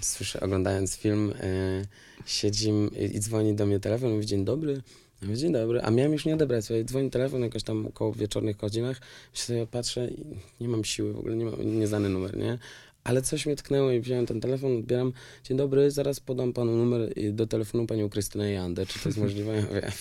słyszę, 0.02 0.40
oglądając 0.40 0.96
film, 0.96 1.34
e, 1.40 1.86
siedzim 2.26 2.90
i, 3.00 3.16
i 3.16 3.20
dzwoni 3.20 3.54
do 3.54 3.66
mnie 3.66 3.80
telefon, 3.80 4.12
mówi 4.12 4.26
dzień 4.26 4.46
dobry. 4.46 4.82
Mówię, 5.22 5.38
dzień 5.38 5.54
dobry, 5.54 5.82
a 5.82 5.92
miałem 5.92 6.14
już 6.14 6.26
nie 6.26 6.34
odebrać, 6.34 6.66
słuchaj, 6.66 6.86
dzwoni 6.86 7.10
telefon 7.10 7.42
jakoś 7.42 7.64
tam 7.64 7.86
około 7.86 8.14
wieczornych 8.14 8.58
godzinach, 8.58 9.02
się 9.34 9.44
sobie 9.44 9.68
patrzę 9.68 10.08
i 10.08 10.26
nie 10.62 10.68
mam 10.68 10.84
siły 10.84 11.14
w 11.14 11.20
ogóle, 11.20 11.36
nie 11.36 11.46
mam, 11.46 11.80
nieznany 11.80 12.10
numer, 12.10 12.38
nie? 12.38 12.58
Ale 13.04 13.22
coś 13.22 13.46
mnie 13.46 13.56
tknęło 13.56 13.92
i 13.92 14.00
wziąłem 14.00 14.26
ten 14.26 14.42
telefon, 14.42 14.78
odbieram, 14.78 15.14
dzień 15.44 15.58
dobry, 15.58 15.92
zaraz 15.92 16.20
podam 16.20 16.54
panu 16.54 16.72
numer 16.72 17.14
y, 17.18 17.34
do 17.34 17.48
telefonu 17.48 17.88
panią 17.88 18.10
Krystynę 18.10 18.52
Jandę, 18.52 18.86
czy 18.86 19.00
to 19.00 19.10
jest 19.10 19.18
możliwe? 19.18 19.56
Ja 19.56 19.62
mówię, 19.62 19.92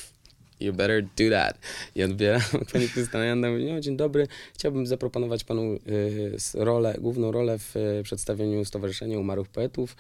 you 0.61 0.73
better 0.73 1.03
do 1.03 1.31
that. 1.31 1.59
I 1.95 2.03
odbieram, 2.03 2.43
pani 2.73 2.89
Krystyna 2.89 3.25
Janda 3.25 3.49
no, 3.51 3.81
dzień 3.81 3.97
dobry, 3.97 4.27
chciałbym 4.55 4.87
zaproponować 4.87 5.45
panu 5.45 5.63
y, 5.63 6.37
rolę, 6.55 6.97
główną 6.99 7.33
rolę 7.33 7.59
w 7.59 7.77
y, 7.77 8.03
przedstawieniu 8.05 8.65
Stowarzyszenia 8.65 9.19
Umarłych 9.19 9.49
Poetów, 9.49 9.97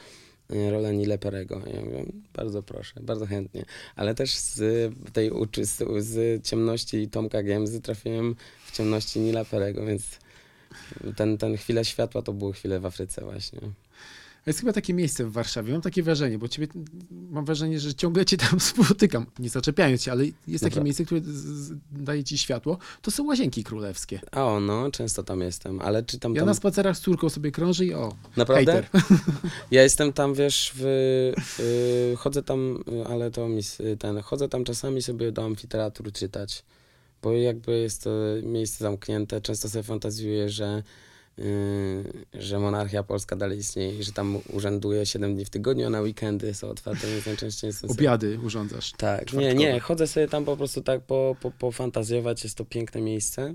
y, 0.52 0.70
rolę 0.70 0.92
Nile 0.92 1.18
Perego. 1.18 1.62
Ja 1.74 1.80
mówię, 1.80 2.04
bardzo 2.34 2.62
proszę, 2.62 3.00
bardzo 3.00 3.26
chętnie. 3.26 3.64
Ale 3.96 4.14
też 4.14 4.34
z 4.34 4.62
tej 5.12 5.30
uczy, 5.30 5.64
z, 5.64 6.04
z 6.04 6.44
ciemności 6.46 7.08
Tomka 7.08 7.42
Giemzy 7.42 7.80
trafiłem 7.80 8.36
w 8.66 8.76
ciemności 8.76 9.20
Nila 9.20 9.44
Perego, 9.44 9.86
więc 9.86 10.18
ten, 11.16 11.38
ten 11.38 11.56
chwilę 11.56 11.84
światła 11.84 12.22
to 12.22 12.32
były 12.32 12.52
chwile 12.52 12.80
w 12.80 12.86
Afryce 12.86 13.24
właśnie. 13.24 13.60
Jest 14.50 14.60
chyba 14.60 14.72
takie 14.72 14.94
miejsce 14.94 15.24
w 15.24 15.32
Warszawie, 15.32 15.72
mam 15.72 15.82
takie 15.82 16.02
wrażenie, 16.02 16.38
bo 16.38 16.48
ciebie, 16.48 16.68
mam 17.30 17.44
wrażenie, 17.44 17.80
że 17.80 17.94
ciągle 17.94 18.24
cię 18.24 18.36
tam 18.36 18.60
spotykam, 18.70 19.26
nie 19.38 19.48
zaczepiając 19.50 20.02
cię, 20.02 20.12
ale 20.12 20.24
jest 20.24 20.64
takie 20.64 20.74
Dobra. 20.74 20.84
miejsce, 20.84 21.04
które 21.04 21.20
daje 21.92 22.24
ci 22.24 22.38
światło, 22.38 22.78
to 23.02 23.10
są 23.10 23.26
Łazienki 23.26 23.64
Królewskie. 23.64 24.20
A 24.32 24.44
o, 24.44 24.60
no, 24.60 24.90
często 24.90 25.22
tam 25.22 25.40
jestem, 25.40 25.80
ale 25.80 26.02
czy 26.02 26.18
tam... 26.18 26.34
Ja 26.34 26.40
tam... 26.40 26.46
na 26.48 26.54
spacerach 26.54 26.96
z 26.96 27.00
córką 27.00 27.28
sobie 27.28 27.50
krążę 27.50 27.84
i 27.84 27.94
o, 27.94 28.14
Naprawdę? 28.36 28.72
hejter. 28.72 28.90
Ja 29.70 29.82
jestem 29.82 30.12
tam, 30.12 30.34
wiesz, 30.34 30.72
w, 30.74 30.84
y, 32.12 32.16
chodzę 32.16 32.42
tam, 32.42 32.84
y, 32.92 33.06
ale 33.06 33.30
to 33.30 33.48
mi, 33.48 33.58
s- 33.58 33.82
ten, 33.98 34.20
chodzę 34.20 34.48
tam 34.48 34.64
czasami 34.64 35.02
sobie 35.02 35.32
do 35.32 35.44
amfiteatru 35.44 36.10
czytać, 36.12 36.64
bo 37.22 37.32
jakby 37.32 37.78
jest 37.78 38.04
to 38.04 38.10
miejsce 38.42 38.84
zamknięte, 38.84 39.40
często 39.40 39.68
sobie 39.68 39.82
fantazjuję, 39.82 40.48
że, 40.48 40.78
y, 40.78 41.09
że 42.34 42.58
monarchia 42.58 43.02
polska 43.02 43.36
dalej 43.36 43.58
istnieje 43.58 43.98
i 43.98 44.02
że 44.02 44.12
tam 44.12 44.38
urzęduje 44.52 45.06
7 45.06 45.34
dni 45.34 45.44
w 45.44 45.50
tygodniu, 45.50 45.86
a 45.86 45.90
na 45.90 46.00
weekendy 46.00 46.54
są 46.54 46.68
otwarte, 46.68 47.06
więc 47.06 47.26
najczęściej. 47.26 47.72
Obiady 47.88 48.38
urządzasz. 48.44 48.92
Tak, 48.92 49.20
nie, 49.20 49.26
czwartkowe. 49.26 49.54
nie, 49.54 49.80
chodzę 49.80 50.06
sobie 50.06 50.28
tam 50.28 50.44
po 50.44 50.56
prostu 50.56 50.82
tak 50.82 51.02
po, 51.02 51.36
po, 51.40 51.50
pofantazjować, 51.50 52.44
jest 52.44 52.56
to 52.56 52.64
piękne 52.64 53.00
miejsce. 53.00 53.54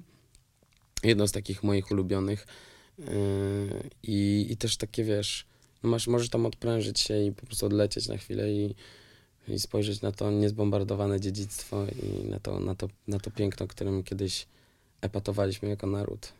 Jedno 1.03 1.27
z 1.27 1.31
takich 1.31 1.63
moich 1.63 1.91
ulubionych. 1.91 2.47
Yy, 2.99 3.05
I, 4.03 4.47
I 4.49 4.57
też 4.57 4.77
takie, 4.77 5.03
wiesz, 5.03 5.45
no 5.83 5.89
masz, 5.89 6.07
możesz 6.07 6.29
tam 6.29 6.45
odprężyć 6.45 6.99
się 6.99 7.23
i 7.23 7.31
po 7.31 7.45
prostu 7.45 7.65
odlecieć 7.65 8.07
na 8.07 8.17
chwilę 8.17 8.51
i, 8.51 8.75
i 9.47 9.59
spojrzeć 9.59 10.01
na 10.01 10.11
to 10.11 10.31
niezbombardowane 10.31 11.19
dziedzictwo 11.19 11.85
i 11.85 12.29
na 12.29 12.39
to, 12.39 12.59
na 12.59 12.75
to, 12.75 12.87
na 13.07 13.19
to 13.19 13.31
piękno, 13.31 13.67
którym 13.67 14.03
kiedyś 14.03 14.47
epatowaliśmy 15.01 15.69
jako 15.69 15.87
naród. 15.87 16.33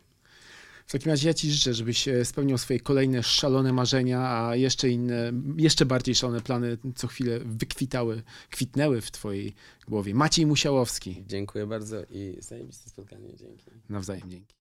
W 0.85 0.91
takim 0.91 1.11
razie 1.11 1.27
ja 1.27 1.33
ci 1.33 1.51
życzę, 1.51 1.73
żebyś 1.73 2.07
e, 2.07 2.25
spełniał 2.25 2.57
swoje 2.57 2.79
kolejne 2.79 3.23
szalone 3.23 3.73
marzenia, 3.73 4.19
a 4.19 4.55
jeszcze 4.55 4.89
inne, 4.89 5.31
jeszcze 5.57 5.85
bardziej 5.85 6.15
szalone 6.15 6.41
plany 6.41 6.77
co 6.95 7.07
chwilę 7.07 7.39
wykwitały, 7.39 8.23
kwitnęły 8.49 9.01
w 9.01 9.11
twojej 9.11 9.53
głowie. 9.87 10.13
Maciej 10.13 10.45
Musiałowski. 10.45 11.23
Dziękuję 11.27 11.67
bardzo 11.67 12.03
i 12.09 12.37
zajebiste 12.39 12.89
spotkanie, 12.89 13.35
dzięki. 13.35 13.65
Nawzajem 13.89 14.29
dzięki. 14.29 14.53